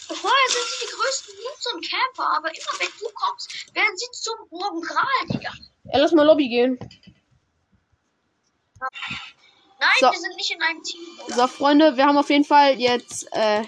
Vorher 0.08 0.48
sind 0.48 0.64
sie 0.66 0.86
die 0.86 0.92
größten 0.92 1.34
Noobs 1.36 1.72
und 1.74 1.88
Camper, 1.88 2.36
aber 2.36 2.48
immer 2.48 2.80
wenn 2.80 2.88
du 2.98 3.06
kommst, 3.14 3.74
werden 3.74 3.96
sie 3.96 4.06
zum 4.12 4.34
Morgen 4.50 4.80
Gral, 4.80 5.26
Digga. 5.28 5.52
Ja, 5.84 5.98
lass 5.98 6.12
mal 6.12 6.26
Lobby 6.26 6.48
gehen. 6.48 6.78
Nein, 9.78 9.90
So. 10.00 10.10
wir 10.10 10.18
sind 10.18 10.36
nicht 10.36 10.50
in 10.50 10.60
einem 10.62 10.82
Team, 10.82 11.20
oder? 11.26 11.34
So, 11.36 11.46
Freunde, 11.46 11.96
wir 11.96 12.04
haben 12.06 12.18
auf 12.18 12.30
jeden 12.30 12.44
Fall 12.44 12.80
jetzt 12.80 13.28
äh, 13.30 13.62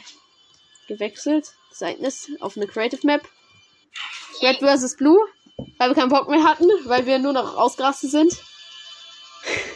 gewechselt. 0.89 1.55
Ereignis 1.81 2.31
auf 2.41 2.57
eine 2.57 2.67
Creative 2.67 3.05
Map. 3.07 3.27
Red 4.41 4.59
vs. 4.59 4.97
Blue. 4.97 5.19
Weil 5.79 5.91
wir 5.91 5.95
keinen 5.95 6.09
Bock 6.09 6.29
mehr 6.29 6.45
hatten, 6.45 6.67
weil 6.85 7.07
wir 7.07 7.19
nur 7.19 7.33
noch 7.33 7.57
ausgerastet 7.57 8.11
sind. 8.11 8.37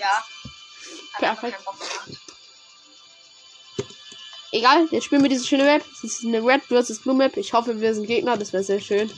Ja. 0.00 0.24
Perfekt. 1.18 1.58
Egal, 4.52 4.88
jetzt 4.90 5.04
spielen 5.04 5.22
wir 5.22 5.28
diese 5.28 5.46
schöne 5.46 5.64
Map. 5.64 5.84
Das 5.84 6.04
ist 6.04 6.24
eine 6.24 6.42
Red 6.42 6.62
vs. 6.62 7.02
Blue 7.02 7.14
Map. 7.14 7.36
Ich 7.36 7.52
hoffe, 7.52 7.80
wir 7.80 7.94
sind 7.94 8.06
Gegner. 8.06 8.36
Das 8.36 8.52
wäre 8.52 8.62
sehr 8.62 8.80
schön. 8.80 9.10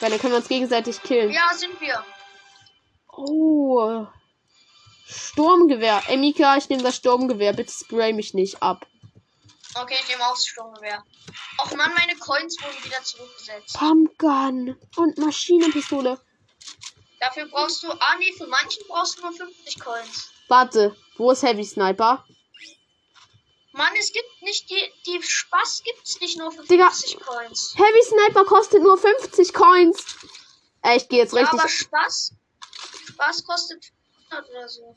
Weil 0.00 0.10
dann 0.10 0.20
können 0.20 0.32
wir 0.32 0.38
uns 0.38 0.48
gegenseitig 0.48 1.02
killen. 1.02 1.32
Ja, 1.32 1.52
sind 1.54 1.80
wir. 1.80 2.04
Oh. 3.10 4.06
Sturmgewehr. 5.06 6.02
Ey, 6.06 6.18
Mika, 6.18 6.56
ich 6.56 6.68
nehme 6.68 6.82
das 6.82 6.96
Sturmgewehr. 6.96 7.52
Bitte 7.52 7.72
spray 7.72 8.12
mich 8.12 8.34
nicht 8.34 8.62
ab. 8.62 8.86
Okay, 9.80 9.96
ich 10.00 10.08
nehme 10.08 10.26
auch 10.26 10.34
das 10.34 10.46
Sturmgewehr. 10.46 11.04
Och 11.58 11.74
man, 11.76 11.92
meine 11.94 12.16
Coins 12.16 12.56
wurden 12.62 12.84
wieder 12.84 13.02
zurückgesetzt. 13.02 13.76
Pumpgun 13.78 14.76
und 14.96 15.18
Maschinenpistole. 15.18 16.20
Dafür 17.20 17.46
brauchst 17.48 17.82
du, 17.82 17.90
ah 17.90 18.16
nee, 18.18 18.32
für 18.32 18.46
manchen 18.46 18.82
brauchst 18.88 19.18
du 19.18 19.22
nur 19.22 19.32
50 19.32 19.80
Coins. 19.80 20.30
Warte, 20.48 20.96
wo 21.16 21.30
ist 21.32 21.42
Heavy 21.42 21.64
Sniper? 21.64 22.24
Mann, 23.72 23.92
es 23.98 24.12
gibt 24.12 24.42
nicht 24.42 24.68
die, 24.70 24.92
die 25.06 25.22
Spaß 25.22 25.82
gibt's 25.84 26.20
nicht 26.20 26.38
nur 26.38 26.50
für 26.50 26.64
Digga. 26.64 26.90
50 26.90 27.20
Coins. 27.20 27.74
Heavy 27.76 28.02
Sniper 28.04 28.44
kostet 28.44 28.82
nur 28.82 28.98
50 28.98 29.52
Coins. 29.52 30.04
Ey, 30.82 30.96
ich 30.96 31.08
gehe 31.08 31.20
jetzt 31.20 31.32
Ja, 31.32 31.40
richtig. 31.40 31.60
aber 31.60 31.68
Spaß, 31.68 32.32
Spaß 33.08 33.44
kostet 33.44 33.84
100 34.30 34.50
oder 34.50 34.68
so. 34.68 34.96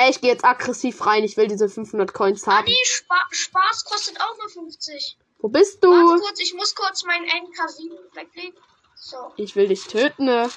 Ey, 0.00 0.10
ich 0.10 0.20
gehe 0.20 0.30
jetzt 0.32 0.44
aggressiv 0.44 1.04
rein. 1.04 1.24
Ich 1.24 1.36
will 1.36 1.46
diese 1.46 1.68
500 1.68 2.12
Coins 2.14 2.46
Ah 2.48 2.56
haben. 2.58 2.64
nee, 2.64 2.84
Spa 2.84 3.16
Spaß 3.30 3.84
kostet 3.84 4.20
auch 4.20 4.36
nur 4.38 4.48
50. 4.48 5.18
Wo 5.40 5.48
bist 5.48 5.82
Warte 5.82 6.14
du? 6.16 6.20
kurz, 6.22 6.40
ich 6.40 6.54
muss 6.54 6.74
kurz 6.74 7.04
meinen 7.04 7.26
NK7 7.26 8.14
weglegen. 8.14 8.54
So. 8.94 9.16
Ich 9.36 9.56
will 9.56 9.68
dich 9.68 9.84
töten. 9.86 10.24
ne? 10.26 10.50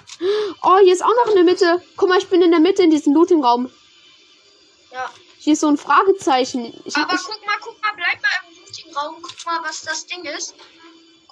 Oh, 0.62 0.78
hier 0.84 0.94
ist 0.94 1.04
auch 1.04 1.16
noch 1.26 1.32
eine 1.32 1.44
Mitte. 1.44 1.82
Guck 1.98 2.10
mal, 2.10 2.18
ich 2.20 2.28
bin 2.30 2.42
in 2.42 2.52
der 2.52 2.60
Mitte 2.60 2.84
in 2.84 2.92
diesem 2.92 3.14
Looting-Raum. 3.14 3.70
Ja. 4.92 5.10
Hier 5.40 5.54
ist 5.54 5.60
so 5.62 5.68
ein 5.68 5.78
Fragezeichen. 5.78 6.66
Ich, 6.86 6.96
Aber 6.96 7.14
ich, 7.16 7.22
guck 7.24 7.46
mal, 7.46 7.56
guck 7.62 7.82
mal, 7.82 7.92
bleib 7.96 8.22
mal 8.22 8.30
im 8.50 8.60
looting 8.66 8.96
Raum, 8.96 9.16
guck 9.22 9.46
mal, 9.46 9.62
was 9.68 9.82
das 9.82 10.06
Ding 10.06 10.24
ist. 10.26 10.56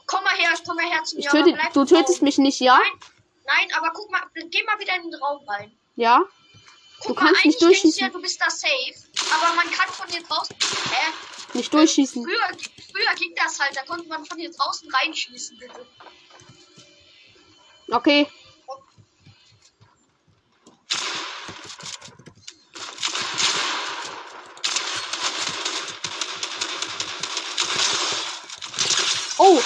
Komm 0.05 0.23
mal 0.23 0.33
her, 0.35 0.49
komm 0.65 0.75
mal 0.75 0.85
her 0.85 1.03
zu 1.03 1.15
mir. 1.17 1.29
töte, 1.29 1.57
du 1.73 1.85
tötest 1.85 2.21
mich 2.21 2.37
nicht, 2.37 2.59
ja? 2.59 2.77
Nein, 2.77 2.99
nein, 3.45 3.77
aber 3.77 3.91
guck 3.93 4.09
mal, 4.11 4.21
geh 4.33 4.63
mal 4.63 4.79
wieder 4.79 4.95
in 4.95 5.03
den 5.09 5.15
Raum 5.15 5.47
rein. 5.47 5.71
Ja? 5.95 6.25
Guck 7.03 7.17
Du 7.17 7.23
mal, 7.23 7.33
kannst 7.33 7.45
nicht 7.45 7.45
denkst 7.45 7.59
du 7.59 7.65
durchschießen. 7.65 8.01
Ja, 8.01 8.09
du 8.09 8.21
bist 8.21 8.39
da 8.39 8.49
safe, 8.49 8.93
aber 9.33 9.55
man 9.55 9.71
kann 9.71 9.89
von 9.89 10.07
hier 10.07 10.23
draußen. 10.23 10.55
Hä? 10.91 11.13
Nicht 11.53 11.73
durchschießen. 11.73 12.23
Früher, 12.23 12.47
früher 12.91 13.15
ging 13.15 13.33
das 13.35 13.59
halt, 13.59 13.75
da 13.75 13.83
konnte 13.83 14.07
man 14.07 14.25
von 14.25 14.37
hier 14.37 14.51
draußen 14.51 14.89
reinschießen, 14.93 15.57
bitte. 15.57 15.87
Okay. 17.89 18.27
Oh. 29.37 29.61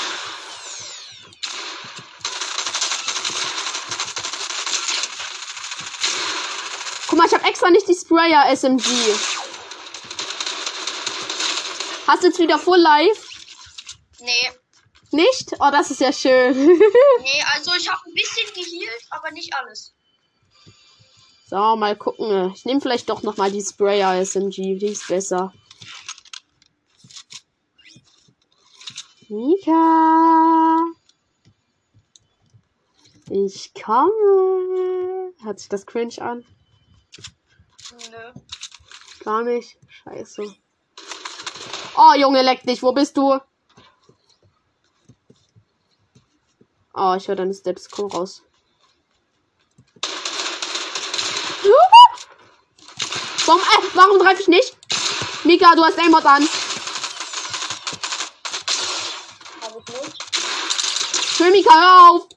Mal, 7.25 7.27
ich 7.27 7.33
habe 7.33 7.49
extra 7.49 7.69
nicht 7.69 7.87
die 7.87 7.95
Sprayer 7.95 8.49
SMG. 8.55 8.83
Hast 12.07 12.23
du 12.23 12.27
jetzt 12.27 12.39
wieder 12.39 12.59
Full 12.59 12.79
Life? 12.79 13.27
Nee, 14.19 14.51
Nicht? 15.11 15.53
Oh, 15.59 15.69
das 15.71 15.91
ist 15.91 16.01
ja 16.01 16.11
schön. 16.13 16.55
nee, 16.67 17.43
also 17.53 17.71
ich 17.77 17.89
habe 17.89 18.01
ein 18.05 18.13
bisschen 18.13 18.53
geheilt, 18.53 19.05
aber 19.09 19.31
nicht 19.31 19.53
alles. 19.55 19.93
So, 21.47 21.75
mal 21.75 21.95
gucken. 21.95 22.51
Ich 22.55 22.65
nehme 22.65 22.81
vielleicht 22.81 23.09
doch 23.09 23.23
noch 23.23 23.37
mal 23.37 23.51
die 23.51 23.61
Sprayer 23.61 24.19
SMG. 24.25 24.77
Die 24.77 24.87
ist 24.87 25.07
besser. 25.07 25.53
Mika. 29.29 30.77
Ich 33.29 33.73
komme. 33.73 35.33
Hört 35.43 35.59
sich 35.59 35.69
das 35.69 35.85
cringe 35.85 36.19
an? 36.19 36.45
Nö. 38.11 38.33
Gar 39.23 39.43
nicht. 39.43 39.77
Scheiße. 39.87 40.55
Oh, 41.97 42.13
Junge, 42.17 42.41
leck 42.41 42.63
dich. 42.63 42.83
Wo 42.83 42.91
bist 42.91 43.15
du? 43.15 43.39
Oh, 46.93 47.15
ich 47.17 47.27
höre 47.27 47.35
deine 47.35 47.53
Steps. 47.53 47.89
Komm 47.89 48.11
raus. 48.11 48.41
Warum, 53.45 53.61
äh, 53.61 53.89
warum 53.93 54.19
greife 54.19 54.41
ich 54.41 54.47
nicht? 54.47 54.75
Mika, 55.43 55.75
du 55.75 55.83
hast 55.83 55.99
Aimbot 55.99 56.25
an. 56.25 56.47
Hab 59.61 59.77
ich 59.77 59.85
nicht. 60.01 60.23
Schön, 61.37 61.51
Mika, 61.51 61.73
hör 61.73 62.11
auf. 62.11 62.34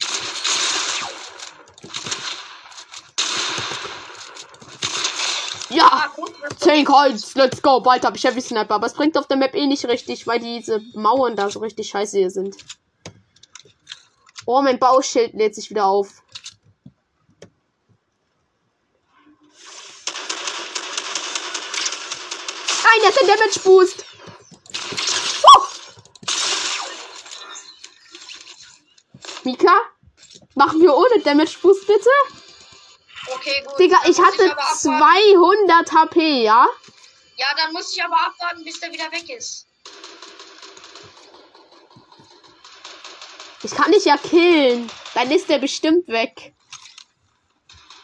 Ja, 5.78 5.88
Ah, 5.92 6.10
guck, 6.16 6.32
was 6.42 6.58
10 6.58 6.84
Coins, 6.84 7.36
let's 7.36 7.62
go. 7.62 7.78
Bald 7.80 8.04
habe 8.04 8.16
ich 8.16 8.24
Heavy 8.24 8.40
Sniper. 8.40 8.74
Aber 8.74 8.86
es 8.88 8.94
bringt 8.94 9.16
auf 9.16 9.28
der 9.28 9.36
Map 9.36 9.54
eh 9.54 9.64
nicht 9.66 9.84
richtig, 9.86 10.26
weil 10.26 10.40
diese 10.40 10.80
Mauern 10.94 11.36
da 11.36 11.48
so 11.50 11.60
richtig 11.60 11.88
scheiße 11.90 12.18
hier 12.18 12.30
sind. 12.32 12.56
Oh, 14.44 14.60
mein 14.60 14.80
Bauschild 14.80 15.34
lädt 15.34 15.54
sich 15.54 15.70
wieder 15.70 15.86
auf. 15.86 16.20
Nein, 22.82 23.00
der 23.02 23.08
hat 23.10 23.20
den 23.20 23.28
Damage 23.28 23.60
Boost. 23.62 24.04
Oh. 25.44 25.62
Mika, 29.44 29.76
machen 30.56 30.80
wir 30.80 30.92
ohne 30.96 31.22
Damage 31.22 31.56
Boost 31.62 31.86
bitte? 31.86 32.10
Okay, 33.34 33.62
gut. 33.66 33.78
Digga, 33.78 33.96
ich 34.06 34.18
hatte 34.18 34.50
abwarten. 34.52 34.78
200 34.78 35.92
HP, 35.92 36.42
ja? 36.44 36.66
Ja, 37.36 37.46
dann 37.56 37.72
muss 37.72 37.92
ich 37.94 38.02
aber 38.02 38.16
abwarten, 38.26 38.64
bis 38.64 38.80
der 38.80 38.90
wieder 38.92 39.10
weg 39.12 39.28
ist. 39.30 39.66
Ich 43.62 43.70
kann 43.72 43.90
dich 43.92 44.04
ja 44.04 44.16
killen. 44.16 44.90
Dann 45.14 45.30
ist 45.30 45.48
der 45.48 45.58
bestimmt 45.58 46.06
weg. 46.08 46.54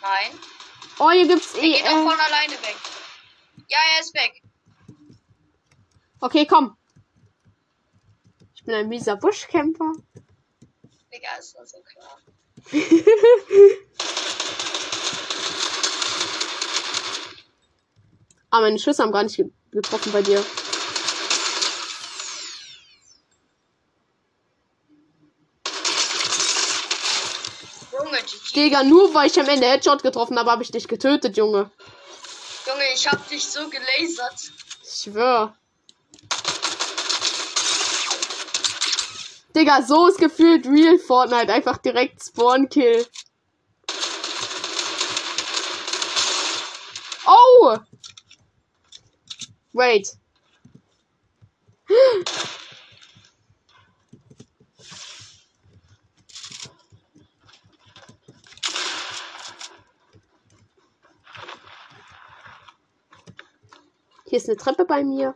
Nein. 0.02 0.38
Oh, 0.98 1.10
hier 1.10 1.26
gibt's 1.26 1.54
eh. 1.54 1.60
geht 1.72 1.82
auch 1.84 1.90
Äh, 1.90 2.10
von 2.10 2.20
alleine 2.20 2.52
weg. 2.52 2.76
Ja, 3.68 3.78
er 3.94 4.00
ist 4.00 4.14
weg. 4.14 4.42
okay, 6.20 6.46
komm. 6.46 6.76
Ich 8.54 8.64
bin 8.64 8.74
ein 8.74 8.88
mieser 8.88 9.16
Buschcamper. 9.16 9.92
Digga, 11.12 11.36
ist 11.38 11.54
das 11.54 11.70
so 11.70 11.78
klar. 11.82 12.18
Ah, 18.54 18.60
meine 18.60 18.78
Schüsse 18.78 19.02
haben 19.02 19.10
gar 19.10 19.24
nicht 19.24 19.42
getroffen 19.72 20.12
bei 20.12 20.22
dir. 20.22 20.44
Digga, 28.54 28.84
nur 28.84 29.12
weil 29.12 29.26
ich 29.26 29.40
am 29.40 29.48
Ende 29.48 29.66
Headshot 29.66 30.04
getroffen 30.04 30.38
habe, 30.38 30.52
habe 30.52 30.62
ich 30.62 30.70
dich 30.70 30.86
getötet, 30.86 31.36
Junge. 31.36 31.68
Junge, 32.64 32.84
ich 32.94 33.08
hab 33.08 33.28
dich 33.28 33.44
so 33.44 33.68
gelasert. 33.68 34.52
Ich 34.84 35.02
schwör. 35.02 35.56
Digga, 39.56 39.82
so 39.82 40.06
ist 40.06 40.18
gefühlt 40.18 40.64
Real 40.66 41.00
Fortnite. 41.00 41.52
Einfach 41.52 41.78
direkt 41.78 42.22
Spawn-Kill. 42.22 43.04
Oh! 47.26 47.78
Wait. 49.74 50.16
Hier 64.26 64.38
ist 64.38 64.48
eine 64.48 64.56
Treppe 64.56 64.84
bei 64.84 65.02
mir. 65.02 65.34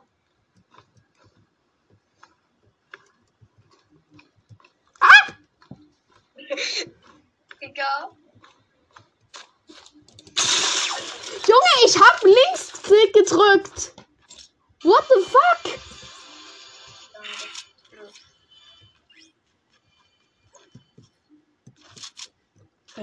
Junge, 11.47 11.85
ich 11.85 11.99
hab 11.99 12.23
Linksklick 12.23 13.13
gedrückt. 13.15 13.98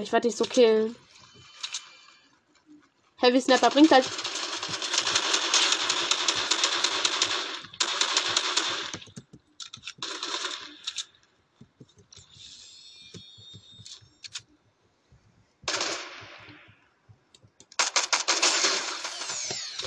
Ich 0.06 0.12
werde 0.12 0.28
dich 0.28 0.36
so 0.36 0.44
killen. 0.44 0.94
Heavy 3.16 3.40
Snapper 3.40 3.70
bringt 3.70 3.90
halt. 3.90 4.08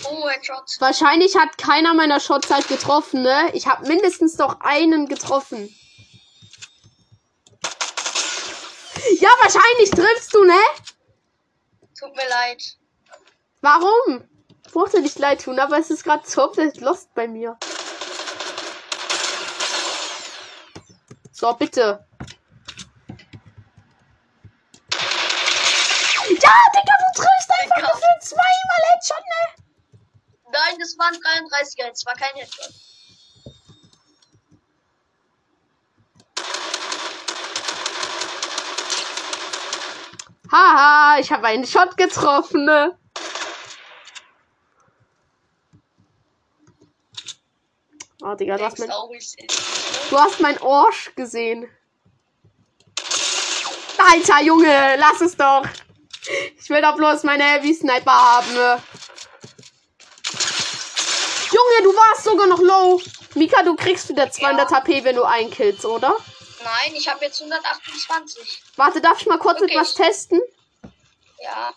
Oh, 0.03 0.27
Headshot. 0.27 0.63
Wahrscheinlich 0.79 1.37
hat 1.37 1.57
keiner 1.57 1.93
meiner 1.93 2.19
Shots 2.19 2.51
halt 2.51 2.67
getroffen, 2.67 3.21
ne? 3.21 3.51
Ich 3.53 3.67
habe 3.67 3.87
mindestens 3.87 4.35
doch 4.35 4.59
einen 4.59 5.07
getroffen. 5.07 5.73
Ja, 9.19 9.29
wahrscheinlich 9.53 9.89
triffst 9.91 10.33
du, 10.33 10.43
ne? 10.43 10.59
Tut 11.97 12.15
mir 12.15 12.29
leid. 12.29 12.77
Warum? 13.61 14.29
Ich 14.65 14.71
brauchte 14.71 15.01
nicht 15.01 15.17
leid 15.19 15.43
tun, 15.43 15.59
aber 15.59 15.79
es 15.79 15.89
ist 15.89 16.03
gerade 16.03 16.23
komplett 16.29 16.79
lost 16.79 17.13
bei 17.15 17.27
mir. 17.27 17.57
So, 21.31 21.53
bitte. 21.53 22.05
Ja, 26.29 26.53
Digga, 26.75 26.93
du 26.99 27.21
triffst 27.21 27.51
einfach 27.59 27.75
Digga. 27.75 27.87
gefühlt 27.87 28.21
zweimal 28.21 28.81
Headshot, 28.91 29.23
ne? 29.25 29.63
Nein, 30.51 30.79
das 30.79 30.97
waren 30.97 31.15
33er. 31.15 31.91
Es 31.91 32.05
war 32.05 32.13
kein 32.13 32.35
Headshot. 32.35 32.73
Haha, 40.51 41.19
ich 41.19 41.31
habe 41.31 41.47
einen 41.47 41.65
Shot 41.65 41.95
getroffen, 41.97 42.65
ne? 42.65 42.97
Oh, 48.21 48.33
Digga, 48.35 48.57
du 48.57 48.65
hast, 48.65 48.79
mein, 48.79 48.89
du 50.09 50.19
hast 50.19 50.41
mein 50.41 50.59
Orsch 50.61 51.15
gesehen. 51.15 51.69
Alter, 53.97 54.41
Junge, 54.43 54.95
lass 54.97 55.21
es 55.21 55.37
doch. 55.37 55.63
Ich 56.57 56.69
will 56.69 56.81
doch 56.81 56.95
bloß 56.95 57.23
meine 57.23 57.43
Heavy 57.43 57.73
Sniper 57.73 58.11
haben. 58.11 58.53
ne? 58.53 58.81
Junge, 61.51 61.83
du 61.83 61.95
warst 61.95 62.23
sogar 62.23 62.47
noch 62.47 62.59
low. 62.59 63.01
Mika, 63.35 63.63
du 63.63 63.75
kriegst 63.75 64.09
wieder 64.09 64.29
200 64.29 64.69
Ja. 64.69 64.77
HP, 64.77 65.03
wenn 65.03 65.15
du 65.15 65.23
einkillst, 65.23 65.85
oder? 65.85 66.15
Nein, 66.63 66.93
ich 66.95 67.07
habe 67.07 67.23
jetzt 67.25 67.39
128. 67.41 68.61
Warte, 68.75 69.01
darf 69.01 69.21
ich 69.21 69.27
mal 69.27 69.39
kurz 69.39 69.61
Okay. 69.61 69.71
etwas 69.71 69.93
testen? 69.93 70.41
Ja. 71.41 71.73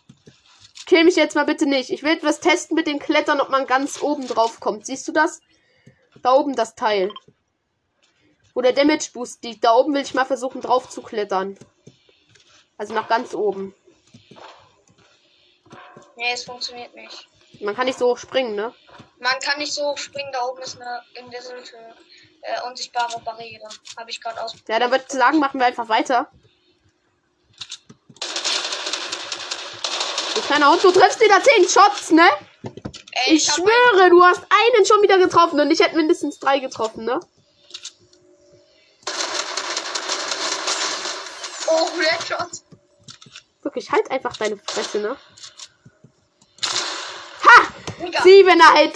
Kill 0.86 1.04
mich 1.04 1.16
jetzt 1.16 1.36
mal 1.36 1.44
bitte 1.44 1.66
nicht. 1.66 1.90
Ich 1.90 2.02
will 2.02 2.12
etwas 2.12 2.40
testen 2.40 2.74
mit 2.74 2.86
dem 2.86 2.98
Klettern, 2.98 3.40
ob 3.40 3.48
man 3.48 3.66
ganz 3.66 4.02
oben 4.02 4.26
drauf 4.26 4.60
kommt. 4.60 4.86
Siehst 4.86 5.06
du 5.06 5.12
das? 5.12 5.40
Da 6.22 6.32
oben 6.32 6.54
das 6.56 6.74
Teil. 6.74 7.12
Wo 8.54 8.60
der 8.60 8.72
Damage 8.72 9.10
Boost 9.12 9.42
liegt. 9.44 9.64
Da 9.64 9.74
oben 9.74 9.94
will 9.94 10.02
ich 10.02 10.14
mal 10.14 10.24
versuchen 10.24 10.60
drauf 10.60 10.88
zu 10.88 11.00
klettern. 11.02 11.56
Also 12.76 12.92
nach 12.94 13.08
ganz 13.08 13.34
oben. 13.34 13.74
Nee, 16.16 16.32
es 16.32 16.44
funktioniert 16.44 16.94
nicht. 16.94 17.28
Man 17.60 17.74
kann 17.76 17.86
nicht 17.86 17.98
so 17.98 18.08
hoch 18.10 18.18
springen, 18.18 18.54
ne? 18.54 18.74
Man 19.18 19.38
kann 19.40 19.58
nicht 19.58 19.72
so 19.72 19.84
hoch 19.84 19.98
springen, 19.98 20.32
da 20.32 20.42
oben 20.46 20.60
ist 20.62 20.80
eine 20.80 21.02
invisible, 21.14 21.62
äh, 22.42 22.60
unsichtbare 22.68 23.20
Barriere. 23.20 23.68
Habe 23.96 24.10
ich 24.10 24.20
gerade 24.20 24.42
aus. 24.42 24.54
Ja, 24.68 24.78
dann 24.78 24.90
würde 24.90 25.04
ich 25.06 25.12
sagen, 25.12 25.38
machen 25.38 25.58
wir 25.58 25.66
einfach 25.66 25.88
weiter. 25.88 26.30
Du 30.34 30.40
kleiner 30.42 30.70
Hund, 30.70 30.82
du 30.82 30.90
triffst 30.92 31.20
wieder 31.20 31.42
10 31.42 31.68
Shots, 31.68 32.10
ne? 32.10 32.28
Ey, 33.26 33.34
Ich 33.34 33.48
hab 33.48 33.56
schwöre, 33.56 34.10
du 34.10 34.22
hast 34.24 34.42
einen 34.48 34.86
schon 34.86 35.02
wieder 35.02 35.18
getroffen 35.18 35.60
und 35.60 35.70
ich 35.70 35.80
hätte 35.80 35.96
mindestens 35.96 36.38
drei 36.38 36.58
getroffen, 36.58 37.04
ne? 37.04 37.20
Oh, 41.74 41.88
Headshot. 42.00 42.62
Wirklich, 43.62 43.90
halt 43.90 44.10
einfach 44.10 44.36
deine 44.36 44.56
Fresse, 44.56 44.98
ne? 44.98 45.16
Ha! 47.44 47.68
Digga. 48.00 48.22
Siebener 48.22 48.72
Hit! 48.74 48.92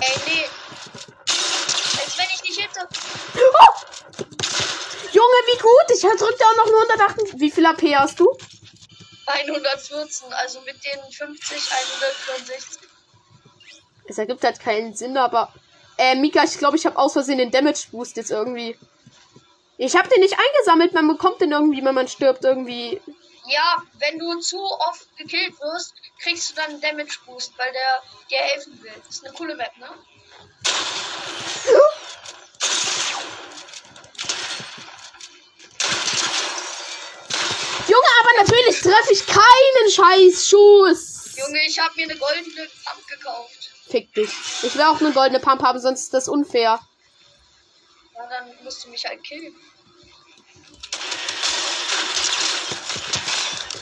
Ey, 0.00 0.20
nee. 0.26 0.44
Als 2.00 2.18
wenn 2.18 2.26
ich 2.34 2.42
nicht 2.42 2.60
hätte. 2.60 2.88
Oh! 3.36 4.18
Junge, 5.12 5.40
wie 5.46 5.58
gut! 5.58 5.90
Ich 5.94 6.00
drückte 6.02 6.44
auch 6.44 6.56
noch 6.56 6.66
nur 6.66 6.82
108. 6.90 7.27
Wie 7.38 7.50
viel 7.52 7.66
AP 7.66 7.82
hast 7.94 8.18
du? 8.18 8.26
114, 9.26 10.32
also 10.32 10.60
mit 10.62 10.76
den 10.84 11.00
50, 11.12 11.70
164. 12.30 12.80
Es 14.08 14.18
ergibt 14.18 14.42
halt 14.42 14.58
keinen 14.58 14.94
Sinn, 14.94 15.16
aber. 15.16 15.52
Äh, 15.98 16.14
Mika, 16.16 16.42
ich 16.44 16.58
glaube, 16.58 16.76
ich 16.76 16.86
habe 16.86 16.96
aus 16.96 17.12
Versehen 17.12 17.38
den 17.38 17.50
Damage 17.50 17.88
Boost 17.92 18.16
jetzt 18.16 18.30
irgendwie. 18.30 18.76
Ich 19.76 19.94
habe 19.94 20.08
den 20.08 20.20
nicht 20.20 20.36
eingesammelt, 20.36 20.92
man 20.94 21.06
bekommt 21.06 21.40
den 21.40 21.52
irgendwie, 21.52 21.84
wenn 21.84 21.94
man 21.94 22.08
stirbt, 22.08 22.44
irgendwie. 22.44 23.00
Ja, 23.46 23.82
wenn 23.98 24.18
du 24.18 24.40
zu 24.40 24.60
oft 24.60 25.16
gekillt 25.16 25.54
wirst, 25.60 25.94
kriegst 26.20 26.50
du 26.50 26.54
dann 26.56 26.70
einen 26.70 26.80
Damage 26.80 27.18
Boost, 27.24 27.52
weil 27.56 27.72
der 27.72 28.02
dir 28.30 28.38
helfen 28.38 28.82
will. 28.82 28.92
ist 29.08 29.24
eine 29.24 29.34
coole 29.34 29.54
Map, 29.54 29.76
ne? 29.78 29.88
Junge, 37.88 38.08
aber 38.20 38.44
natürlich 38.44 38.80
treffe 38.80 39.12
ich 39.12 39.26
keinen 39.26 39.90
Scheißschuss. 39.90 41.36
Junge, 41.36 41.60
ich 41.66 41.78
habe 41.78 41.94
mir 41.96 42.04
eine 42.04 42.16
goldene 42.16 42.68
Pump 42.84 43.06
gekauft. 43.08 43.70
Fick 43.88 44.12
dich. 44.14 44.30
Ich 44.62 44.74
will 44.74 44.82
auch 44.82 45.00
eine 45.00 45.12
goldene 45.12 45.40
Pump 45.40 45.62
haben, 45.62 45.80
sonst 45.80 46.02
ist 46.02 46.14
das 46.14 46.28
unfair. 46.28 46.78
Ja, 48.14 48.26
dann 48.28 48.52
musst 48.62 48.84
du 48.84 48.90
mich 48.90 49.04
halt 49.06 49.22
killen. 49.24 49.54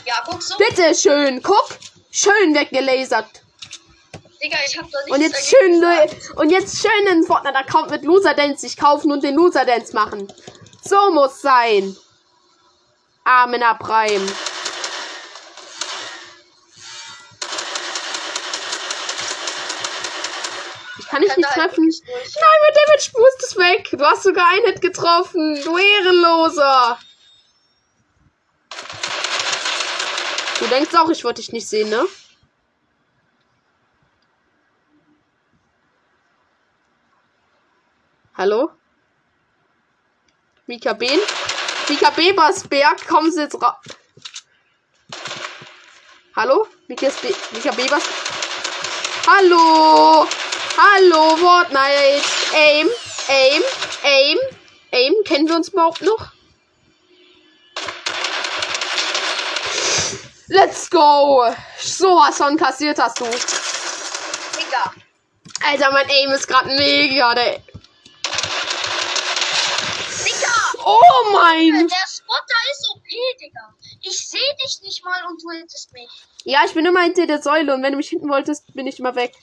Ja, 0.05 0.23
guck 0.25 0.41
so. 0.41 0.55
Bitte 0.57 0.95
schön, 0.95 1.43
guck. 1.43 1.69
Schön 2.11 2.55
weggelasert. 2.55 3.41
Digga, 4.41 4.57
ich 4.65 4.77
hab 4.77 4.85
doch 4.89 4.99
nichts 5.05 5.11
Und 5.11 5.21
jetzt 5.21 5.49
schön, 5.49 5.81
gesagt. 5.81 6.15
und 6.37 6.49
jetzt 6.49 6.77
schön 6.79 7.05
den 7.05 7.23
Fortnite-Account 7.23 7.89
mit 7.89 8.03
Loser 8.03 8.33
Dance 8.33 8.61
sich 8.61 8.77
kaufen 8.77 9.11
und 9.11 9.23
den 9.23 9.35
Loser 9.35 9.65
Dance 9.65 9.93
machen. 9.93 10.31
So 10.83 11.11
muss 11.11 11.41
sein. 11.41 11.97
Amena 13.27 13.73
Prime. 13.73 14.25
Ich 20.97 21.07
kann 21.07 21.21
dich 21.21 21.29
Kann 21.31 21.39
nicht 21.41 21.49
treffen. 21.49 21.89
Nein, 21.89 22.59
mein 22.63 22.73
Damage 22.73 23.11
Boost 23.11 23.43
ist 23.43 23.57
weg. 23.57 23.89
Du 23.91 24.05
hast 24.05 24.23
sogar 24.23 24.47
einen 24.53 24.65
Hit 24.67 24.81
getroffen. 24.81 25.61
Du 25.61 25.77
Ehrenloser. 25.77 26.99
Du 30.59 30.67
denkst 30.67 30.95
auch, 30.95 31.09
ich 31.09 31.25
wollte 31.25 31.41
dich 31.41 31.51
nicht 31.51 31.67
sehen, 31.67 31.89
ne? 31.89 32.05
Hallo? 38.35 38.71
Mika 40.65 40.93
Ben? 40.93 41.19
Mika 41.89 42.09
Bebersberg, 42.09 43.07
kommen 43.07 43.31
Sie 43.31 43.41
jetzt 43.41 43.61
ra... 43.61 43.79
Hallo? 46.35 46.67
Mika, 46.87 47.07
Be 47.21 47.33
Mika 47.51 47.71
Bebers... 47.71 48.03
Hallo! 49.25 50.27
Hallo, 50.77 51.35
Fortnite! 51.37 52.23
Aim! 52.53 52.89
Aim! 53.29 53.63
Aim! 54.03 54.37
Aim! 54.91 55.13
Kennen 55.25 55.47
wir 55.49 55.55
uns 55.55 55.69
überhaupt 55.69 56.01
noch? 56.01 56.31
Let's 60.47 60.89
go! 60.89 61.53
Sowas 61.77 62.37
von 62.37 62.55
kassiert 62.57 62.99
hast 62.99 63.19
du. 63.19 63.25
Digga. 63.25 64.93
Alter, 65.65 65.91
mein 65.91 66.09
Aim 66.09 66.31
ist 66.31 66.47
gerade 66.47 66.69
mega. 66.69 67.35
Der 67.35 67.61
Digga! 70.23 70.76
Oh 70.87 71.31
mein! 71.33 71.87
Der 71.87 72.07
Spotter 72.07 72.59
ist 72.71 72.89
OP, 72.95 73.03
Digga. 73.41 73.75
Ich 74.01 74.27
sehe 74.27 74.55
dich 74.63 74.81
nicht 74.83 75.03
mal 75.03 75.25
und 75.27 75.41
du 75.43 75.51
hittest 75.51 75.91
mich. 75.93 76.09
Ja, 76.43 76.61
ich 76.65 76.73
bin 76.73 76.85
immer 76.85 77.01
hinter 77.01 77.27
der 77.27 77.41
Säule 77.41 77.73
und 77.73 77.83
wenn 77.83 77.91
du 77.91 77.97
mich 77.97 78.09
hinten 78.09 78.29
wolltest, 78.29 78.73
bin 78.73 78.87
ich 78.87 78.99
immer 78.99 79.15
weg. 79.15 79.33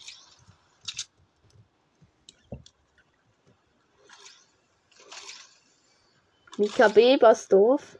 Mika 6.56 6.88
Bebersdorf. 6.88 7.98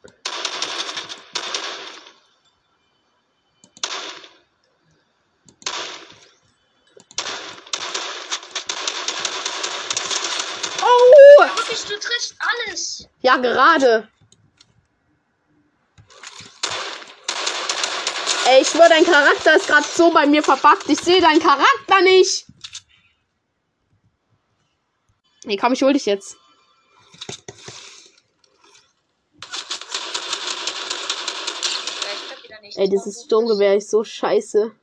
Wirklich, 11.74 11.88
du 11.88 11.98
triffst 11.98 12.36
alles. 12.38 13.08
Ja, 13.20 13.36
gerade. 13.36 14.08
Ey, 18.46 18.62
ich 18.62 18.68
schwör, 18.68 18.88
dein 18.88 19.04
Charakter 19.04 19.56
ist 19.56 19.66
gerade 19.66 19.86
so 19.86 20.12
bei 20.12 20.26
mir 20.26 20.42
verbuggt. 20.42 20.88
Ich 20.88 21.00
sehe 21.00 21.20
deinen 21.20 21.40
Charakter 21.40 22.00
nicht. 22.02 22.46
Nee, 25.44 25.56
komm, 25.56 25.72
ich 25.72 25.82
hol 25.82 25.92
dich 25.92 26.06
jetzt. 26.06 26.36
Nicht. 32.62 32.78
Ey, 32.78 32.88
dieses 32.88 33.24
Sturmgewehr 33.24 33.76
ist 33.76 33.90
so 33.90 34.04
scheiße. 34.04 34.74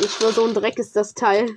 Ich 0.00 0.12
schwör, 0.12 0.32
so 0.32 0.44
ein 0.44 0.54
Dreck 0.54 0.78
ist 0.78 0.94
das 0.94 1.14
Teil. 1.14 1.56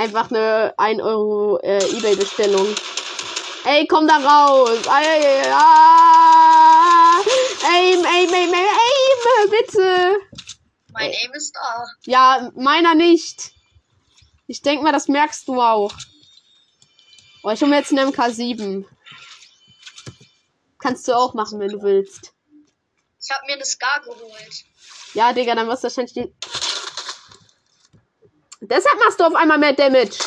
Einfach 0.00 0.30
eine 0.30 0.72
1 0.78 1.02
Euro 1.02 1.58
äh, 1.58 1.76
Ebay-Bestellung. 1.76 2.74
Ey, 3.66 3.86
komm 3.86 4.08
da 4.08 4.16
raus! 4.16 4.78
Ey, 4.86 5.22
aim, 7.68 8.06
aim, 8.06 8.32
aim, 8.32 8.54
aim, 8.54 9.50
bitte! 9.50 10.16
Mein 10.94 11.10
Aim 11.10 11.32
ist 11.34 11.54
da. 11.54 11.84
Ja, 12.06 12.50
meiner 12.56 12.94
nicht. 12.94 13.52
Ich 14.46 14.62
denk 14.62 14.82
mal, 14.82 14.92
das 14.92 15.08
merkst 15.08 15.46
du 15.46 15.60
auch. 15.60 15.92
Oh, 17.42 17.50
ich 17.50 17.60
hol 17.60 17.68
mir 17.68 17.76
jetzt 17.76 17.92
einen 17.92 18.10
MK7. 18.10 18.86
Kannst 20.78 21.06
du 21.08 21.12
auch 21.14 21.34
machen, 21.34 21.60
wenn 21.60 21.72
du 21.72 21.82
willst. 21.82 22.32
Ich 23.22 23.30
habe 23.30 23.44
mir 23.44 23.52
eine 23.52 23.66
Scar 23.66 24.00
geholt. 24.00 24.64
Ja, 25.12 25.34
Digga, 25.34 25.54
dann 25.54 25.68
wirst 25.68 25.84
du 25.84 25.88
wahrscheinlich 25.88 26.14
die. 26.14 26.32
Deshalb 28.62 28.98
machst 28.98 29.18
du 29.18 29.24
auf 29.24 29.34
einmal 29.34 29.58
mehr 29.58 29.72
Damage. 29.72 30.18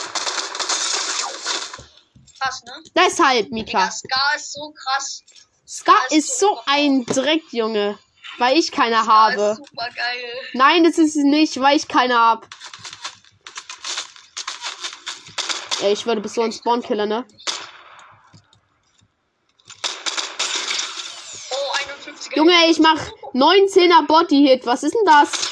Krass, 2.40 2.64
ne? 2.64 2.72
Deshalb, 2.96 3.46
Digga, 3.46 3.56
Mika. 3.56 3.92
Scar 3.92 4.36
ist 4.36 4.54
so 4.54 4.74
krass. 4.74 5.24
Ska 5.68 5.94
ist 6.10 6.40
so 6.40 6.60
ein 6.66 7.06
Dreck, 7.06 7.44
Junge. 7.52 7.98
Weil 8.40 8.58
ich 8.58 8.72
keine 8.72 9.04
Scar 9.04 9.30
ist 9.30 9.38
habe. 9.40 9.56
super 9.56 9.86
geil. 9.86 10.34
Nein, 10.54 10.84
das 10.84 10.98
ist 10.98 11.16
es 11.16 11.24
nicht, 11.24 11.60
weil 11.62 11.78
ich 11.78 11.88
keine 11.88 12.18
hab. 12.20 12.48
Ey, 15.82 15.94
ich 15.94 16.06
würde 16.06 16.22
bis 16.22 16.34
so 16.34 16.42
ein 16.42 16.52
Spawnkiller, 16.52 17.06
ne? 17.06 17.26
Oh, 21.52 21.72
51. 21.88 22.36
Junge, 22.36 22.54
ey, 22.54 22.72
ich 22.72 22.80
mach 22.80 23.00
19er 23.34 24.08
Body-Hit. 24.08 24.66
Was 24.66 24.84
ist 24.84 24.96
denn 24.96 25.06
das? 25.06 25.43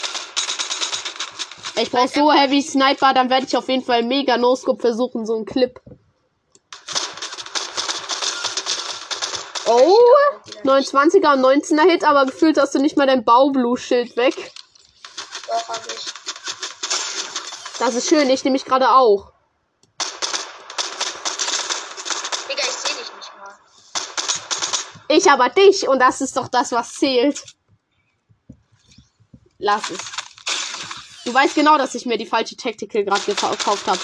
Ich 1.76 1.90
brauch 1.90 2.08
so 2.08 2.32
Heavy 2.32 2.62
Sniper, 2.62 3.14
dann 3.14 3.30
werde 3.30 3.46
ich 3.48 3.56
auf 3.56 3.70
jeden 3.70 3.84
Fall 3.84 4.04
mega 4.04 4.38
No-Scope 4.38 4.82
versuchen, 4.82 5.26
so 5.26 5.36
ein 5.36 5.46
Clip. 5.46 5.80
Oh, 9.66 9.98
29er 10.64 11.34
und 11.34 11.46
19er 11.46 11.90
Hit, 11.90 12.04
aber 12.04 12.26
gefühlt 12.26 12.58
hast 12.60 12.76
du 12.76 12.80
nicht 12.80 12.98
mal 12.98 13.08
dein 13.08 13.24
Baublue-Schild 13.24 14.18
weg. 14.18 14.52
Doch, 15.48 15.70
hab 15.70 15.86
ich. 15.88 16.06
Das 17.80 17.96
ist 17.96 18.10
schön, 18.10 18.30
ich 18.30 18.44
nehme 18.44 18.54
mich 18.54 18.66
gerade 18.66 18.90
auch. 18.90 19.32
Digga, 22.50 22.64
ich 22.64 22.70
sehe 22.70 22.96
dich 22.96 23.12
nicht 23.16 23.32
mal. 23.38 23.58
Ich 25.08 25.32
aber 25.32 25.50
dich 25.50 25.88
und 25.88 26.00
das 26.00 26.22
ist 26.22 26.36
doch 26.36 26.48
das, 26.48 26.74
was 26.74 26.94
zählt. 26.94 27.44
Lass 29.58 29.90
es. 29.90 30.21
Du 31.24 31.34
weißt 31.34 31.56
genau, 31.56 31.78
dass 31.78 31.94
ich 31.94 32.06
mir 32.06 32.18
die 32.18 32.26
falsche 32.26 32.56
Tactical 32.56 33.04
gerade 33.04 33.22
gekauft 33.24 33.86
habe. 33.88 34.00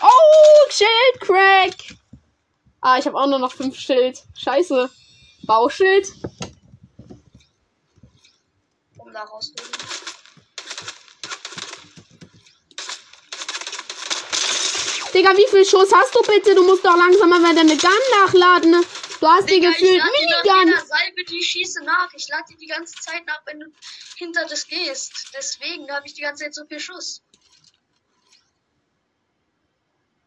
Oh, 0.00 0.70
Schild 0.70 1.20
Crack. 1.20 1.96
Ah, 2.80 2.98
ich 2.98 3.06
habe 3.06 3.16
auch 3.18 3.26
nur 3.26 3.38
noch 3.38 3.52
fünf 3.52 3.78
Schild. 3.78 4.22
Scheiße. 4.36 4.90
Bauschild. 5.44 6.12
Um 8.98 9.12
da 9.12 9.22
rauszuholen. 9.24 9.72
Digga, 15.12 15.36
wie 15.36 15.46
viel 15.50 15.64
Schuss 15.66 15.92
hast 15.92 16.14
du 16.14 16.22
bitte? 16.22 16.54
Du 16.54 16.64
musst 16.64 16.84
doch 16.84 16.96
langsamer 16.96 17.38
mal 17.38 17.54
deine 17.54 17.76
Gun 17.76 17.90
nachladen. 18.24 18.72
Du 19.20 19.28
hast 19.28 19.48
die 19.48 19.54
Digga, 19.54 19.70
gefühlt 19.70 19.90
dir 19.90 19.98
nach 19.98 20.06
Minigun. 20.06 20.68
jeder 20.68 20.86
Salbe 20.86 21.24
die 21.28 21.42
schieße 21.42 21.84
nach. 21.84 22.08
Ich 22.14 22.28
lade 22.28 22.44
dir 22.50 22.56
die 22.56 22.66
ganze 22.66 22.94
Zeit 22.94 23.26
nach, 23.26 23.40
wenn 23.44 23.60
du 23.60 23.66
hinter 24.22 24.46
das 24.46 24.66
gehst. 24.66 25.12
Deswegen 25.36 25.90
habe 25.90 26.06
ich 26.06 26.14
die 26.14 26.22
ganze 26.22 26.44
Zeit 26.44 26.54
so 26.54 26.64
viel 26.66 26.80
Schuss. 26.80 27.22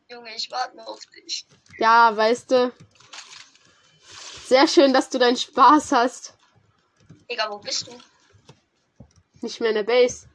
Junge, 0.10 0.36
ich 0.36 0.52
warte 0.52 0.76
nur 0.76 0.88
auf 0.88 1.00
dich. 1.08 1.46
Ja, 1.80 2.16
weißt 2.16 2.52
du. 2.52 2.72
Sehr 4.48 4.68
schön, 4.68 4.94
dass 4.94 5.10
du 5.10 5.18
deinen 5.18 5.38
Spaß 5.38 5.92
hast. 5.94 6.34
Digga, 7.30 7.50
wo 7.50 7.58
bist 7.58 7.88
du? 7.88 7.92
Nicht 9.42 9.60
mehr 9.60 9.70
in 9.70 9.76
der 9.76 9.84
Base. 9.84 10.28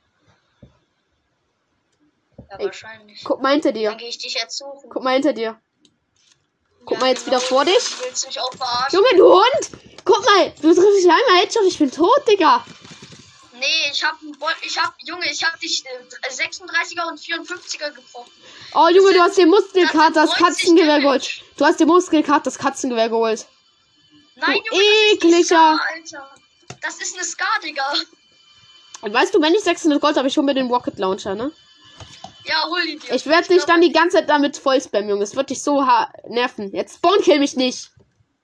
Ja, 2.51 2.57
Ey, 2.59 2.67
wahrscheinlich. 2.67 3.23
Guck 3.25 3.41
mal 3.41 3.53
hinter 3.53 3.71
dir. 3.71 3.91
Dann 3.91 3.99
gehe 3.99 4.09
ich 4.09 4.19
dich 4.19 4.35
jetzt 4.35 4.59
suchen. 4.59 4.91
Guck 4.91 5.05
mal 5.05 5.13
hinter 5.15 5.33
dir. 5.33 5.61
Guck 6.85 6.95
Ja, 6.95 6.99
mal 7.01 7.09
jetzt 7.11 7.25
genau. 7.27 7.37
wieder 7.37 7.47
vor 7.47 7.65
dich. 7.65 7.79
Du 7.99 8.05
willst 8.05 8.27
mich 8.27 8.41
auch 8.41 8.53
verarschen? 8.55 8.99
Junge, 8.99 9.17
du 9.17 9.33
Hund! 9.33 9.71
Guck 10.05 10.25
mal, 10.25 10.51
du 10.51 10.75
triffst 10.75 11.05
mich 11.05 11.05
einmal 11.05 11.41
Headshot, 11.43 11.63
ich 11.67 11.79
bin 11.79 11.91
tot, 11.93 12.27
Digga. 12.27 12.65
Nee, 13.61 13.67
ich 13.93 14.03
hab, 14.03 14.17
ich 14.67 14.79
hab, 14.79 14.95
Junge, 15.05 15.31
ich 15.31 15.45
hab 15.45 15.61
dich 15.61 15.85
äh, 15.85 16.29
36er 16.33 17.07
und 17.09 17.21
54er 17.21 17.91
gebrochen. 17.91 18.31
Oh, 18.75 18.89
Junge, 18.89 19.13
du 19.13 19.21
hast 19.21 19.37
den 19.37 19.51
Muskelkart, 19.51 20.17
das 20.17 20.31
90 20.31 20.47
Katzengewehr 20.47 21.01
geholt. 21.01 21.43
Du 21.59 21.65
hast 21.67 21.79
den 21.79 21.89
Muskelkart, 21.89 22.47
das 22.47 22.59
Katzengewehr 22.59 23.11
geholt. 23.11 23.47
Nein, 24.37 24.59
Du 24.71 24.77
Junge, 24.77 24.85
das 25.11 25.13
ist 25.13 25.25
ekliger. 25.25 25.81
Scar. 26.07 26.31
Das 26.81 27.01
ist 27.01 27.15
eine 27.15 27.25
Scar, 27.25 27.61
Digga. 27.63 27.85
Und 29.03 29.13
weißt 29.13 29.35
du, 29.35 29.43
wenn 29.43 29.55
ich 29.55 29.61
600 29.61 30.01
Gold 30.01 30.17
habe, 30.17 30.29
ich 30.29 30.37
hol 30.37 30.45
mir 30.45 30.55
den 30.55 30.69
Rocket 30.69 30.99
Launcher, 30.99 31.35
ne? 31.35 31.53
Ja, 32.45 32.65
hol 32.69 32.83
ihn 32.85 32.99
dir. 32.99 33.15
Ich 33.15 33.27
werde 33.27 33.49
dich 33.49 33.65
dann 33.65 33.83
die 33.83 33.93
ganze 33.93 34.17
Zeit 34.17 34.31
damit 34.31 34.57
voll 34.57 34.81
spammen, 34.81 35.11
Junge. 35.11 35.25
Es 35.25 35.37
wird 35.37 35.51
dich 35.51 35.63
so 35.63 35.85
nerven. 36.29 36.73
Jetzt 36.75 36.97
spawn 36.97 37.21
kill 37.21 37.39
mich 37.39 37.57
nicht. 37.57 37.91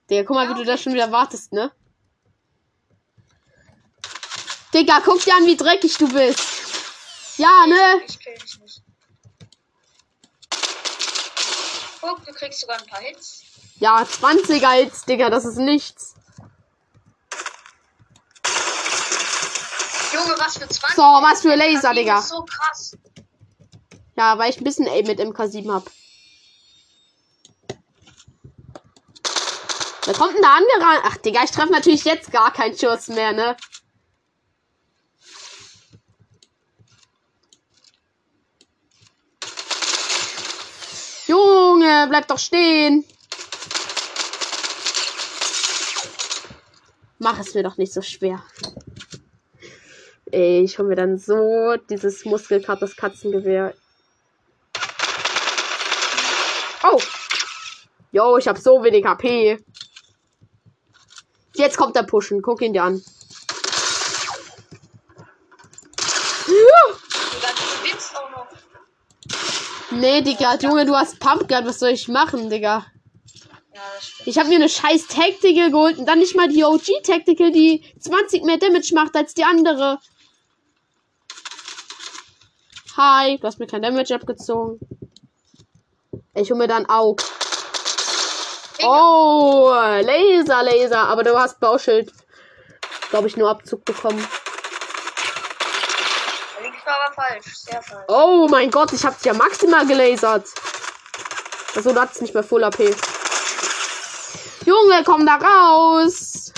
Digga, 0.09 0.23
guck 0.23 0.35
mal, 0.35 0.45
Ja, 0.45 0.51
wie 0.51 0.59
du 0.59 0.63
das 0.65 0.75
okay. 0.75 0.83
schon 0.83 0.93
wieder 0.93 1.11
wartest, 1.11 1.53
ne? 1.53 1.71
Digga, 4.77 5.01
guck 5.03 5.19
dir 5.25 5.35
an, 5.35 5.47
wie 5.47 5.57
dreckig 5.57 5.97
du 5.97 6.07
bist. 6.07 6.39
Ja, 7.37 7.65
ne? 7.65 8.01
Ich 8.05 8.19
kill 8.19 8.35
dich 8.35 8.59
nicht. 8.59 8.83
Guck, 11.99 12.23
du 12.23 12.31
kriegst 12.31 12.59
sogar 12.59 12.77
ein 12.79 12.85
paar 12.85 12.99
Hits. 12.99 13.41
Ja, 13.79 14.03
20er 14.03 14.71
Hits, 14.73 15.05
Digga, 15.05 15.31
das 15.31 15.45
ist 15.45 15.57
nichts. 15.57 16.13
Junge, 20.13 20.35
was 20.37 20.59
für 20.59 20.67
20. 20.67 20.95
So, 20.95 21.01
was 21.01 21.41
für 21.41 21.55
Laser, 21.55 21.95
Digga. 21.95 22.19
ist 22.19 22.29
so 22.29 22.45
krass. 22.45 22.95
Ja, 24.15 24.37
weil 24.37 24.51
ich 24.51 24.59
ein 24.59 24.63
bisschen 24.63 24.87
Aim 24.87 25.07
mit 25.07 25.19
MK7 25.19 25.73
hab. 25.73 25.89
Wer 30.05 30.13
kommt 30.13 30.35
da 30.39 30.55
angerannt? 30.55 31.01
Ach, 31.03 31.17
Digga, 31.17 31.43
ich 31.43 31.51
treffe 31.51 31.71
natürlich 31.71 32.03
jetzt 32.05 32.31
gar 32.31 32.53
keinen 32.53 32.77
Schuss 32.77 33.07
mehr, 33.07 33.33
ne? 33.33 33.57
Bleib 42.09 42.27
doch 42.27 42.39
stehen. 42.39 43.03
Mach 47.19 47.39
es 47.39 47.55
mir 47.55 47.63
doch 47.63 47.77
nicht 47.77 47.93
so 47.93 48.01
schwer. 48.01 48.43
Ey, 50.31 50.61
ich 50.61 50.77
hol 50.77 50.85
mir 50.85 50.95
dann 50.95 51.17
so 51.17 51.77
dieses 51.89 52.25
Muskelkaters 52.25 52.95
Katzengewehr. 52.95 53.73
Oh. 56.83 57.01
Jo, 58.11 58.37
ich 58.37 58.47
hab 58.47 58.57
so 58.57 58.83
wenig 58.83 59.05
HP. 59.05 59.57
Jetzt 61.55 61.77
kommt 61.77 61.95
der 61.95 62.03
Pushen. 62.03 62.41
Guck 62.41 62.61
ihn 62.61 62.73
dir 62.73 62.83
an. 62.83 63.03
Digga, 66.47 67.49
du 67.49 67.63
gewinnst 67.83 68.15
auch 68.15 68.29
noch. 68.29 68.47
Nee, 69.99 70.21
Digga, 70.21 70.55
Junge, 70.57 70.85
du 70.85 70.95
hast 70.95 71.19
Pumpgun. 71.19 71.65
Was 71.65 71.79
soll 71.79 71.89
ich 71.89 72.07
machen, 72.07 72.51
Digga? 72.51 72.85
Ja. 73.73 73.81
Ich 74.25 74.37
habe 74.37 74.49
mir 74.49 74.55
eine 74.55 74.69
scheiß 74.69 75.07
Tactical 75.07 75.71
geholt 75.71 75.97
und 75.97 76.05
dann 76.05 76.19
nicht 76.19 76.35
mal 76.35 76.47
die 76.47 76.63
OG 76.63 77.01
Tactical, 77.03 77.51
die 77.51 77.83
20 77.99 78.43
mehr 78.43 78.57
Damage 78.57 78.93
macht 78.93 79.15
als 79.15 79.33
die 79.33 79.43
andere. 79.43 79.97
Hi, 82.95 83.37
du 83.37 83.47
hast 83.47 83.57
mir 83.57 83.65
kein 83.65 83.81
Damage 83.81 84.13
abgezogen. 84.13 84.79
Ich 86.35 86.51
hol 86.51 86.57
mir 86.57 86.67
dann 86.67 86.87
Aug. 86.87 87.23
Oh, 88.83 89.71
Laser, 89.71 90.61
Laser. 90.61 91.07
Aber 91.07 91.23
du 91.23 91.35
hast 91.35 91.59
Bauschild, 91.59 92.11
glaube 93.09 93.27
ich, 93.27 93.35
nur 93.35 93.49
Abzug 93.49 93.83
bekommen. 93.83 94.27
Da 96.55 96.63
liegst 96.63 96.85
du 96.85 96.89
aber 96.89 97.06
falsch. 97.17 97.55
Sehr 97.55 97.81
falsch. 97.81 98.05
Oh 98.07 98.47
mein 98.49 98.69
Gott, 98.71 98.93
ich 98.93 99.03
hab's 99.03 99.23
ja 99.25 99.33
maximal 99.33 99.85
gelasert. 99.85 100.47
Also 101.75 101.93
du 101.93 101.99
hattest 101.99 102.21
nicht 102.21 102.33
mehr 102.33 102.43
Full 102.43 102.63
AP. 102.63 102.95
Junge, 104.65 105.03
komm 105.05 105.25
da 105.25 105.35
raus. 105.35 106.51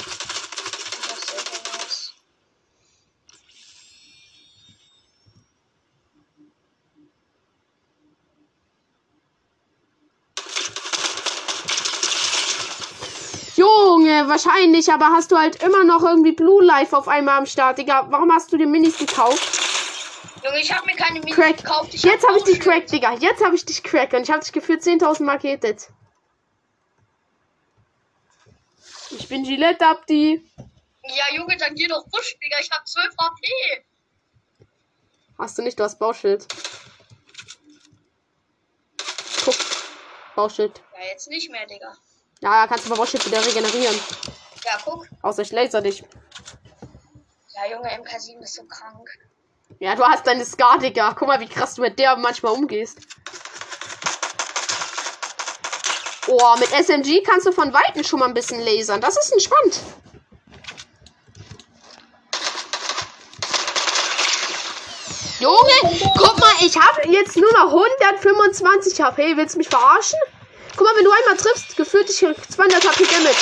Junge, 13.56 14.28
wahrscheinlich, 14.30 14.92
aber 14.92 15.08
hast 15.08 15.32
du 15.32 15.38
halt 15.38 15.62
immer 15.62 15.84
noch 15.84 16.02
irgendwie 16.02 16.32
Blue 16.32 16.64
Life 16.64 16.96
auf 16.96 17.10
einmal 17.10 17.40
am 17.40 17.46
Start, 17.46 17.78
Digga. 17.78 18.08
Warum 18.10 18.32
hast 18.32 18.54
du 18.54 18.58
dir 18.58 18.68
Minis 18.68 18.98
gekauft? 18.98 19.69
Junge, 20.44 20.60
ich 20.62 20.72
habe 20.74 20.86
mir 20.86 20.96
keine 20.96 21.20
Mini 21.20 21.32
Crack. 21.32 21.58
gekauft. 21.58 21.94
Ich 21.94 22.04
Jetzt 22.04 22.24
hab 22.24 22.30
habe 22.30 22.40
ich 22.40 22.46
dich 22.46 22.60
crack, 22.60 22.88
Digga. 22.88 23.14
Jetzt 23.16 23.44
habe 23.44 23.56
ich 23.56 23.66
dich 23.66 23.84
crack 23.84 24.14
und 24.14 24.22
ich 24.24 24.30
habe 24.32 24.40
dich 24.40 24.52
gefühlt 24.52 24.82
10.000 24.82 25.24
Mal 25.24 25.38
gehittet. 25.38 25.90
Ich 29.12 29.28
bin 29.28 29.44
Gillette 29.44 29.86
Abdi. 29.86 30.44
Ja, 31.04 31.36
Junge, 31.36 31.58
dann 31.58 31.74
geh 31.76 31.88
doch 31.88 32.06
push, 32.10 32.38
Digga. 32.42 32.58
Ich 32.62 32.70
hab 32.72 32.88
12 32.88 33.16
HP. 33.18 33.86
Hast 35.38 35.58
du 35.58 35.62
nicht, 35.62 35.80
du 35.80 35.84
hast 35.84 35.98
Bauschild. 36.00 36.46
Guck. 39.44 39.56
Bauschild. 40.36 40.82
Ja, 40.94 41.06
jetzt 41.08 41.28
nicht 41.30 41.50
mehr, 41.52 41.66
Digga. 41.66 41.94
Ja, 42.42 42.68
kannst 42.68 42.86
du 42.86 42.90
mal 42.90 42.98
Bauschild 42.98 43.26
wieder 43.26 43.46
regenerieren. 43.46 43.98
Ja, 44.66 44.78
guck. 44.84 45.08
Außer 45.22 45.42
ich 45.42 45.52
laser 45.52 45.82
dich. 45.82 46.04
Ja, 47.56 47.72
Junge, 47.72 47.90
MK7 47.90 48.40
ist 48.42 48.56
so 48.56 48.64
krank. 48.66 49.10
Ja, 49.82 49.96
du 49.96 50.04
hast 50.04 50.28
deine 50.28 50.44
Scar, 50.44 50.78
Digga. 50.78 51.16
Guck 51.18 51.30
mal, 51.30 51.40
wie 51.40 51.48
krass 51.48 51.76
du 51.76 51.82
mit 51.82 51.98
der 51.98 52.18
manchmal 52.18 52.52
umgehst. 52.52 52.98
Oh, 56.28 56.56
mit 56.60 56.70
SMG 56.70 57.24
kannst 57.24 57.48
du 57.48 57.54
von 57.54 57.74
Weitem 57.74 58.04
schon 58.04 58.20
mal 58.20 58.28
ein 58.28 58.34
bisschen 58.34 58.60
lasern. 58.60 59.00
Das 59.00 59.18
ist 59.18 59.32
entspannt. 59.32 59.80
Junge, 65.40 66.12
guck 66.18 66.38
mal, 66.40 66.52
ich 66.60 66.76
habe 66.78 67.08
jetzt 67.08 67.38
nur 67.38 67.52
noch 67.54 67.74
125 67.74 69.02
HP. 69.02 69.38
Willst 69.38 69.56
du 69.56 69.60
mich 69.60 69.70
verarschen? 69.70 70.20
Guck 70.76 70.86
mal, 70.86 70.96
wenn 70.98 71.06
du 71.06 71.12
einmal 71.12 71.38
triffst, 71.38 71.78
gefühlt 71.78 72.10
ich 72.10 72.18
200 72.18 72.86
HP 72.86 73.06
Damage. 73.06 73.38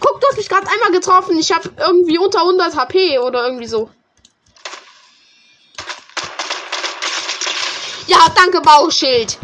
Guck, 0.00 0.18
du 0.18 0.26
hast 0.28 0.38
mich 0.38 0.48
gerade 0.48 0.66
einmal 0.66 0.92
getroffen. 0.92 1.38
Ich 1.38 1.52
habe 1.52 1.70
irgendwie 1.76 2.16
unter 2.16 2.40
100 2.40 2.74
HP 2.74 3.18
oder 3.18 3.44
irgendwie 3.44 3.66
so. 3.66 3.90
Ja, 8.20 8.28
danke, 8.34 8.60
Bauschild. 8.60 9.38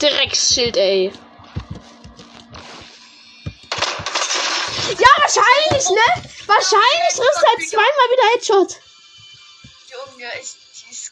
Drecksschild, 0.00 0.76
ey. 0.76 1.12
Ja, 4.98 5.08
wahrscheinlich, 5.18 5.88
ne? 5.88 6.08
Wahrscheinlich 6.46 7.14
triffst 7.14 7.42
du 7.42 7.46
halt 7.46 7.70
zweimal 7.70 8.08
wieder 8.10 8.26
Headshot. 8.32 8.80
Junge, 9.88 10.40
ist 10.40 10.56
die 10.90 10.92
so 10.92 11.10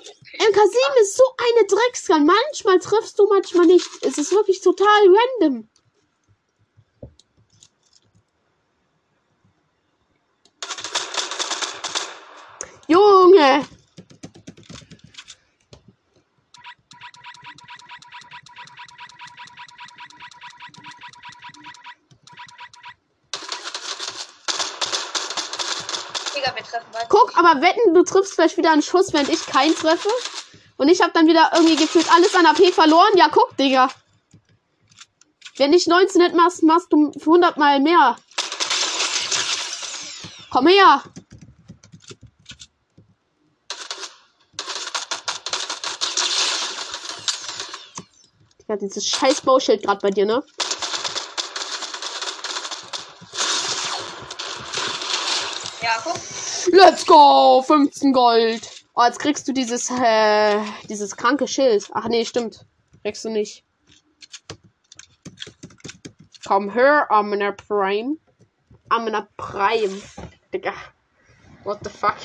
okay. 0.00 0.38
MK7 0.38 1.00
ist 1.02 1.16
so 1.18 1.24
eine 1.36 1.66
Dreckskan. 1.66 2.24
Manchmal 2.24 2.78
triffst 2.78 3.18
du, 3.18 3.26
manchmal 3.26 3.66
nicht. 3.66 3.86
Es 4.00 4.16
ist 4.16 4.32
wirklich 4.32 4.62
total 4.62 5.14
random. 5.40 5.68
Junge! 12.88 13.66
Digga, 26.40 26.54
wir 26.56 26.62
treffen 26.62 26.92
aber 27.50 27.62
wetten, 27.62 27.94
du 27.94 28.02
triffst 28.02 28.34
vielleicht 28.34 28.56
wieder 28.56 28.72
einen 28.72 28.82
Schuss, 28.82 29.12
während 29.12 29.28
ich 29.28 29.44
keinen 29.46 29.74
treffe. 29.74 30.08
Und 30.76 30.88
ich 30.88 31.00
habe 31.00 31.12
dann 31.12 31.26
wieder 31.26 31.50
irgendwie 31.54 31.76
gefühlt 31.76 32.10
alles 32.12 32.34
an 32.34 32.46
AP 32.46 32.72
verloren. 32.72 33.16
Ja, 33.16 33.28
guck, 33.30 33.56
Digga. 33.56 33.88
Wenn 35.56 35.72
ich 35.72 35.86
19 35.86 36.22
nicht 36.22 36.34
machst, 36.34 36.62
machst 36.62 36.92
du 36.92 37.12
100 37.20 37.56
mal 37.58 37.80
mehr. 37.80 38.16
Komm 40.50 40.68
her. 40.68 41.02
Digga, 48.62 48.76
dieses 48.76 49.06
scheiß 49.06 49.42
Bauschild 49.42 49.82
gerade 49.82 50.00
bei 50.00 50.10
dir, 50.10 50.24
ne? 50.24 50.42
Ja, 55.82 56.00
guck. 56.02 56.16
Let's 56.68 57.06
go! 57.06 57.62
15 57.66 58.12
Gold. 58.12 58.84
Oh, 58.94 59.02
jetzt 59.04 59.18
kriegst 59.18 59.48
du 59.48 59.52
dieses, 59.52 59.90
äh, 59.90 60.58
dieses 60.88 61.16
kranke 61.16 61.48
Schild. 61.48 61.88
Ach 61.92 62.08
nee, 62.08 62.24
stimmt. 62.24 62.66
Kriegst 63.02 63.24
du 63.24 63.30
nicht. 63.30 63.64
Komm 66.46 66.70
her, 66.70 67.06
Amina 67.10 67.52
Prime. 67.52 68.16
Amina 68.88 69.28
Prime. 69.36 70.00
Digga. 70.52 70.74
What 71.64 71.80
the 71.84 71.90
fuck? 71.90 72.16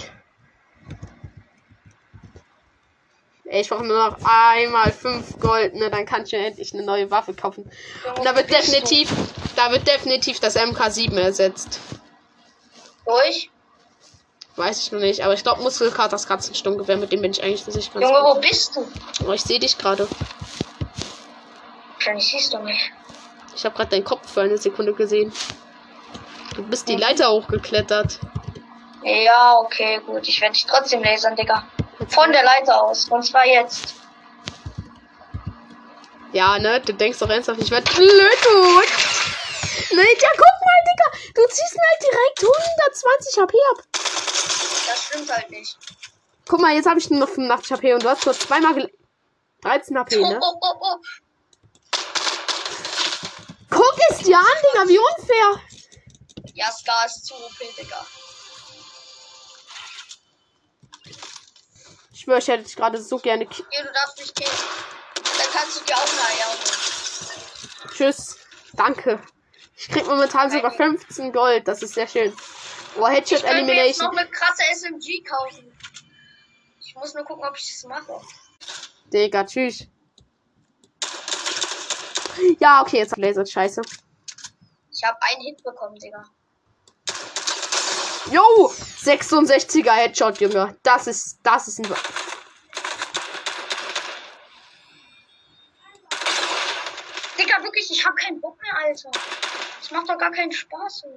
Ey, 3.45 3.61
ich 3.61 3.69
brauche 3.69 3.85
nur 3.85 4.09
noch 4.09 4.17
einmal 4.23 4.91
5 4.91 5.39
Gold, 5.39 5.75
ne? 5.75 5.91
Dann 5.91 6.05
kann 6.05 6.23
ich 6.23 6.31
mir 6.31 6.45
endlich 6.47 6.73
eine 6.73 6.83
neue 6.83 7.11
Waffe 7.11 7.33
kaufen. 7.33 7.69
Und 8.17 8.25
da 8.25 8.35
wird 8.35 8.49
definitiv, 8.49 9.13
da 9.55 9.71
wird 9.71 9.87
definitiv 9.87 10.39
das 10.39 10.57
MK7 10.57 11.15
ersetzt. 11.15 11.79
Du? 13.05 13.11
Durch? 13.11 13.51
Weiß 14.57 14.79
ich 14.79 14.91
noch 14.93 14.99
nicht, 14.99 15.21
aber 15.21 15.33
ich 15.33 15.43
glaube 15.43 15.61
Muskelkaters 15.61 16.27
Katzensturmgewehr, 16.27 16.95
mit 16.95 17.11
dem 17.11 17.21
bin 17.21 17.31
ich 17.31 17.43
eigentlich 17.43 17.63
für 17.63 17.71
sich 17.71 17.91
ganz 17.93 18.05
Junge, 18.05 18.19
wo 18.23 18.39
bist 18.39 18.75
du? 18.75 18.87
Oh, 19.27 19.33
ich 19.33 19.41
sehe 19.41 19.59
dich 19.59 19.77
gerade. 19.77 20.07
Wahrscheinlich 21.95 22.27
siehst 22.27 22.53
du 22.53 22.59
mich. 22.59 22.91
Ich 23.55 23.65
habe 23.65 23.75
gerade 23.75 23.89
deinen 23.89 24.05
Kopf 24.05 24.31
für 24.31 24.41
eine 24.41 24.57
Sekunde 24.57 24.93
gesehen. 24.93 25.33
Du 26.55 26.63
bist 26.63 26.87
die 26.87 26.95
Leiter 26.95 27.31
hochgeklettert. 27.31 28.19
Ja, 29.03 29.57
okay, 29.59 29.99
gut. 30.05 30.27
Ich 30.27 30.39
werde 30.39 30.53
dich 30.53 30.65
trotzdem 30.65 31.03
lasern, 31.03 31.35
Digga. 31.35 31.67
Von 32.07 32.31
der 32.31 32.43
Leiter 32.43 32.81
aus. 32.81 33.09
Und 33.09 33.23
zwar 33.23 33.45
jetzt. 33.45 33.95
Ja, 36.31 36.57
ne? 36.59 36.79
Du 36.81 36.93
denkst 36.93 37.19
doch 37.19 37.29
ernsthaft, 37.29 37.61
ich 37.61 37.71
werde 37.71 37.91
blöd 37.93 38.09
gut. 38.09 38.89
Ne, 39.91 40.01
ja, 40.01 40.29
guck 40.31 40.55
mal, 40.65 40.81
Digga. 40.87 41.33
Du 41.35 41.41
ziehst 41.47 41.75
mir 41.75 41.83
halt 41.91 42.03
direkt 42.03 42.43
120 42.43 43.41
HP 43.41 43.57
ab. 43.71 44.14
Das 44.95 45.03
stimmt 45.03 45.29
halt 45.29 45.51
nicht. 45.51 45.77
Guck 46.47 46.61
mal, 46.61 46.73
jetzt 46.73 46.87
habe 46.87 46.99
ich 46.99 47.09
nur 47.09 47.19
noch 47.19 47.29
85 47.29 47.71
HP 47.71 47.93
und 47.95 48.03
du 48.03 48.09
hast 48.09 48.25
nur 48.25 48.33
zweimal 48.33 48.73
gel 48.75 48.91
13 49.61 49.97
HP, 49.97 50.21
ne? 50.21 50.39
oh, 50.41 50.55
oh, 50.61 50.75
oh. 50.79 50.95
Guck 53.69 53.97
es 54.09 54.19
dir 54.19 54.37
an, 54.37 54.45
Digga, 54.45 54.87
wie 54.87 54.99
unfair. 54.99 55.61
Ja, 56.53 56.71
Scar 56.71 57.05
ist 57.07 57.25
zu 57.25 57.33
OP, 57.33 57.59
Digga. 57.77 58.05
Ich 62.13 62.21
schwöre, 62.21 62.39
ich 62.39 62.47
hätte 62.47 62.63
dich 62.63 62.75
gerade 62.75 63.01
so 63.01 63.17
gerne. 63.17 63.47
Hier, 63.51 63.83
du 63.83 63.91
darfst 63.91 64.19
mich 64.19 64.33
killen. 64.33 64.57
kannst 65.51 65.81
du 65.81 65.85
dir 65.85 65.95
auch 65.95 66.07
eine 66.07 66.21
Eier 66.21 66.47
holen. 66.47 67.91
Tschüss. 67.93 68.37
Danke. 68.73 69.21
Ich 69.75 69.89
krieg 69.89 70.05
momentan 70.05 70.49
sogar 70.49 70.71
15 70.71 71.33
Gold. 71.33 71.67
Das 71.67 71.81
ist 71.81 71.95
sehr 71.95 72.07
schön. 72.07 72.33
Oh, 72.97 73.07
Headshot 73.07 73.39
Ich 73.39 73.43
könnte 73.45 73.63
mir 73.63 73.75
jetzt 73.87 73.99
Elimination. 73.99 74.05
noch 74.07 74.17
eine 74.17 74.29
krasse 74.29 74.63
SMG 74.73 75.23
kaufen. 75.23 75.71
Ich 76.79 76.95
muss 76.95 77.13
nur 77.13 77.25
gucken, 77.25 77.43
ob 77.45 77.57
ich 77.57 77.67
das 77.67 77.83
mache. 77.89 78.21
Digga, 79.11 79.43
tschüss. 79.45 79.87
Ja, 82.59 82.81
okay, 82.81 82.97
jetzt 82.99 83.17
Laser. 83.17 83.45
Scheiße. 83.45 83.81
Ich 84.91 85.03
habe 85.03 85.17
einen 85.21 85.41
Hit 85.41 85.63
bekommen, 85.63 85.95
Digga. 85.95 86.23
Yo! 88.31 88.71
66er 89.03 89.91
Headshot, 89.91 90.39
Junge. 90.39 90.75
Das 90.83 91.07
ist, 91.07 91.39
das 91.43 91.67
ist 91.67 91.79
ein. 91.79 91.93
Digga, 97.37 97.61
wirklich, 97.63 97.91
ich 97.91 98.05
habe 98.05 98.15
keinen 98.15 98.39
Bock 98.39 98.57
mehr, 98.61 98.77
Alter. 98.85 99.11
Das 99.81 99.91
macht 99.91 100.09
doch 100.09 100.17
gar 100.17 100.31
keinen 100.31 100.51
Spaß. 100.51 101.03
so. 101.03 101.13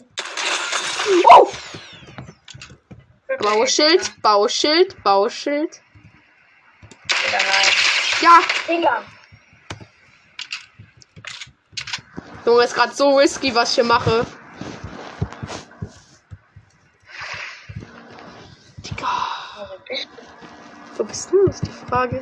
Wirklich, 3.26 3.50
Bauschild, 3.50 4.22
Bauschild, 4.22 5.02
Bauschild. 5.02 5.80
Digga, 7.24 7.38
nein. 7.38 7.66
Ja, 8.20 8.40
Digga. 8.68 9.02
Junge, 12.44 12.64
ist 12.64 12.74
gerade 12.74 12.94
so 12.94 13.16
risky, 13.16 13.54
was 13.54 13.70
ich 13.70 13.74
hier 13.76 13.84
mache. 13.84 14.24
Digga, 18.78 19.06
Wo 19.58 19.78
bist 19.86 20.08
du? 20.08 20.98
wo 20.98 21.04
bist 21.04 21.32
du? 21.32 21.46
Ist 21.46 21.66
die 21.66 21.70
Frage. 21.70 22.20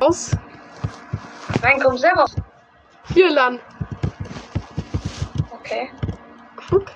Aus? 0.00 0.30
Nein, 1.62 1.80
komm 1.80 1.96
selber. 1.96 2.26
Hier 3.14 3.30
lang. 3.30 3.60
Okay. 5.50 5.90
Guck. 6.70 6.90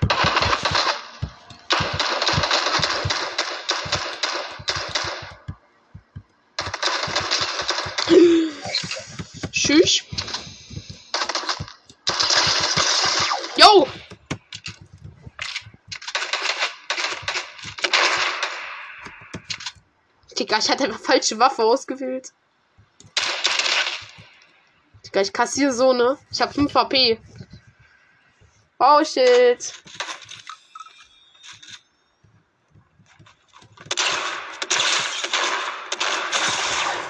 Tschüss. 9.51 10.03
Yo! 13.55 13.87
Digga, 20.39 20.57
ich 20.57 20.69
hatte 20.69 20.85
eine 20.85 20.93
falsche 20.93 21.37
Waffe 21.37 21.63
ausgewählt. 21.63 22.33
Digga, 25.17 25.21
ich 25.25 25.33
kassiere 25.33 25.73
so, 25.73 25.93
ne? 25.93 26.15
Ich 26.31 26.39
hab 26.41 26.53
5 26.53 26.71
HP. 26.71 27.19
Oh 28.77 29.03
shit. 29.03 29.73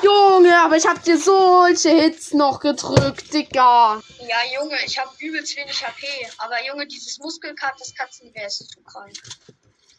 Junge, 0.02 0.58
aber 0.58 0.78
ich 0.78 0.88
hab 0.88 1.04
dir 1.04 1.18
solche 1.18 1.90
Hits 1.90 2.34
noch 2.34 2.62
gedrückt, 2.62 3.34
Digga. 3.34 4.02
Ja, 4.20 4.38
Junge, 4.58 4.78
ich 4.86 4.98
habe 4.98 5.12
übelst 5.20 5.58
wenig 5.58 5.86
HP. 5.86 6.08
Aber 6.38 6.66
Junge, 6.66 6.88
dieses 6.88 7.20
Muskelkat, 7.20 7.74
das 7.78 7.94
Katzengewehr 7.94 8.48
ist 8.48 8.70
zu 8.70 8.82
krank. 8.84 9.18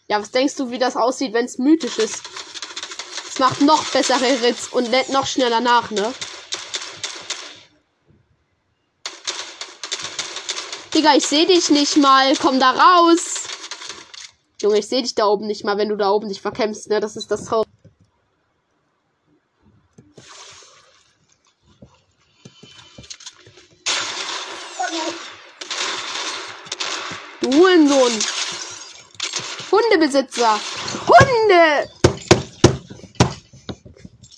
Ja, 0.06 0.18
was 0.18 0.30
denkst 0.30 0.56
du, 0.56 0.70
wie 0.70 0.78
das 0.78 0.96
aussieht, 0.96 1.34
wenn 1.34 1.44
es 1.44 1.58
mythisch 1.58 1.98
ist? 1.98 2.22
Es 3.28 3.38
macht 3.38 3.60
noch 3.60 3.84
bessere 3.90 4.24
Hits 4.24 4.68
und 4.68 4.88
lädt 4.88 5.10
noch 5.10 5.26
schneller 5.26 5.60
nach, 5.60 5.90
ne? 5.90 6.14
Digga, 10.98 11.14
ich 11.14 11.28
sehe 11.28 11.46
dich 11.46 11.70
nicht 11.70 11.96
mal. 11.96 12.34
Komm 12.34 12.58
da 12.58 12.72
raus. 12.72 13.44
Junge, 14.60 14.80
ich 14.80 14.88
sehe 14.88 15.00
dich 15.00 15.14
da 15.14 15.26
oben 15.26 15.46
nicht 15.46 15.62
mal, 15.62 15.78
wenn 15.78 15.88
du 15.88 15.94
da 15.94 16.10
oben 16.10 16.28
dich 16.28 16.40
verkämpfst, 16.40 16.88
ne? 16.88 16.98
Das 16.98 17.14
ist 17.14 17.30
das 17.30 17.52
Haus. 17.52 17.66
Du 27.42 27.52
Hurensohn. 27.52 28.18
Hundebesitzer. 29.70 30.58
Hunde. 31.06 31.88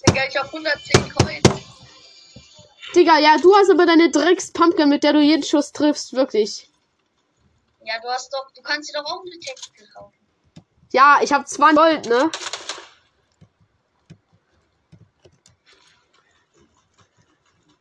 Digga, 0.06 0.28
ich 0.28 0.36
hab 0.36 0.44
110 0.44 1.08
Coins. 1.14 1.69
Digga, 2.94 3.18
ja, 3.18 3.36
du 3.38 3.54
hast 3.56 3.70
aber 3.70 3.86
deine 3.86 4.10
Drecks-Pumpkin, 4.10 4.88
mit 4.88 5.04
der 5.04 5.12
du 5.12 5.20
jeden 5.20 5.44
Schuss 5.44 5.72
triffst, 5.72 6.12
wirklich. 6.12 6.68
Ja, 7.84 7.94
du 8.02 8.08
hast 8.08 8.32
doch, 8.32 8.50
du 8.54 8.62
kannst 8.62 8.90
dir 8.90 9.00
doch 9.00 9.04
auch 9.04 9.20
eine 9.20 9.38
Tactical 9.38 9.86
kaufen. 9.94 10.14
Ja, 10.92 11.20
ich 11.22 11.32
hab 11.32 11.46
20 11.46 11.76
Gold, 11.76 12.06
ne? 12.06 12.30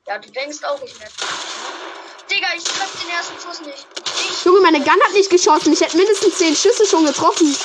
Ja, 0.07 0.17
du 0.17 0.29
denkst 0.31 0.63
auch, 0.63 0.81
ich 0.83 0.99
werde. 0.99 1.13
Digga, 2.29 2.47
ich 2.55 2.63
treff 2.63 3.01
den 3.01 3.09
ersten 3.09 3.39
Schuss 3.39 3.61
nicht. 3.61 3.85
Ich, 4.31 4.45
Junge, 4.45 4.61
meine 4.61 4.79
Gun 4.79 5.01
hat 5.05 5.13
nicht 5.13 5.29
geschossen. 5.29 5.73
Ich 5.73 5.81
hätte 5.81 5.97
mindestens 5.97 6.37
10 6.37 6.55
Schüsse 6.55 6.85
schon 6.85 7.05
getroffen. 7.05 7.55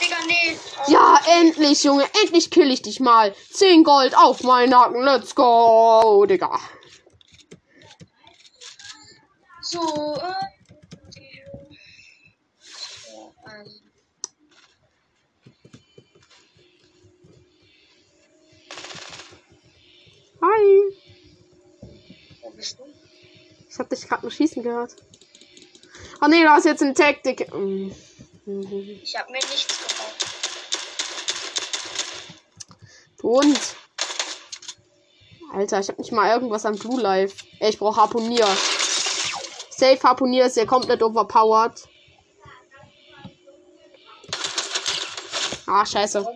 Digga, 0.00 0.16
nee. 0.26 0.58
Oh, 0.86 0.90
Ja, 0.90 1.17
endlich, 1.40 1.84
Junge. 1.84 2.04
Endlich 2.22 2.50
kill 2.50 2.70
ich 2.70 2.82
dich 2.82 3.00
mal. 3.00 3.34
10 3.52 3.84
Gold 3.84 4.16
auf 4.16 4.42
meinen 4.42 4.70
Nacken. 4.70 5.02
Let's 5.02 5.34
go, 5.34 6.24
Digga. 6.26 6.58
So, 9.62 9.80
äh. 10.16 10.48
Hi. 20.40 20.96
Wo 22.42 22.50
bist 22.50 22.78
du? 22.78 22.84
Ich 23.68 23.78
hab 23.78 23.90
dich 23.90 24.06
gerade 24.08 24.22
nur 24.22 24.30
schießen 24.30 24.62
gehört. 24.62 24.94
Oh 26.20 26.26
nee, 26.28 26.42
du 26.42 26.48
hast 26.48 26.64
jetzt 26.64 26.82
eine 26.82 26.94
Taktik. 26.94 27.40
Ich 27.42 29.16
hab 29.16 29.30
mir 29.30 29.38
nichts 29.38 29.77
Und. 33.22 33.58
Alter, 35.52 35.80
ich 35.80 35.88
hab 35.88 35.98
nicht 35.98 36.12
mal 36.12 36.30
irgendwas 36.30 36.66
am 36.66 36.76
Blue 36.76 37.00
Life. 37.00 37.44
Ey, 37.58 37.70
ich 37.70 37.78
brauch 37.78 37.96
Harpunier. 37.96 38.46
Safe 39.70 40.02
Harpunier 40.02 40.46
ist 40.46 40.56
ja 40.56 40.66
komplett 40.66 41.02
overpowered. 41.02 41.88
Ah, 45.66 45.84
scheiße. 45.84 46.26